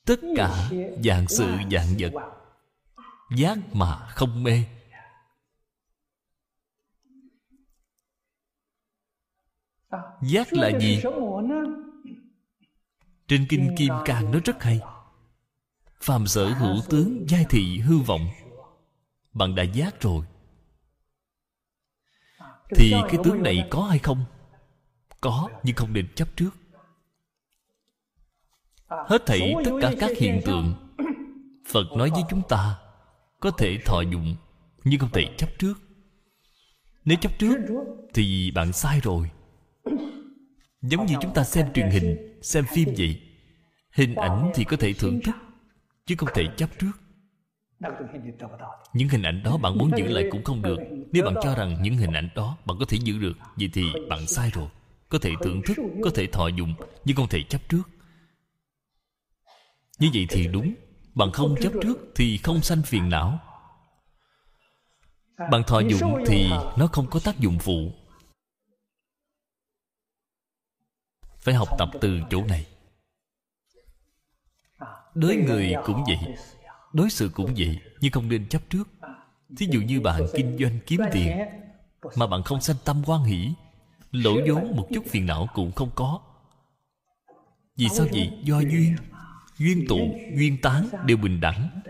[0.06, 0.70] Tất cả
[1.04, 2.12] dạng sự dạng vật.
[3.36, 4.64] Giác mà không mê.
[10.22, 11.02] Giác là gì?
[13.32, 14.80] Trên Kinh Kim Cang nói rất hay.
[16.00, 18.28] Phàm sở hữu tướng giai thị hư vọng.
[19.32, 20.24] Bạn đã giác rồi.
[22.76, 24.24] Thì cái tướng này có hay không?
[25.20, 26.50] Có nhưng không nên chấp trước.
[28.88, 30.74] Hết thảy tất cả các hiện tượng
[31.68, 32.78] Phật nói với chúng ta
[33.40, 34.36] Có thể thọ dụng
[34.84, 35.74] Nhưng không thể chấp trước.
[37.04, 37.56] Nếu chấp trước.
[38.14, 39.30] Thì bạn sai rồi
[40.82, 43.20] Giống như chúng ta xem truyền hình Xem phim vậy.
[43.92, 45.34] Hình ảnh thì có thể thưởng thức
[46.06, 46.92] Chứ không thể chấp trước.
[48.92, 50.78] Những hình ảnh đó bạn muốn giữ lại cũng không được.
[51.12, 53.82] Nếu bạn cho rằng những hình ảnh đó Bạn có thể giữ được Vậy thì
[54.08, 54.68] bạn sai rồi.
[55.08, 57.82] Có thể thưởng thức, có thể thọ dụng Nhưng không thể chấp trước.
[59.98, 60.74] Như vậy thì đúng.
[61.14, 63.38] Bạn không chấp trước thì không sanh phiền não.
[65.50, 67.92] Bạn thọ dụng thì nó không có tác dụng phụ.
[71.42, 72.66] Phải học tập từ chỗ này.
[75.14, 76.34] Đối người cũng vậy,
[76.92, 78.88] đối sự cũng vậy nhưng không nên chấp trước.
[79.56, 81.38] Thí dụ như bạn kinh doanh kiếm tiền,
[82.16, 83.52] mà bạn không sanh tâm quan hỷ,
[84.10, 86.20] lỗ vốn một chút phiền não cũng không có.
[87.76, 88.30] Vì sao vậy?
[88.44, 88.96] Do duyên
[89.58, 89.98] duyên tụ,
[90.36, 91.80] duyên tán đều bình đẳng.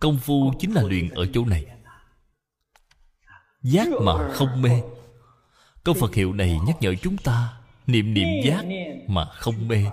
[0.00, 1.66] Công phu chính là luyện ở chỗ này.
[3.62, 4.82] Giác mà không mê
[5.88, 8.64] Câu Phật hiệu này nhắc nhở chúng ta Niệm niệm giác
[9.06, 9.84] mà không mê.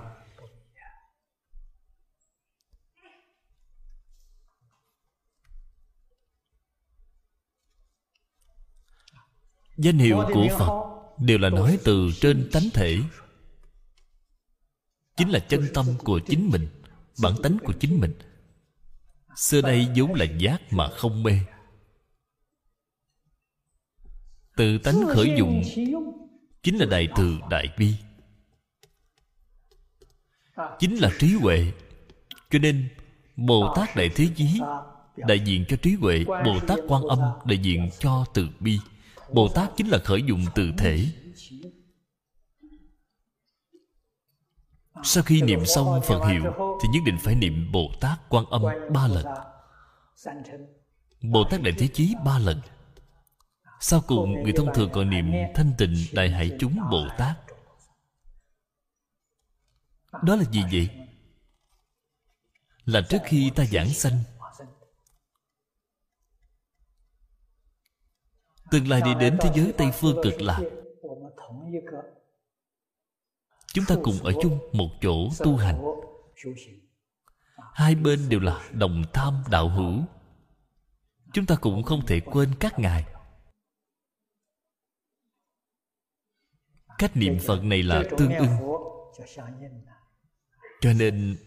[9.78, 10.72] Danh hiệu của phật
[11.20, 12.98] đều là nói từ trên tánh thể.
[15.18, 16.68] Chính là chân tâm của chính mình,
[17.22, 18.14] bản tánh của chính mình.
[19.36, 21.40] Xưa đây vốn là giác mà không mê
[24.56, 25.64] tự tánh khởi dụng.
[26.64, 27.94] Chính là đại từ đại bi.
[30.80, 31.72] Chính là trí huệ.
[32.50, 32.90] Cho nên
[33.36, 34.62] bồ tát đại thế chí
[35.18, 38.80] đại diện cho trí huệ bồ tát quan âm đại diện cho từ bi.
[39.34, 41.06] Bồ tát chính là khởi dụng từ thể.
[45.04, 46.44] Sau khi niệm xong phật hiệu
[46.82, 48.62] thì nhất định phải niệm bồ tát quan âm
[48.94, 49.26] ba lần.
[51.22, 52.62] Bồ tát đại thế chí ba lần
[53.80, 57.38] sau cùng người thông thường còn niệm thanh tịnh đại hải chúng bồ tát.
[60.24, 60.90] Đó là gì vậy?
[62.86, 64.24] Là trước khi ta giảng sanh.
[68.72, 70.62] Tương lai đi đến thế giới tây phương cực lạc.
[73.74, 75.82] Chúng ta cùng ở chung một chỗ tu hành.
[77.74, 80.04] Hai bên đều là đồng tham đạo hữu.
[81.34, 83.06] Chúng ta cũng không thể quên các ngài
[86.98, 88.58] cách niệm phật này là tương ưng.
[90.82, 91.38] Cho nên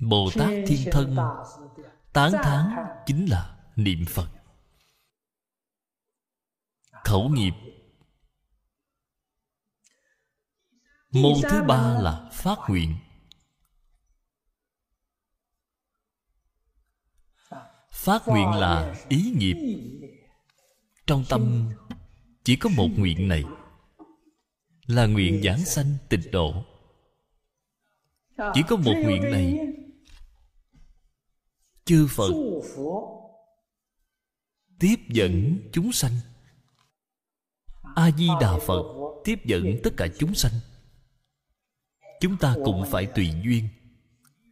[0.00, 1.16] bồ tát thiên thân
[2.12, 4.28] tán thán chính là niệm phật.
[7.04, 7.52] Khẩu nghiệp.
[11.10, 12.96] Môn thứ ba là phát nguyện.
[17.92, 19.86] Phát nguyện là ý nghiệp.
[21.06, 21.70] trong tâm
[22.44, 23.44] chỉ có một nguyện này
[24.94, 26.64] là nguyện giảng sanh tịnh độ.
[28.54, 29.58] Chỉ có một nguyện này.
[31.84, 32.32] Chư phật
[34.80, 36.12] tiếp dẫn chúng sanh.
[37.94, 38.84] A di đà phật
[39.24, 40.52] tiếp dẫn tất cả chúng sanh.
[42.20, 43.68] Chúng ta cũng phải tùy duyên.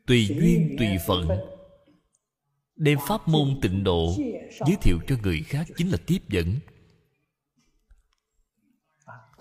[0.06, 1.28] Tùy duyên, tùy phận.
[2.76, 4.14] Đem pháp môn tịnh độ
[4.66, 6.54] giới thiệu cho người khác chính là tiếp dẫn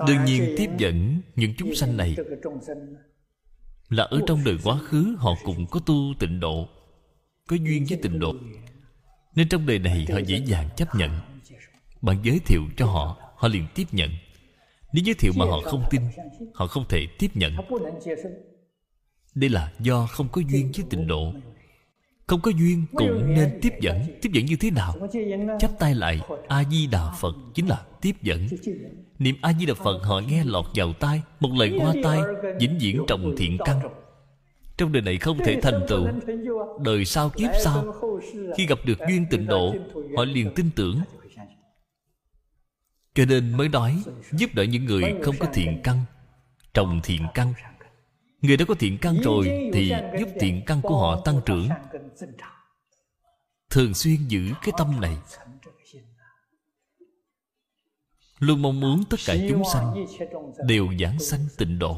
[0.07, 2.15] đương nhiên tiếp dẫn những chúng sanh này
[3.89, 6.67] là ở trong đời quá khứ họ cũng có tu tịnh độ
[7.47, 8.35] có duyên với tịnh độ.
[9.35, 11.19] Nên trong đời này họ dễ dàng chấp nhận.
[12.01, 14.09] Bạn giới thiệu cho họ họ liền tiếp nhận.
[14.93, 16.01] Nếu giới thiệu mà họ không tin
[16.53, 17.53] họ không thể tiếp nhận.
[19.35, 21.33] Đây là do không có duyên với tịnh độ.
[22.27, 24.01] Không có duyên cũng nên tiếp dẫn.
[24.21, 24.95] Tiếp dẫn như thế nào?
[25.59, 28.47] Chắp tay lại a di đà phật chính là tiếp dẫn
[29.19, 32.19] niệm a di đà phật họ nghe lọt vào tai, một lời qua tai,
[32.59, 33.79] vĩnh viễn trồng thiện căn.
[34.77, 36.07] Trong đời này không thể thành tựu.
[36.83, 37.93] Đời sau kiếp sau,
[38.57, 39.75] khi gặp được duyên tịnh độ,
[40.17, 41.01] họ liền tin tưởng.
[43.13, 45.99] Cho nên mới nói, giúp đỡ những người không có thiện căn.
[46.73, 47.53] Trồng thiện căn,
[48.41, 51.69] người đã có thiện căn rồi thì giúp thiện căn của họ tăng trưởng.
[53.69, 55.17] Thường xuyên giữ cái tâm này
[58.39, 60.05] luôn mong muốn tất cả chúng sanh
[60.67, 61.97] đều giảng sanh tịnh độ.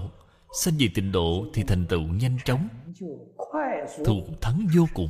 [0.53, 2.67] Sanh về tịnh độ thì thành tựu nhanh chóng
[4.05, 5.09] thù thắng vô cùng.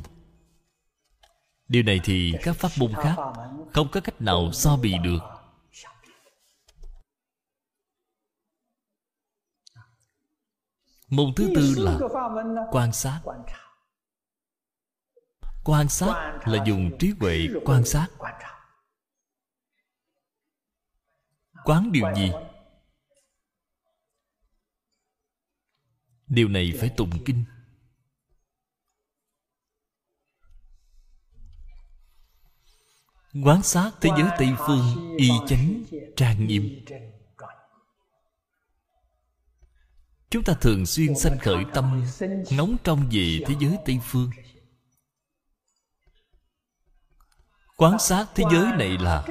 [1.68, 3.16] Điều này thì các pháp môn khác
[3.72, 5.18] không có cách nào so bì được.
[11.08, 11.98] Môn thứ tư là
[12.70, 13.20] quan sát.
[15.64, 18.06] Quan sát là dùng trí huệ quan sát
[21.64, 22.32] quán điều gì?
[26.26, 27.44] Điều này phải tụng kinh.
[33.44, 35.84] Quán sát thế giới tây phương y chánh
[36.16, 36.84] trang nghiêm.
[40.30, 42.04] Chúng ta thường xuyên sanh khởi tâm
[42.50, 44.30] ngóng trông về thế giới tây phương.
[47.76, 49.26] Quán sát thế giới này là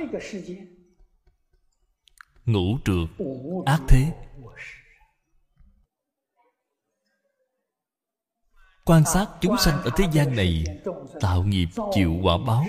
[2.51, 3.27] ngũ trượt
[3.65, 4.13] ác thế.
[8.85, 10.63] Quan sát chúng sanh ở thế gian này
[11.21, 12.65] tạo nghiệp chịu quả báo.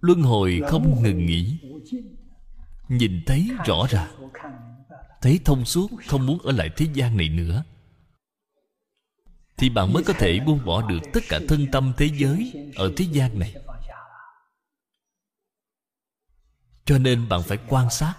[0.00, 1.58] Luân hồi không ngừng nghỉ.
[2.88, 4.30] Nhìn thấy rõ ràng.
[5.22, 7.64] Thấy thông suốt không muốn ở lại thế gian này nữa.
[9.56, 12.92] Thì bạn mới có thể buông bỏ được tất cả thân tâm thế giới ở
[12.96, 13.54] thế gian này
[16.84, 18.14] cho nên bạn phải quan sát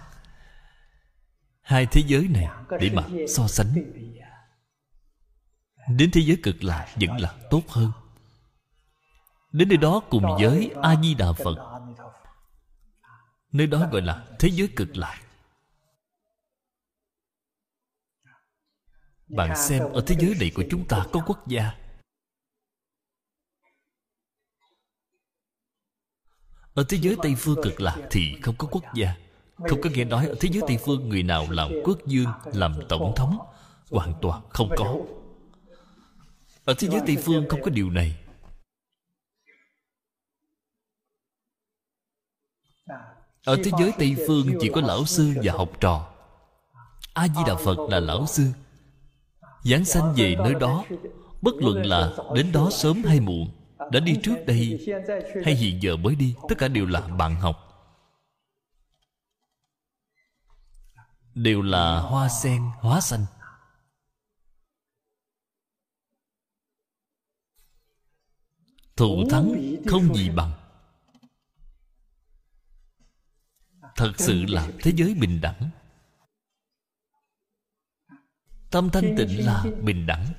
[1.61, 2.47] hai thế giới này
[2.79, 3.75] để mà so sánh.
[5.89, 7.91] Đến thế giới cực lạc vẫn là tốt hơn.
[9.51, 11.55] Đến nơi đó cùng với a di đà phật.
[13.51, 15.21] Nơi đó gọi là thế giới cực lạc.
[19.27, 21.84] Bạn xem, ở thế giới này của chúng ta có quốc gia
[26.76, 29.15] ở thế giới tây phương cực lạc thì không có quốc gia.
[29.57, 32.76] Không có nghe nói ở thế giới tây phương người nào làm quốc dương, làm
[32.89, 33.38] tổng thống,
[33.91, 34.97] hoàn toàn không có.
[36.65, 38.18] Ở thế giới tây phương không có điều này.
[43.45, 46.10] Ở thế giới tây phương chỉ có lão sư và học trò.
[47.14, 48.52] A di đà phật là lão sư.
[49.64, 50.85] Giáng sanh về nơi đó,
[51.41, 54.85] bất luận là đến đó sớm hay muộn đã đi trước đây
[55.45, 57.61] hay hiện giờ mới đi tất cả đều là bạn học.
[61.34, 63.26] Đều là hoa sen hóa xanh.
[68.95, 70.52] Thù thắng không gì bằng.
[73.95, 75.69] Thật sự là thế giới bình đẳng.
[78.72, 80.34] Tâm thanh tịnh là bình đẳng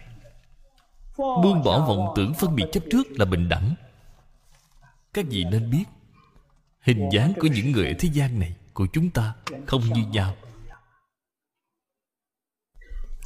[1.19, 3.75] buông bỏ vọng tưởng phân biệt chấp trước là bình đẳng.
[5.13, 5.85] Các vị nên biết,
[6.81, 9.35] hình dáng của những người ở thế gian này, của chúng ta,
[9.67, 10.37] không như nhau.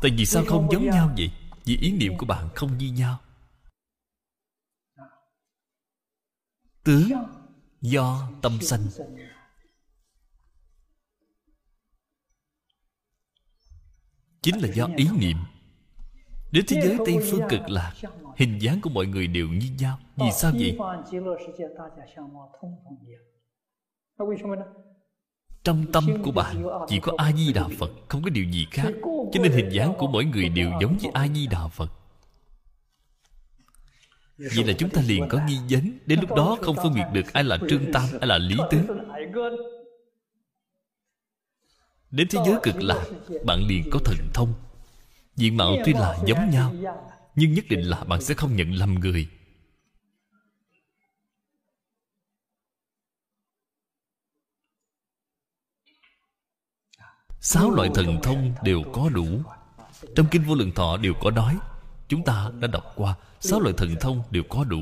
[0.02, 1.30] Tại vì sao không giống nhau vậy?
[1.64, 3.20] Vì ý niệm của bạn không như nhau.
[6.84, 7.10] Tướng
[7.80, 8.86] do tâm sanh.
[14.42, 15.36] Chính là do ý niệm
[16.52, 17.92] đến thế giới tây phương cực lạc
[18.36, 20.78] hình dáng của mọi người đều như nhau vì sao vậy?
[25.64, 28.92] trong tâm của bạn chỉ có a di đà phật không có điều gì khác.
[29.32, 31.92] Cho nên hình dáng của mỗi người đều giống như a di đà phật.
[34.38, 37.32] Vậy là chúng ta liền có nghi vấn Đến lúc đó không phân biệt được
[37.32, 38.78] ai là Trương Tam Ai là Lý Tứ
[42.10, 43.04] Đến thế giới cực lạc
[43.44, 44.52] Bạn liền có thần thông
[45.40, 46.74] Diện mạo tuy là giống nhau
[47.34, 49.28] Nhưng nhất định là bạn sẽ không nhận lầm người.
[57.40, 59.26] Sáu loại thần thông đều có đủ.
[60.16, 61.58] Trong Kinh Vô Lượng Thọ đều có nói
[62.08, 64.80] Chúng ta đã đọc qua Sáu loại thần thông đều có đủ.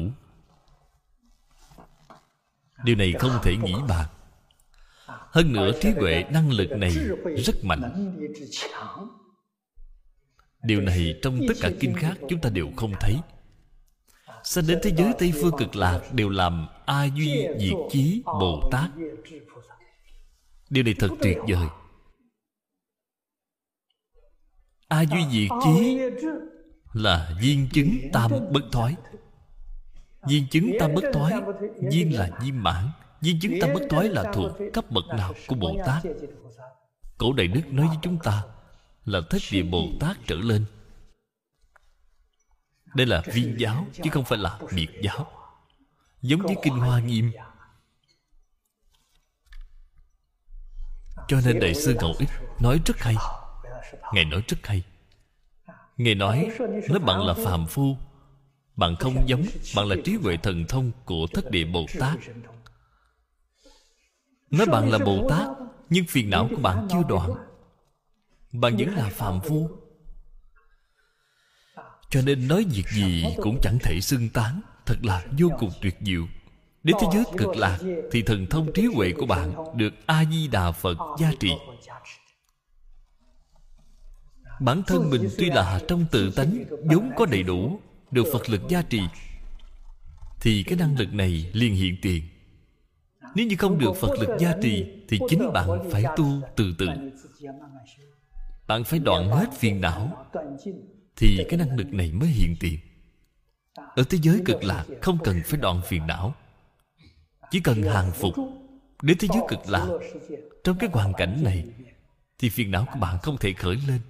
[2.85, 4.07] Điều này không thể nghĩ bàn.
[5.07, 6.95] Hơn nữa trí huệ năng lực này
[7.37, 8.15] rất mạnh
[10.63, 13.17] Điều này trong tất cả kinh khác chúng ta đều không thấy.
[14.45, 18.69] Sanh đến thế giới Tây Phương cực lạc Đều làm A Duy Diệt Chí Bồ
[18.71, 18.91] Tát.
[20.71, 21.67] Điều này thật tuyệt vời.
[24.89, 25.99] A Duy Diệt Chí
[26.93, 28.95] Là viên chứng tam bất thoái.
[30.29, 31.35] Viên chứng tam bất thoái,
[31.91, 32.89] Viên là viên mãn,
[33.21, 36.03] Viên chứng tam bất thoái là thuộc cấp bậc nào của Bồ Tát.
[37.19, 38.43] Cổ Đại Đức nói với chúng ta
[39.09, 40.65] là thất địa Bồ Tát trở lên.
[42.95, 45.31] Đây là viên giáo, Chứ không phải là biệt giáo.
[46.23, 47.33] Giống với Kinh Hoa Nghiêm.
[51.29, 52.29] Cho nên Đại sư Ngẫu Ích
[52.61, 53.15] nói rất hay.
[54.15, 54.83] Ngài nói rất hay.
[55.97, 56.51] Ngài nói,
[56.89, 57.97] Nếu bạn là phàm phu,
[58.77, 59.45] Bạn không giống,
[59.77, 62.19] Bạn là trí huệ thần thông của thất địa Bồ Tát.
[64.51, 65.49] Nói bạn là Bồ Tát,
[65.91, 67.48] Nhưng phiền não của bạn chưa đoạn
[68.53, 69.71] bạn vẫn là phạm phu.
[72.11, 74.61] Cho nên nói việc gì cũng chẳng thể xưng tán.
[74.87, 76.27] Thật là vô cùng tuyệt diệu.
[76.83, 77.79] Đến thế giới cực lạc
[78.13, 81.51] Thì thần thông trí huệ của bạn Được A-di-đà Phật gia trị
[84.61, 87.81] Bản thân mình tuy là trong tự tánh, vốn có đầy đủ,
[88.11, 89.01] Được Phật lực gia trì,
[90.41, 92.23] Thì cái năng lực này liền hiện tiền.
[93.35, 96.27] Nếu như không được Phật lực gia trì, Thì chính bạn phải tu
[96.57, 96.87] từ từ.
[98.69, 100.27] Bạn phải đoạn hết phiền não
[101.17, 102.79] Thì cái năng lực này mới hiện tiền.
[103.75, 106.35] Ở thế giới cực lạc, Không cần phải đoạn phiền não.
[107.51, 108.35] Chỉ cần hàng phục.
[109.03, 109.89] Đến thế giới cực lạc,
[110.65, 111.65] Trong cái hoàn cảnh này,
[112.39, 114.01] Thì phiền não của bạn không thể khởi lên.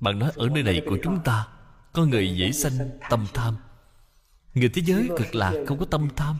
[0.00, 1.48] Bạn nói ở nơi này của chúng ta,
[1.92, 3.56] Có người dễ sanh tâm tham.
[4.54, 6.38] Người thế giới cực lạc không có tâm tham.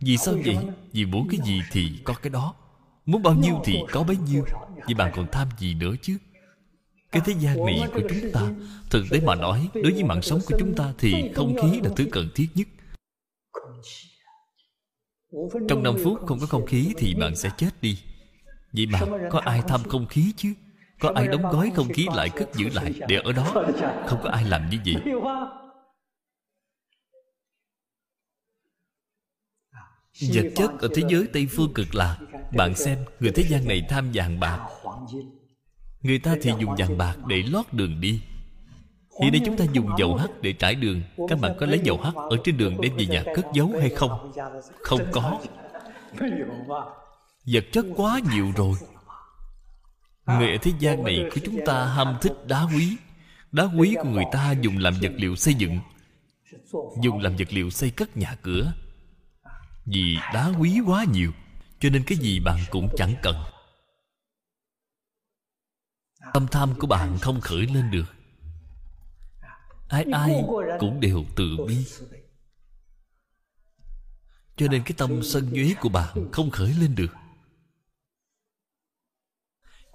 [0.00, 0.58] Vì sao vậy?
[0.92, 2.54] Vì muốn cái gì thì có cái đó.
[3.08, 4.44] Muốn bao nhiêu thì có bấy nhiêu
[4.86, 6.18] Vì bạn còn tham gì nữa chứ?
[7.12, 8.40] Cái thế gian này của chúng ta
[8.90, 11.90] Thực tế mà nói Đối với mạng sống của chúng ta Thì không khí là
[11.96, 12.68] thứ cần thiết nhất.
[15.68, 17.98] Trong 5 phút không có không khí Thì bạn sẽ chết đi.
[18.72, 20.52] Vậy mà có ai tham không khí chứ?
[21.00, 23.54] Có ai đóng gói không khí lại cất giữ lại Để ở đó?
[24.06, 25.12] Không có ai làm như vậy.
[30.34, 32.18] Vật chất ở thế giới tây phương cực lạc
[32.56, 34.68] bạn xem, người thế gian này tham vàng bạc.
[36.02, 38.20] Người ta thì dùng vàng bạc để lót đường đi.
[39.22, 41.02] Hiện nay chúng ta dùng dầu hắt để trải đường.
[41.28, 43.90] Các bạn có lấy dầu hắt ở trên đường đem về nhà cất giấu hay
[43.90, 44.32] không?
[44.82, 45.40] Không có.
[47.46, 48.74] Vật chất quá nhiều rồi.
[50.26, 52.96] Người ở thế gian này của chúng ta ham thích đá quý.
[53.52, 55.78] Đá quý của người ta dùng làm vật liệu xây dựng,
[57.02, 58.72] Dùng làm vật liệu xây cất nhà cửa.
[59.86, 61.32] Vì đá quý quá nhiều.
[61.80, 63.36] Cho nên cái gì bạn cũng chẳng cần.
[66.34, 68.14] Tâm tham của bạn không khởi lên được.
[69.88, 70.44] Ai ai
[70.78, 71.76] cũng đều tự bi.
[74.56, 77.14] Cho nên cái tâm sân nhuế của bạn không khởi lên được.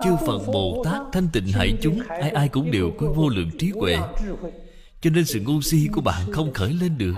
[0.04, 3.50] Chư phật bồ tát thanh tịnh hại chúng, ai ai cũng đều có vô lượng
[3.60, 3.98] trí huệ.
[5.02, 7.14] Cho nên sự ngu si của bạn không khởi lên được.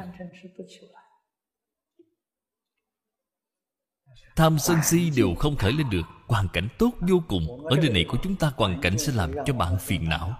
[4.35, 6.01] Tham sân si đều không khởi lên được.
[6.27, 7.65] Hoàn cảnh tốt vô cùng.
[7.65, 10.37] Ở nơi này của chúng ta, hoàn cảnh sẽ làm cho bạn phiền não.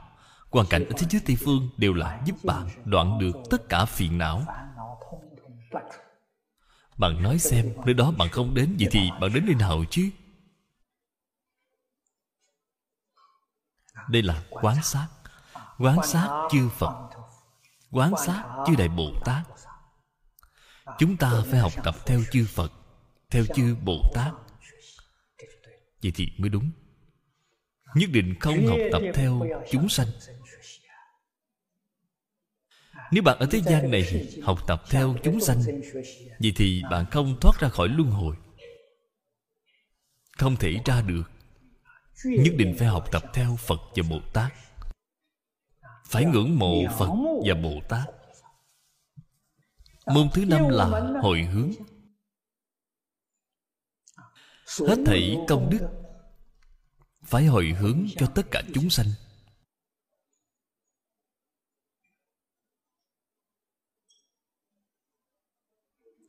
[0.51, 3.85] Hoàn cảnh ở thế giới tây phương đều là giúp bạn đoạn được tất cả
[3.85, 4.41] phiền não.
[6.97, 10.09] Bạn nói xem, nơi đó bạn không đến vậy thì bạn đến nơi nào chứ?
[14.09, 15.07] Đây là quán sát
[15.77, 17.09] quán sát chư phật.
[17.91, 19.43] Quán sát chư đại bồ tát.
[20.97, 22.72] Chúng ta phải học tập theo chư phật
[23.36, 24.34] theo chư bồ tát
[26.03, 26.72] vậy thì mới đúng.
[27.95, 29.41] Nhất định không học tập theo
[29.72, 30.07] chúng sanh.
[33.12, 35.62] Nếu bạn ở thế gian này học tập theo chúng sanh,
[36.40, 38.36] vậy thì bạn không thoát ra khỏi luân hồi.
[40.38, 41.24] Không thể ra được.
[42.26, 44.53] Nhất định phải học tập theo phật và bồ tát
[46.06, 47.10] phải ngưỡng mộ phật
[47.45, 48.06] và bồ tát
[50.07, 50.86] môn thứ năm là
[51.22, 51.72] hồi hướng
[54.88, 55.88] hết thảy công đức
[57.24, 59.08] phải hồi hướng cho tất cả chúng sanh.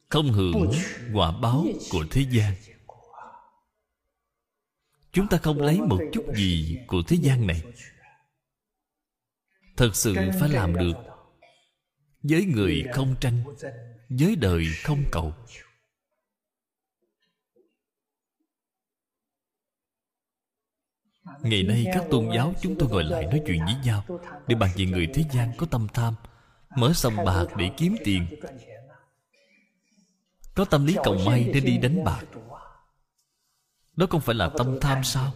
[0.08, 0.72] Không hưởng
[1.14, 2.54] quả báo của thế gian.
[5.12, 7.62] Chúng ta không lấy một chút gì của thế gian này.
[9.76, 10.94] Thật sự phải làm được
[12.22, 13.44] với người không tranh,
[14.08, 15.34] với đời không cầu.
[21.42, 24.04] Ngày nay các tôn giáo chúng tôi ngồi lại nói chuyện với nhau
[24.46, 26.14] để bàn về người thế gian có tâm tham,
[26.76, 28.26] mở sòng bạc để kiếm tiền.
[30.54, 32.24] Có tâm lý cầu may để đi đánh bạc.
[33.96, 35.32] Đó không phải là tâm tham sao?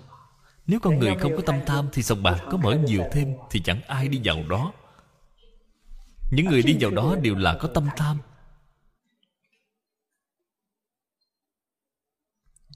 [0.67, 3.61] Nếu con người không có tâm tham Thì sòng bạc có mở nhiều thêm Thì
[3.61, 4.73] chẳng ai đi vào đó.
[6.31, 8.19] Những người đi vào đó đều là có tâm tham.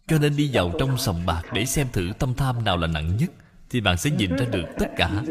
[0.06, 3.16] Cho nên đi vào trong sòng bạc Để xem thử tâm tham nào là nặng
[3.16, 3.30] nhất,
[3.70, 5.22] Thì bạn sẽ nhìn ra được tất cả.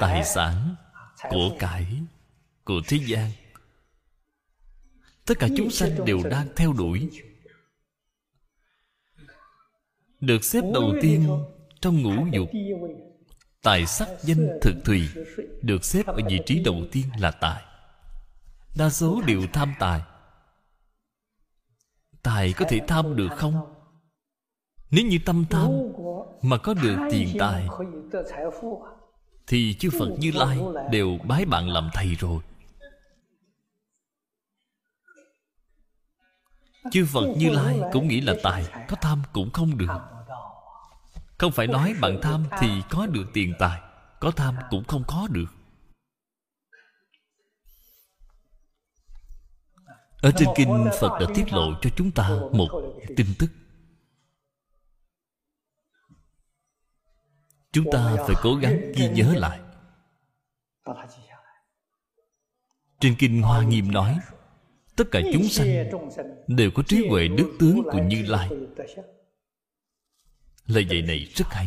[0.00, 0.74] Tài sản
[1.30, 1.86] Của cải,
[2.64, 3.30] của thế gian,
[5.26, 7.10] tất cả chúng sanh đều đang theo đuổi.
[10.20, 11.28] Được xếp đầu tiên
[11.80, 12.48] trong ngũ dục
[13.62, 15.08] tài sắc danh thực thùy
[15.62, 17.62] được xếp ở vị trí đầu tiên là tài.
[18.76, 20.02] Đa số đều tham tài.
[22.22, 23.74] Tài có thể tham được không?
[24.90, 25.70] Nếu như tâm tham
[26.42, 27.68] mà có được tiền tài,
[29.46, 30.58] thì chư phật như lai
[30.90, 32.42] đều bái bạn làm thầy rồi.
[36.90, 39.98] Chư phật như lai cũng nghĩ là tài, có tham cũng không được
[41.40, 43.80] không phải nói bạn tham thì có được tiền tài,
[44.20, 45.46] có tham cũng không có được.
[50.22, 52.68] Ở trên kinh phật đã tiết lộ cho chúng ta một
[53.16, 53.46] tin tức.
[57.72, 59.60] Chúng ta phải cố gắng ghi nhớ lại.
[63.00, 64.18] Trên kinh hoa nghiêm nói,
[64.96, 65.68] tất cả chúng sanh
[66.46, 68.50] đều có trí huệ đức tướng của như lai
[70.70, 71.66] lời dạy này rất hay.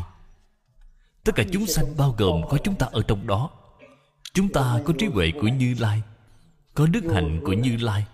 [1.24, 3.50] Tất cả chúng sanh bao gồm có chúng ta ở trong đó.
[4.34, 6.02] Chúng ta có trí huệ của như lai,
[6.74, 8.06] có đức hạnh của như lai,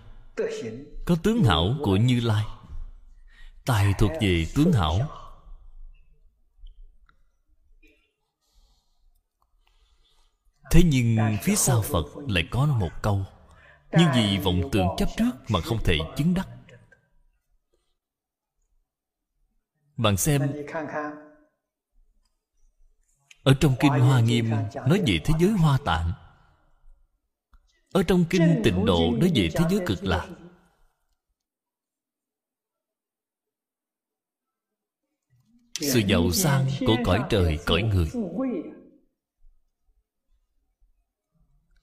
[1.04, 2.44] có tướng hảo của như lai.
[3.66, 5.00] Tài thuộc về tướng hảo.
[10.70, 13.24] Thế nhưng phía sau phật lại có một câu
[13.92, 16.48] nhưng vì vọng tưởng chấp trước mà không thể chứng đắc.
[20.00, 20.52] Bạn xem.
[23.42, 26.12] Ở trong kinh hoa nghiêm nói về thế giới hoa tạng.
[27.92, 30.28] Ở trong kinh tịnh độ nói về thế giới cực lạc.
[35.80, 38.10] Sự giàu sang của cõi trời cõi người.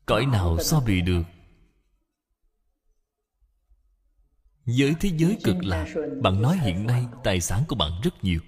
[0.06, 1.24] cõi nào so bì được
[4.68, 5.86] với thế giới cực lạc,
[6.22, 8.40] bạn nói hiện nay tài sản của bạn rất nhiều.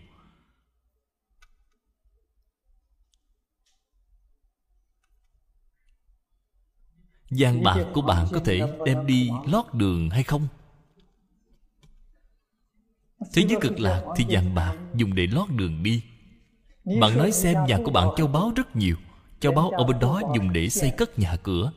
[7.29, 10.47] Vàng bạc của bạn có thể đem đi lót đường hay không?
[13.33, 16.03] Thế giới cực lạc thì vàng bạc dùng để lót đường đi.
[17.01, 18.95] Bạn nói xem nhà của bạn châu báu rất nhiều,
[19.39, 21.71] châu báu ở bên đó dùng để xây cất nhà cửa.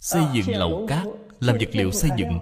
[0.00, 1.06] Xây dựng lầu cát
[1.40, 2.38] làm vật liệu xây dựng.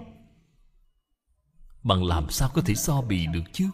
[1.83, 3.65] Bằng làm sao có thể so bì được chứ?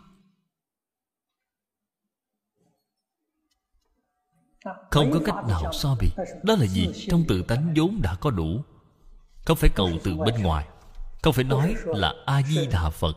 [4.90, 6.08] Không có cách nào so bì.
[6.42, 7.06] Đó là gì?
[7.08, 8.64] Trong tự tánh vốn đã có đủ.
[9.44, 10.66] Không phải cầu từ bên ngoài.
[11.22, 13.16] Không phải nói là a di đà phật.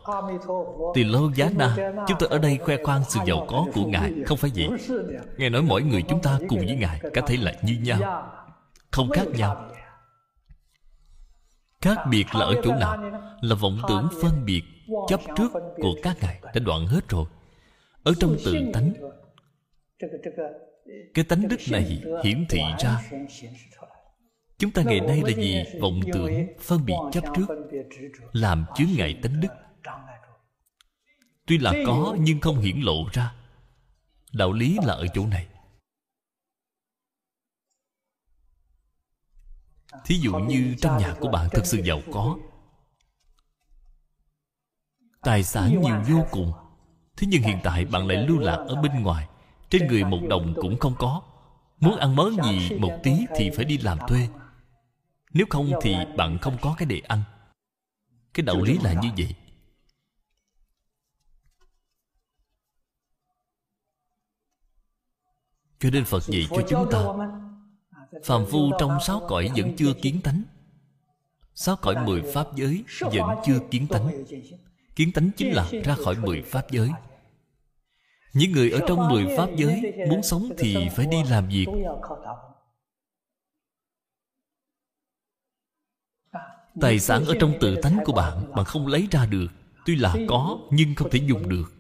[0.94, 4.14] Tỳ lô giá na, chúng tôi ở đây khoe khoang sự giàu có của ngài.
[4.26, 4.70] Không phải vậy.
[5.38, 8.24] Nghe nói mỗi người chúng ta cùng với ngài có thể là như nhau.
[8.92, 9.70] Không khác nhau
[11.82, 12.98] khác biệt là ở chỗ nào
[13.42, 14.64] là vọng tưởng phân biệt
[15.08, 17.26] chấp trước của các ngài đã đoạn hết rồi.
[18.04, 18.94] Ở trong tự tánh,
[21.14, 23.02] cái tánh đức này hiển thị ra.
[24.58, 27.46] Chúng ta ngày nay là gì vọng tưởng phân biệt chấp trước,
[28.34, 29.50] làm chướng ngại tánh đức.
[31.46, 33.34] Tuy là có nhưng không hiển lộ ra.
[34.34, 35.48] Đạo lý là ở chỗ này.
[40.06, 42.38] Thí dụ như trong nhà của bạn thực sự giàu có.
[45.28, 46.54] tài sản nhiều vô cùng.
[47.18, 49.28] Thế nhưng hiện tại bạn lại lưu lạc ở bên ngoài.
[49.70, 51.22] Trên người một đồng cũng không có.
[51.80, 54.28] Muốn ăn món gì một tí thì phải đi làm thuê.
[55.34, 57.24] Nếu không thì bạn không có cái để ăn.
[58.34, 59.36] Cái đạo lý là như vậy.
[65.80, 67.00] Cho nên phật dạy cho chúng ta
[68.26, 70.44] phàm phu trong sáu cõi vẫn chưa kiến tánh.
[71.56, 74.26] Sáu cõi mười pháp giới vẫn chưa kiến tánh.
[74.96, 76.90] Kiến tánh chính là ra khỏi mười pháp giới.
[78.34, 81.66] Những người ở trong mười pháp giới muốn sống thì phải đi làm việc.
[86.82, 89.48] Tài sản ở trong tự tánh của bạn bạn không lấy ra được.
[89.86, 91.74] Tuy là có, nhưng không thể dùng được.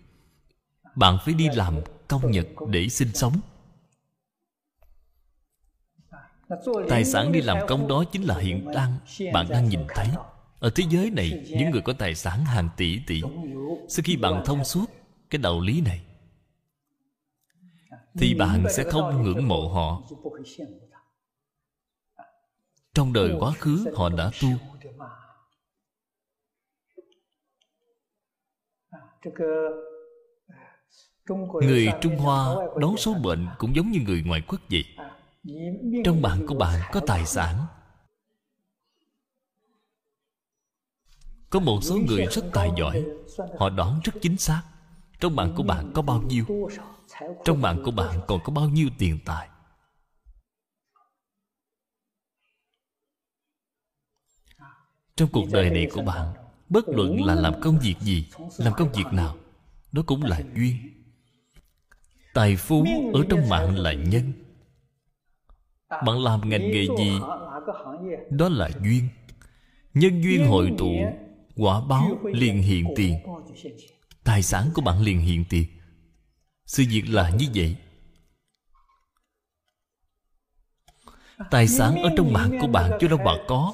[0.96, 1.76] Bạn phải đi làm
[2.08, 3.34] công nhật để sinh sống
[6.90, 8.98] tài sản đi làm công đó chính là hiện đang.
[9.34, 10.08] Bạn đang nhìn thấy.
[10.60, 13.22] Ở thế giới này, những người có tài sản hàng tỷ tỷ.
[13.90, 14.86] Sau khi bạn thông suốt
[15.30, 16.02] cái đạo lý này,
[18.20, 20.02] thì bạn sẽ không ngưỡng mộ họ.
[22.94, 24.50] Trong đời quá khứ, họ đã tu.
[31.62, 34.86] Người trung hoa đón số bệnh cũng giống như người ngoại quốc vậy
[36.06, 37.66] trong bạn của bạn có tài sản.
[41.50, 43.06] Có một số người rất tài giỏi.
[43.60, 44.64] Họ đoán rất chính xác.
[45.20, 46.46] Trong bạn của bạn có bao nhiêu?
[47.46, 49.50] Trong bạn của bạn còn có bao nhiêu tiền tài?
[55.16, 56.34] Trong cuộc đời này của bạn,
[56.70, 59.38] bất luận là làm công việc gì, làm công việc nào
[59.92, 60.76] đó cũng là duyên.
[62.34, 64.47] Tài phú ở trong mạng là nhân
[65.90, 67.20] bạn làm ngành nghề gì?
[68.30, 69.10] đó là duyên.
[69.94, 70.92] Nhân duyên hội tụ
[71.56, 73.20] quả báo liền hiện tiền.
[74.24, 75.66] tài sản của bạn liền hiện tiền.
[76.66, 77.76] Sự việc là như vậy.
[81.52, 83.74] Tài sản ở trong mạng của bạn chứ đâu mà có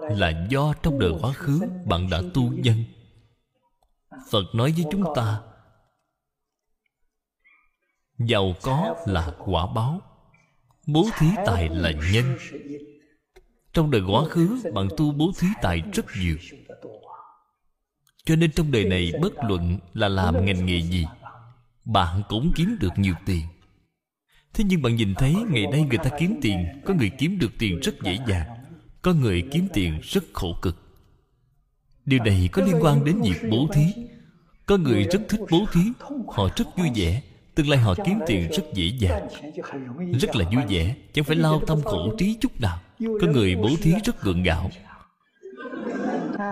[0.00, 2.84] là do trong đời quá khứ bạn đã tu nhân.
[4.30, 5.40] Phật nói với chúng ta
[8.18, 10.00] giàu có là quả báo
[10.86, 12.36] bố thí tài là nhân.
[13.72, 16.36] trong đời quá khứ bạn tu bố thí tài rất nhiều.
[18.24, 21.06] cho nên trong đời này bất luận là làm ngành nghề gì
[21.84, 23.42] bạn cũng kiếm được nhiều tiền.
[24.54, 27.52] Thế nhưng bạn nhìn thấy ngày nay người ta kiếm tiền có người kiếm được
[27.58, 28.48] tiền rất dễ dàng
[29.02, 30.76] có người kiếm tiền rất khổ cực.
[32.04, 33.86] Điều này có liên quan đến việc bố thí.
[34.66, 35.80] có người rất thích bố thí
[36.28, 37.22] họ rất vui vẻ
[37.54, 39.28] tương lai họ kiếm tiền rất dễ dàng,
[40.20, 42.78] rất là vui vẻ, chẳng phải lao tâm khổ trí chút nào.
[42.98, 44.70] Có người bố thí rất gượng gạo.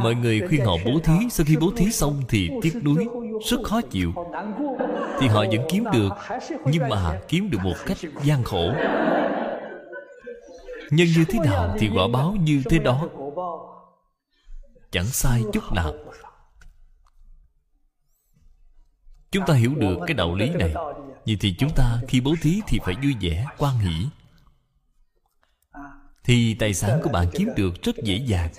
[0.02, 3.06] Mọi người khuyên họ bố thí, Sau khi bố thí xong thì tiếc nuối,
[3.50, 4.12] Rất khó chịu.
[5.20, 6.12] Thì họ vẫn kiếm được,
[6.64, 8.72] Nhưng mà kiếm được một cách gian khổ.
[10.90, 13.08] Nhân như thế nào thì quả báo như thế đó.
[14.90, 15.92] Chẳng sai chút nào.
[19.30, 20.74] Chúng ta hiểu được cái đạo lý này.
[21.26, 24.06] Vậy thì chúng ta khi bố thí thì phải vui vẻ, quan hỷ.
[26.24, 28.52] Thì tài sản của bạn kiếm được rất dễ dàng.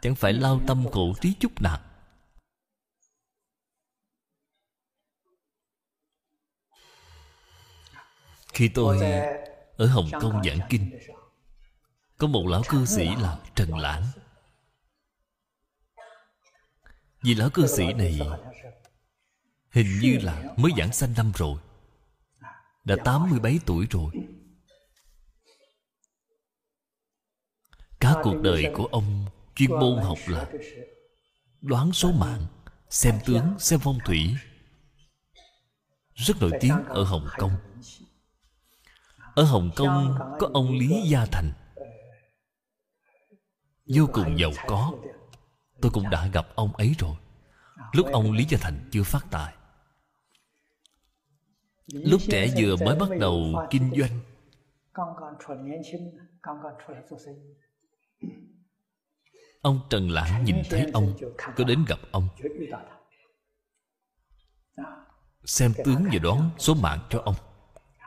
[0.00, 1.78] Chẳng phải lao tâm khổ trí chút nào.
[8.52, 9.00] Khi tôi
[9.76, 10.98] ở Hồng Kông giảng kinh
[12.18, 14.02] Có một lão cư sĩ là Trần Lãng.
[17.22, 18.20] Vì lão cư sĩ này
[19.70, 21.58] Hình như là mới giảng sanh năm rồi
[22.84, 24.12] Đã tám mươi bảy tuổi rồi.
[28.00, 29.24] Cả cuộc đời của ông
[29.54, 30.50] chuyên môn học là
[31.60, 32.46] Đoán số mạng
[32.92, 34.36] Xem tướng, xem phong thủy.
[36.14, 37.52] Rất nổi tiếng ở Hồng Kông.
[39.34, 41.52] Ở Hồng Kông có ông Lý Gia Thành.
[43.86, 44.92] Vô cùng giàu có.
[45.82, 47.16] Tôi cũng đã gặp ông ấy rồi.
[47.92, 49.54] Lúc ông Lý Gia Thành chưa phát tài.
[51.92, 54.20] Lúc trẻ vừa mới bắt đầu kinh doanh.
[59.62, 61.14] Ông Trần Lãng nhìn thấy ông
[61.56, 62.28] Có đến gặp ông.
[65.44, 67.34] Xem tướng và đoán số mạng cho ông.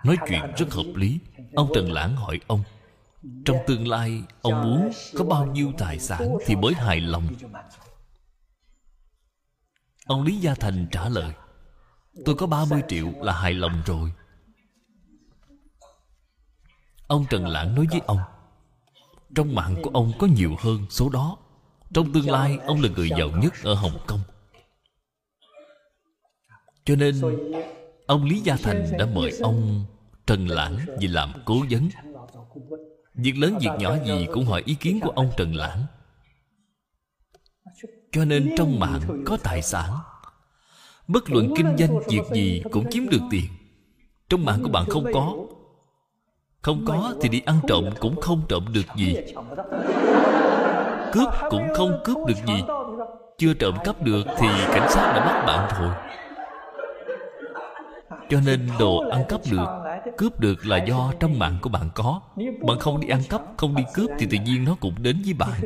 [0.05, 1.19] Nói chuyện rất hợp lý.
[1.55, 2.63] Ông Trần Lãng hỏi ông
[3.45, 7.27] trong tương lai, Ông muốn có bao nhiêu tài sản Thì mới hài lòng?
[10.05, 11.33] Ông Lý Gia Thành trả lời,
[12.25, 14.11] Tôi có 30 triệu là hài lòng rồi.
[17.07, 18.19] Ông Trần Lãng nói với ông,
[19.35, 21.37] Trong mạng của ông có nhiều hơn số đó.
[21.93, 24.19] Trong tương lai, ông là người giàu nhất ở Hồng Kông.
[26.85, 27.21] Cho nên,
[28.07, 29.85] Ông Lý Gia Thành đã mời ông
[30.27, 31.89] Trần Lãng về làm cố vấn.
[33.15, 35.83] Việc lớn việc nhỏ gì cũng hỏi ý kiến của ông Trần Lãng.
[38.11, 39.89] Cho nên trong mạng có tài sản.
[41.07, 43.45] Bất luận kinh doanh, việc gì cũng kiếm được tiền.
[44.29, 45.33] Trong mạng của bạn không có.
[46.61, 49.15] Không có thì đi ăn trộm cũng không trộm được gì.
[51.13, 52.63] Cướp cũng không cướp được gì.
[53.37, 55.95] Chưa trộm cắp được thì cảnh sát đã bắt bạn rồi.
[58.29, 59.84] Cho nên đồ ăn cắp được
[60.17, 62.21] Cướp được là do trong mạng của bạn có.
[62.67, 65.33] Bạn không đi ăn cắp, không đi cướp Thì tự nhiên nó cũng đến với
[65.33, 65.61] bạn.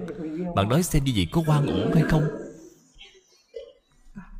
[0.55, 2.23] Bạn nói xem như vậy có quan uổng hay không?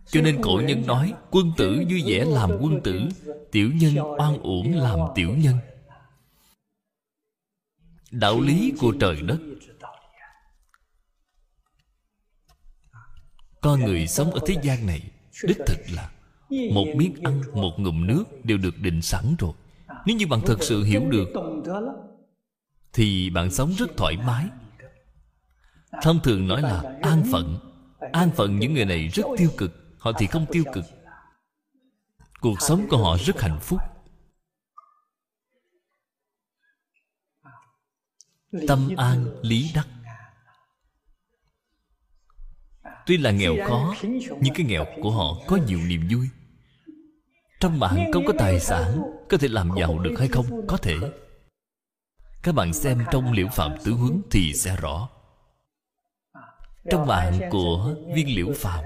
[0.06, 3.02] Cho nên cổ nhân nói Quân tử vui vẻ làm quân tử
[3.52, 5.56] Tiểu nhân oan uổng làm tiểu nhân.
[8.11, 9.40] Đạo lý của trời đất.
[13.61, 15.02] Con người sống ở thế gian này
[15.44, 16.10] Đích thực là
[16.73, 19.53] Một miếng ăn, một ngụm nước Đều được định sẵn rồi.
[20.06, 21.28] Nếu như bạn thật sự hiểu được,
[22.94, 24.46] Thì bạn sống rất thoải mái.
[26.02, 27.60] Thông thường nói là an phận.
[28.12, 30.86] An phận những người này rất tiêu cực, Họ thì không tiêu cực.
[32.40, 33.80] Cuộc sống của họ rất hạnh phúc.
[38.68, 39.88] Tâm an lý đắc.
[43.06, 43.96] Tuy là nghèo khó,
[44.42, 46.30] Nhưng cái nghèo của họ có nhiều niềm vui.
[47.60, 50.45] Trong bạn không có tài sản Có thể làm giàu được hay không?
[50.68, 50.95] Có thể.
[52.44, 55.10] Các bạn xem trong liễu phạm tứ huấn Thì sẽ rõ.
[56.91, 58.84] Trong bạn của viên liễu phạm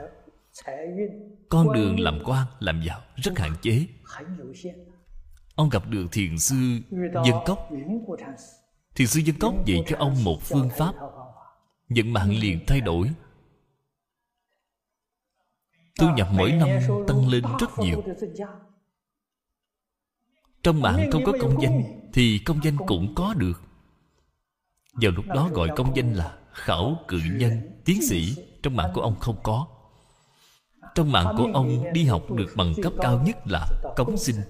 [1.49, 3.85] con đường làm quan làm giàu rất hạn chế.
[5.55, 6.55] Ông gặp được thiền sư
[7.25, 7.69] dân cốc.
[8.95, 10.93] thiền sư dân cốc dạy cho ông một phương pháp.
[11.89, 13.09] Vận mạng liền thay đổi
[15.99, 16.69] thu nhập mỗi năm
[17.07, 18.03] tăng lên rất nhiều.
[20.63, 21.83] Trong mạng không có công danh
[22.13, 23.61] thì công danh cũng có được.
[24.93, 28.35] Vào lúc đó gọi công danh là khảo cự nhân tiến sĩ.
[28.63, 29.67] Trong mạng của ông không có.
[30.95, 34.41] Trong mạng của ông đi học được bằng cấp cao nhất là cống sinh.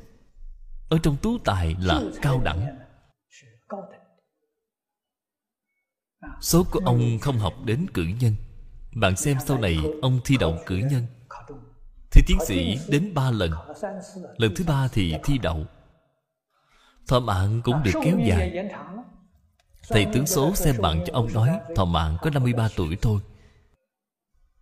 [0.90, 2.78] Ở trong tú tài là cao đẳng.
[6.42, 8.36] Số của ông không học đến cử nhân.
[8.96, 11.06] Bạn xem sau này ông thi đậu cử nhân
[12.14, 13.52] thi tiến sĩ đến ba lần
[14.38, 15.66] lần thứ ba thì thi đậu
[17.08, 18.70] thọ mạng cũng được kéo dài
[19.90, 23.20] thầy tướng số xem bạn cho ông nói thọ mạng có 53 tuổi thôi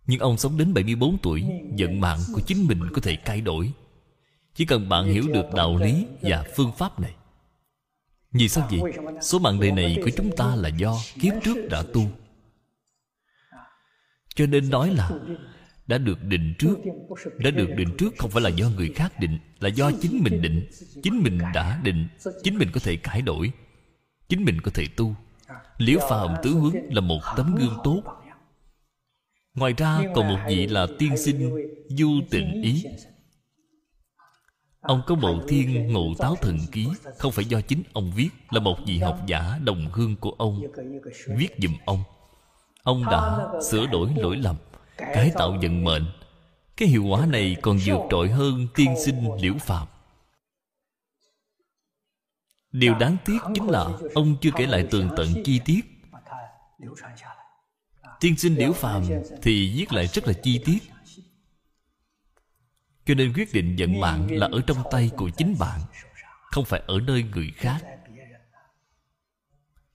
[0.06, 1.44] nhưng ông sống đến 74 tuổi
[1.78, 3.72] Vận mạng của chính mình có thể thay đổi
[4.54, 7.14] Chỉ cần bạn hiểu được đạo lý Và phương pháp này
[8.32, 8.92] Vì sao vậy?
[9.20, 12.02] Số mạng đời này của chúng ta là do Kiếp trước đã tu
[14.34, 15.10] cho nên nói là
[15.86, 16.78] đã được định trước.
[17.38, 20.42] Đã được định trước không phải là do người khác định, là do chính mình
[20.42, 20.66] định.
[21.02, 22.08] Chính mình đã định.
[22.42, 23.52] Chính mình có thể cải đổi.
[24.28, 25.14] Chính mình có thể tu.
[25.78, 28.02] Liễu phàm tứ hướng là một tấm gương tốt.
[29.54, 31.50] Ngoài ra còn một vị là tiên sinh
[31.88, 32.84] du tịnh ý.
[34.80, 36.86] Ông có bộ thiên ngộ táo thần ký,
[37.18, 40.62] không phải do chính ông viết, là một vị học giả đồng hương của ông.
[41.36, 42.02] Viết giùm ông.
[42.82, 44.56] Ông đã sửa đổi lỗi lầm
[45.14, 46.06] cải tạo vận mệnh.
[46.76, 49.88] Cái hiệu quả này còn vượt trội hơn tiên sinh liễu phàm.
[52.72, 55.80] Điều đáng tiếc chính là ông chưa kể lại tường tận chi tiết.
[58.20, 59.02] tiên sinh liễu phàm
[59.42, 60.78] thì viết lại rất là chi tiết.
[63.06, 65.80] Cho nên quyết định vận mạng là ở trong tay của chính bạn
[66.42, 67.78] không phải ở nơi người khác.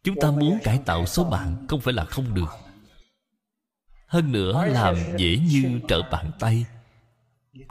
[0.03, 2.66] chúng ta muốn cải tạo số bạn không phải là không được
[4.07, 6.65] hơn nữa làm dễ như trở bàn tay.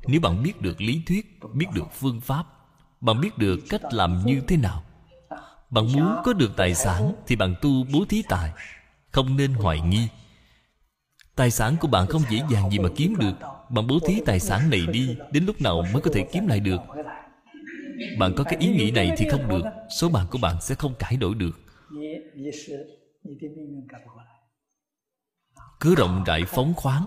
[0.06, 2.46] Nếu bạn biết được lý thuyết biết được phương pháp
[3.00, 4.82] bạn biết được cách làm như thế nào
[5.70, 8.50] bạn muốn có được tài sản thì bạn tu bố thí tài
[9.10, 10.08] không nên hoài nghi.
[11.36, 13.34] Tài sản của bạn không dễ dàng gì mà kiếm được.
[13.70, 16.60] Bạn bố thí tài sản này đi đến lúc nào mới có thể kiếm lại
[16.60, 16.80] được.
[18.18, 19.62] Bạn có cái ý nghĩ này thì không được
[20.00, 21.60] số bạn của bạn sẽ không cải đổi được
[25.80, 27.04] cứ rộng rãi phóng khoáng.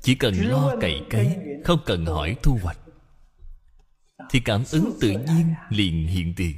[0.00, 2.78] Chỉ cần lo cày cấy không cần hỏi thu hoạch
[4.30, 6.56] thì cảm ứng tự nhiên liền hiện tiền.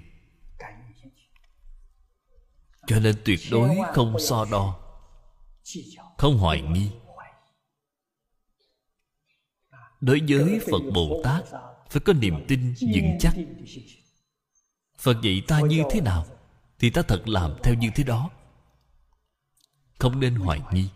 [2.86, 4.78] cho nên tuyệt đối không so đo
[6.18, 6.90] không hoài nghi.
[10.00, 11.44] đối với phật bồ tát
[11.90, 13.34] phải có niềm tin vững chắc.
[14.98, 16.26] phật dạy ta như thế nào
[16.78, 18.30] thì ta thật làm theo như thế đó
[19.98, 20.90] không nên hoài nghi.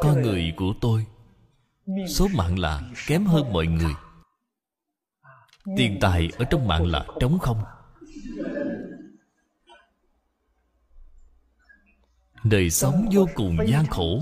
[0.00, 1.06] Con người của tôi,
[2.08, 3.94] số mạng là kém hơn mọi người.
[5.76, 7.64] Tiền tài ở trong mạng là trống không.
[12.44, 14.20] Đời sống vô cùng gian khổ.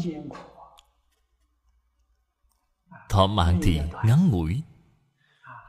[3.09, 4.63] Thọ mạng thì ngắn ngủi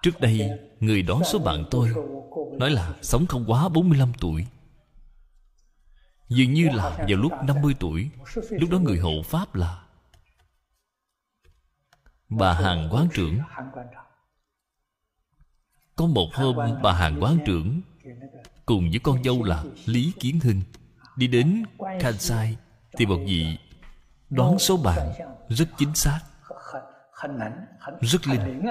[0.01, 1.93] trước đây, người đón số bạn tôi
[2.57, 4.45] nói là sống không quá 45 tuổi.
[6.27, 8.09] Dường như là vào lúc 50 tuổi,
[8.49, 9.83] lúc đó người hộ pháp là
[12.29, 13.39] bà hàng quán trưởng.
[15.95, 17.81] Có một hôm, bà hàng quán trưởng
[18.65, 20.61] cùng với con dâu là lý kiến hưng
[21.15, 21.63] đi đến
[21.99, 22.57] kansai
[22.97, 23.57] thì một vị
[24.29, 25.11] đoán số bạn
[25.49, 26.19] rất chính xác,
[28.01, 28.61] rất linh.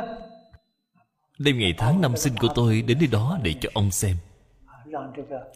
[1.39, 4.16] Đêm ngày tháng năm sinh của tôi đến đây đó để cho ông xem.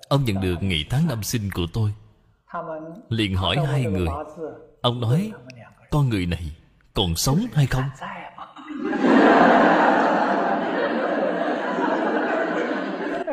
[0.09, 1.93] Ông nhận được ngày tháng năm sinh của tôi.
[3.09, 4.09] Liền hỏi hai người.
[4.81, 5.33] Ông nói
[5.91, 6.57] Con người này
[6.95, 7.83] còn sống hay không?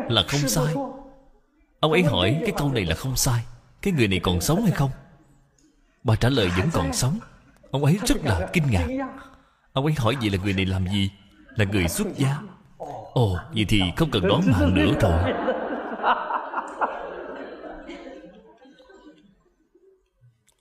[0.10, 0.74] Là không sai.
[1.80, 3.44] Ông ấy hỏi cái câu này là không sai.
[3.82, 4.92] Cái người này còn sống hay không?
[6.04, 7.20] Bà trả lời vẫn còn sống.
[7.72, 8.88] Ông ấy rất là kinh ngạc.
[9.74, 11.12] Ông ấy hỏi vậy là người này làm gì
[11.60, 12.42] là người xuất gia.
[13.14, 15.34] Ồ, vậy thì không cần đón mạng nữa rồi.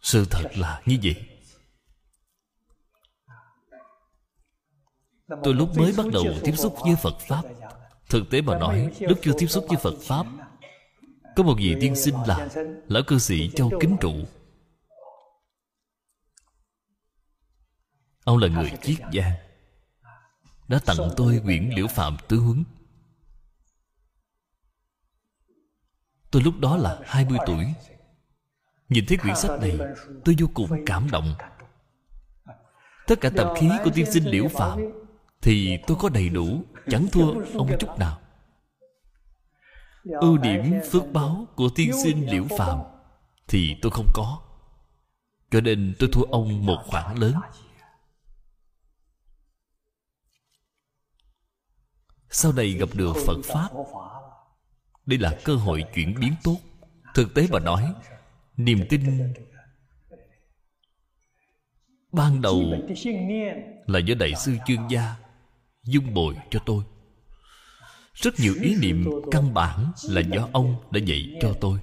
[0.00, 1.14] Sự thật là như vậy.
[5.44, 7.42] Tôi lúc mới bắt đầu tiếp xúc với Phật Pháp.
[8.08, 10.26] Thực tế mà nói, Lúc chưa tiếp xúc với Phật Pháp,
[11.36, 12.48] Có một vị tiên sinh là
[12.88, 14.14] Lão cư sĩ Châu Kính Trụ.
[18.24, 19.47] Ông là người chiết giang
[20.68, 22.64] đã tặng tôi quyển liễu phạm tứ huấn.
[26.30, 27.64] Tôi lúc đó là 20 tuổi.
[28.88, 29.78] Nhìn thấy quyển sách này,
[30.24, 31.34] Tôi vô cùng cảm động.
[33.06, 34.78] Tất cả tập khí của tiên sinh liễu phạm
[35.42, 38.18] Thì tôi có đầy đủ, Chẳng thua ông chút nào.
[40.20, 42.78] Ưu điểm phước báo của tiên sinh liễu phạm
[43.48, 44.40] Thì tôi không có.
[45.50, 47.34] Cho nên tôi thua ông một khoản lớn.
[52.30, 53.68] Sau này gặp được Phật Pháp,
[55.06, 56.56] Đây là cơ hội chuyển biến tốt.
[57.14, 57.94] Thực tế mà nói,
[58.56, 59.32] Niềm tin
[62.12, 62.62] Ban đầu
[63.86, 65.16] Là do Đại sư chuyên gia
[65.82, 66.84] Dung bồi cho tôi.
[68.14, 71.80] Rất nhiều ý niệm căn bản Là do ông đã dạy cho tôi.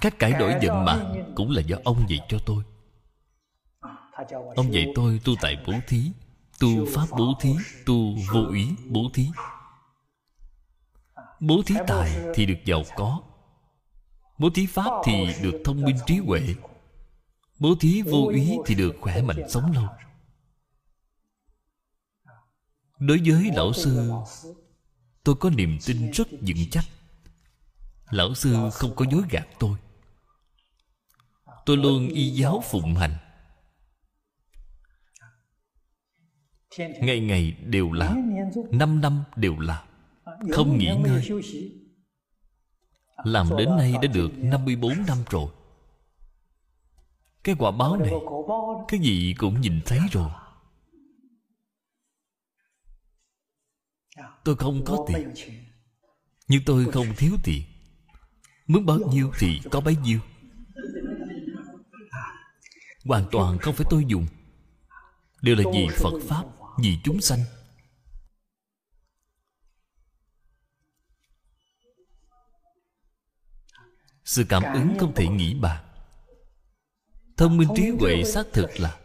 [0.00, 2.64] Cách cải đổi vận mạng Cũng là do ông dạy cho tôi.
[4.56, 6.12] Ông dạy tôi tu tại bố thí.
[6.60, 7.50] Tu pháp bố thí
[7.86, 9.28] Tu vô ý bố thí.
[11.40, 13.20] Bố thí tài thì được giàu có.
[14.38, 16.40] Bố thí pháp thì được thông minh trí huệ.
[17.58, 19.88] Bố thí vô úy thì được khỏe mạnh sống lâu.
[22.98, 24.12] Đối với lão sư
[25.24, 26.84] tôi có niềm tin rất vững chắc.
[28.10, 29.76] Lão sư không có dối gạt tôi.
[31.66, 33.16] Tôi luôn y giáo phụng hành
[36.78, 38.36] ngày ngày đều làm
[38.70, 39.86] năm năm đều làm
[40.52, 41.28] không nghỉ ngơi.
[43.24, 45.50] làm đến nay đã được 54 năm rồi.
[47.44, 48.10] Cái quả báo này
[48.88, 50.30] Cái gì cũng nhìn thấy rồi.
[54.44, 55.32] Tôi không có tiền.
[56.48, 57.62] Nhưng tôi không thiếu tiền.
[58.66, 60.18] Muốn bao nhiêu thì có bấy nhiêu.
[63.04, 64.26] Hoàn toàn không phải tôi dùng.
[65.42, 66.44] Đều là vì Phật Pháp
[66.78, 67.40] Vì chúng sanh.
[74.24, 75.84] Sự cảm ứng không thể nghĩ bàn
[77.36, 78.98] Thông minh trí huệ xác thực là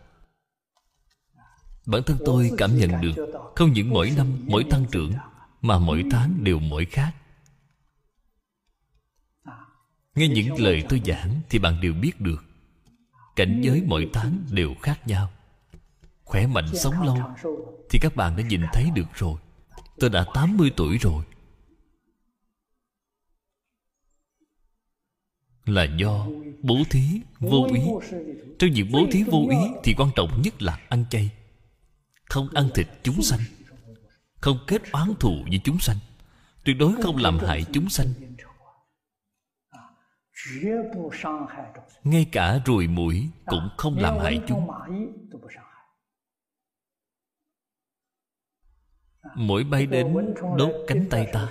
[1.85, 3.15] Bản thân tôi cảm nhận được
[3.55, 5.13] Không những mỗi năm mỗi tăng trưởng
[5.61, 7.11] Mà mỗi tháng đều mỗi khác.
[10.15, 12.43] Nghe những lời tôi giảng Thì bạn đều biết được
[13.35, 15.31] Cảnh giới mỗi tháng đều khác nhau
[16.25, 17.17] Khỏe mạnh sống lâu
[17.89, 19.35] Thì các bạn đã nhìn thấy được rồi.
[19.99, 21.23] Tôi đã 80 tuổi rồi.
[25.65, 26.27] Là do
[26.61, 27.81] bố thí vô ý.
[28.59, 31.31] Trong việc bố thí vô ý Thì quan trọng nhất là ăn chay.
[32.29, 33.39] Không ăn thịt chúng sanh.
[34.41, 35.97] Không kết oán thù với chúng sanh.
[36.63, 38.07] Tuyệt đối không làm hại chúng sanh.
[42.03, 44.67] Ngay cả ruồi mũi cũng không làm hại chúng
[49.35, 51.47] mỗi bay đến đốt cánh tay ta.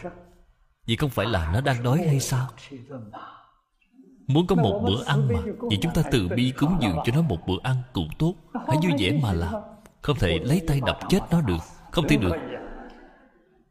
[0.87, 2.49] Vậy không phải là nó đang đói hay sao?
[4.27, 7.23] Muốn có một bữa ăn mà Vậy chúng ta từ bi cúng dường cho nó
[7.23, 8.35] một bữa ăn cũng tốt,
[8.69, 9.55] Hãy vui vẻ mà làm.
[10.03, 12.37] Không thể lấy tay đập chết nó được, Không thể được.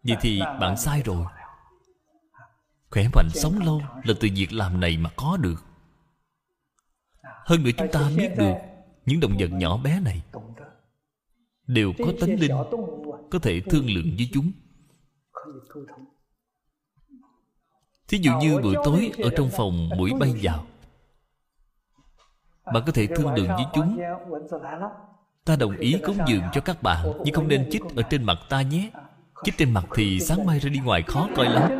[0.04, 1.26] Vậy thì bạn sai rồi.
[2.90, 5.64] Khỏe mạnh sống lâu Là từ việc làm này mà có được.
[7.46, 8.54] Hơn nữa chúng ta biết được
[9.06, 10.22] Những động vật nhỏ bé này
[11.68, 12.52] Đều có tánh linh
[13.32, 14.52] Có thể thương lượng với chúng.
[18.08, 20.66] Thí dụ như buổi tối Ở trong phòng mũi bay vào
[22.74, 24.00] Bạn có thể thương lượng với chúng.
[25.46, 28.38] Ta đồng ý cúng dường cho các bạn Nhưng không nên chích ở trên mặt
[28.50, 28.90] ta nhé.
[29.44, 31.72] Chích trên mặt thì sáng mai ra đi ngoài khó coi lắm.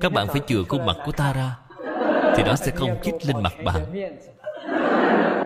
[0.00, 1.58] Các bạn phải chừa khuôn mặt của ta ra
[2.36, 3.82] Thì nó sẽ không chích lên mặt bạn.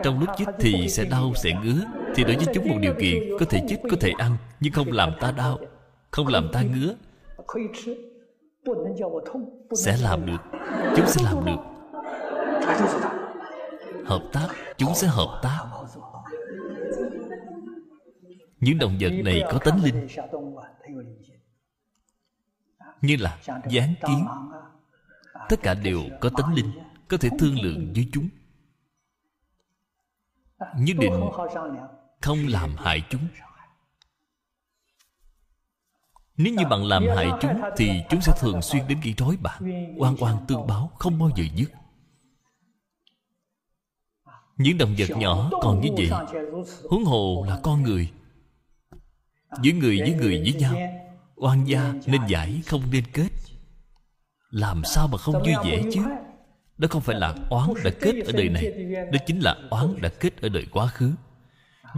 [0.03, 1.81] Trong lúc chích thì sẽ đau, sẽ ngứa
[2.15, 4.91] thì đối với chúng một điều kiện Có thể chích, có thể ăn Nhưng không
[4.91, 5.59] làm ta đau
[6.11, 6.95] Không làm ta ngứa.
[9.75, 10.41] Sẽ làm được
[10.95, 11.57] chúng sẽ làm được.
[14.05, 15.59] Hợp tác chúng sẽ hợp tác.
[18.59, 20.07] Những động vật này có tánh linh
[23.01, 24.25] như là gián kiến.
[25.49, 26.71] Tất cả đều có tánh linh
[27.09, 28.29] có thể thương lượng với chúng.
[30.77, 31.13] Nhất định
[32.23, 33.27] không làm hại chúng.
[36.37, 39.63] Nếu như bạn làm hại chúng, Thì chúng sẽ thường xuyên đến gây rối bạn.
[39.97, 41.71] Oan oan tương báo, không bao giờ dứt.
[44.57, 46.09] Những động vật nhỏ còn như vậy,
[46.89, 48.11] Huống hồ là con người.
[49.61, 50.75] Giữa người với người với nhau,
[51.35, 53.29] Oan gia nên giải không nên kết.
[54.49, 56.01] Làm sao mà không vui vẻ chứ?
[56.77, 58.71] Đó không phải là oán đã kết ở đời này,
[59.11, 61.11] Đó chính là oán đã kết ở đời quá khứ.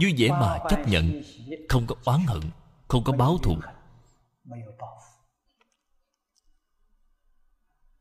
[0.00, 1.22] Vui vẻ mà chấp nhận,
[1.68, 2.40] Không có oán hận,
[2.88, 3.56] Không có báo thù.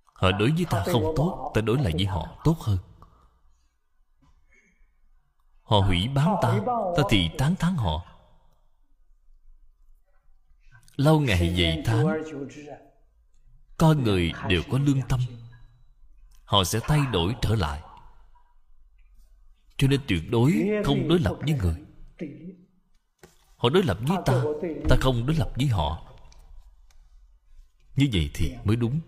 [0.03, 2.77] Họ đối với ta không tốt, Ta đối lại với họ tốt hơn.
[5.61, 6.59] Họ hủy bán ta
[6.97, 8.05] Ta thì tán thán họ.
[10.95, 12.07] Lâu ngày vậy tháng
[13.77, 15.19] Con người đều có lương tâm.
[16.43, 17.81] Họ sẽ thay đổi trở lại.
[19.77, 21.84] Cho nên tuyệt đối không đối lập với người.
[23.55, 24.43] Họ đối lập với ta
[24.89, 26.01] Ta không đối lập với họ.
[27.95, 28.99] Như vậy thì mới đúng.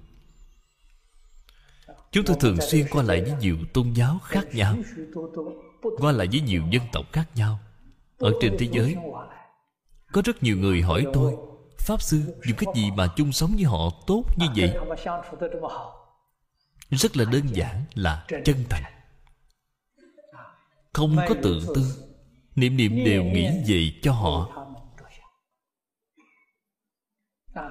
[2.12, 4.76] Chúng tôi thường xuyên qua lại với nhiều tôn giáo khác nhau
[5.98, 7.60] Qua lại với nhiều dân tộc khác nhau.
[8.18, 8.96] Ở trên thế giới
[10.12, 11.36] Có rất nhiều người hỏi tôi
[11.80, 14.74] Pháp Sư dùng cách gì mà chung sống với họ tốt như vậy?
[16.90, 18.84] Rất là đơn giản là chân thành.
[20.94, 22.07] Không có tự tư
[22.58, 24.66] Niệm niệm đều nghĩ về cho họ.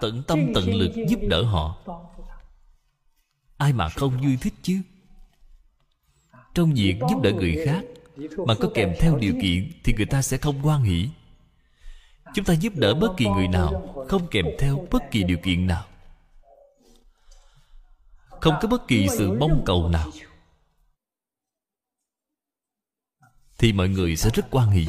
[0.00, 1.76] Tận tâm tận lực giúp đỡ họ.
[3.56, 4.80] Ai mà không vui thích chứ?
[6.54, 7.84] Trong việc giúp đỡ người khác
[8.46, 11.08] mà có kèm theo điều kiện thì người ta sẽ không quan hỷ.
[12.34, 15.66] Chúng ta giúp đỡ bất kỳ người nào không kèm theo bất kỳ điều kiện
[15.66, 15.84] nào.
[18.28, 20.10] Không có bất kỳ sự mong cầu nào
[23.58, 24.86] thì mọi người sẽ rất quan hỷ.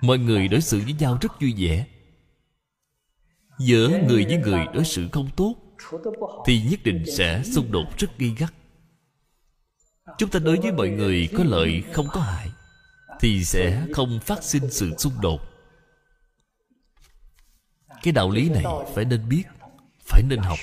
[0.00, 1.86] Mọi người đối xử với nhau rất vui vẻ.
[3.58, 5.54] Giữa người với người đối xử không tốt
[6.46, 8.54] thì nhất định sẽ xung đột rất gay gắt.
[10.18, 12.50] Chúng ta đối với mọi người có lợi không có hại
[13.20, 15.40] thì sẽ không phát sinh sự xung đột.
[18.02, 19.44] Cái đạo lý này phải nên biết,
[20.04, 20.58] phải nên học,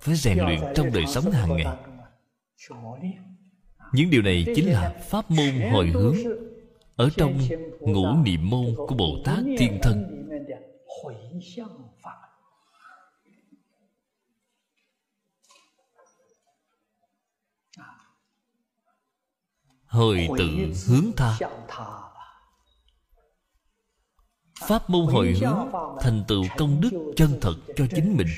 [0.00, 1.76] phải rèn luyện trong đời sống hàng ngày
[3.92, 6.16] những điều này chính là pháp môn hồi hướng.
[6.96, 7.40] Ở trong
[7.80, 10.20] ngũ niệm môn của bồ tát thiên thân
[19.90, 20.48] hồi tự
[20.88, 21.38] hướng tha.
[24.68, 25.68] Pháp môn hồi hướng
[26.00, 28.28] thành tựu công đức chân thật cho chính mình.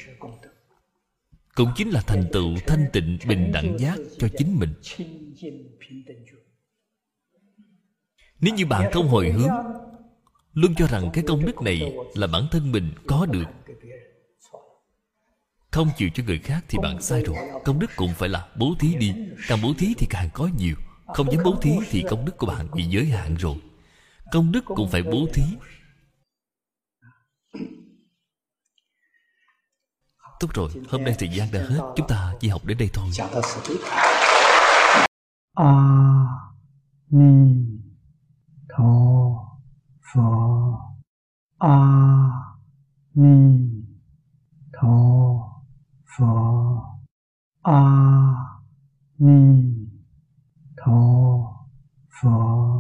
[1.55, 4.75] Cũng chính là thành tựu thanh tịnh bình đẳng giác cho chính mình
[8.41, 9.51] nếu như bạn không hồi hướng
[10.55, 13.47] luôn cho rằng cái công đức này là bản thân mình có được
[15.73, 17.37] không chịu cho người khác thì bạn sai rồi.
[17.65, 19.15] Công đức cũng phải là bố thí đi.
[19.49, 20.75] Càng bố thí thì càng có nhiều.
[21.07, 23.57] Không dám bố thí thì công đức của bạn bị giới hạn rồi.
[24.33, 25.43] Công đức cũng phải bố thí.
[30.41, 31.81] Tốt rồi hôm nay thời gian đã hết.
[31.97, 33.11] Chúng ta chỉ học đến đây thôi
[35.55, 36.55] 阿
[37.09, 37.83] 弥
[38.67, 39.61] 陀
[40.01, 40.97] 佛。
[41.59, 42.57] 阿
[43.13, 43.85] 弥
[44.73, 45.63] 陀
[46.07, 47.01] 佛。
[47.61, 48.65] 阿
[49.17, 49.91] 弥
[50.75, 51.69] 陀
[52.09, 52.73] 佛。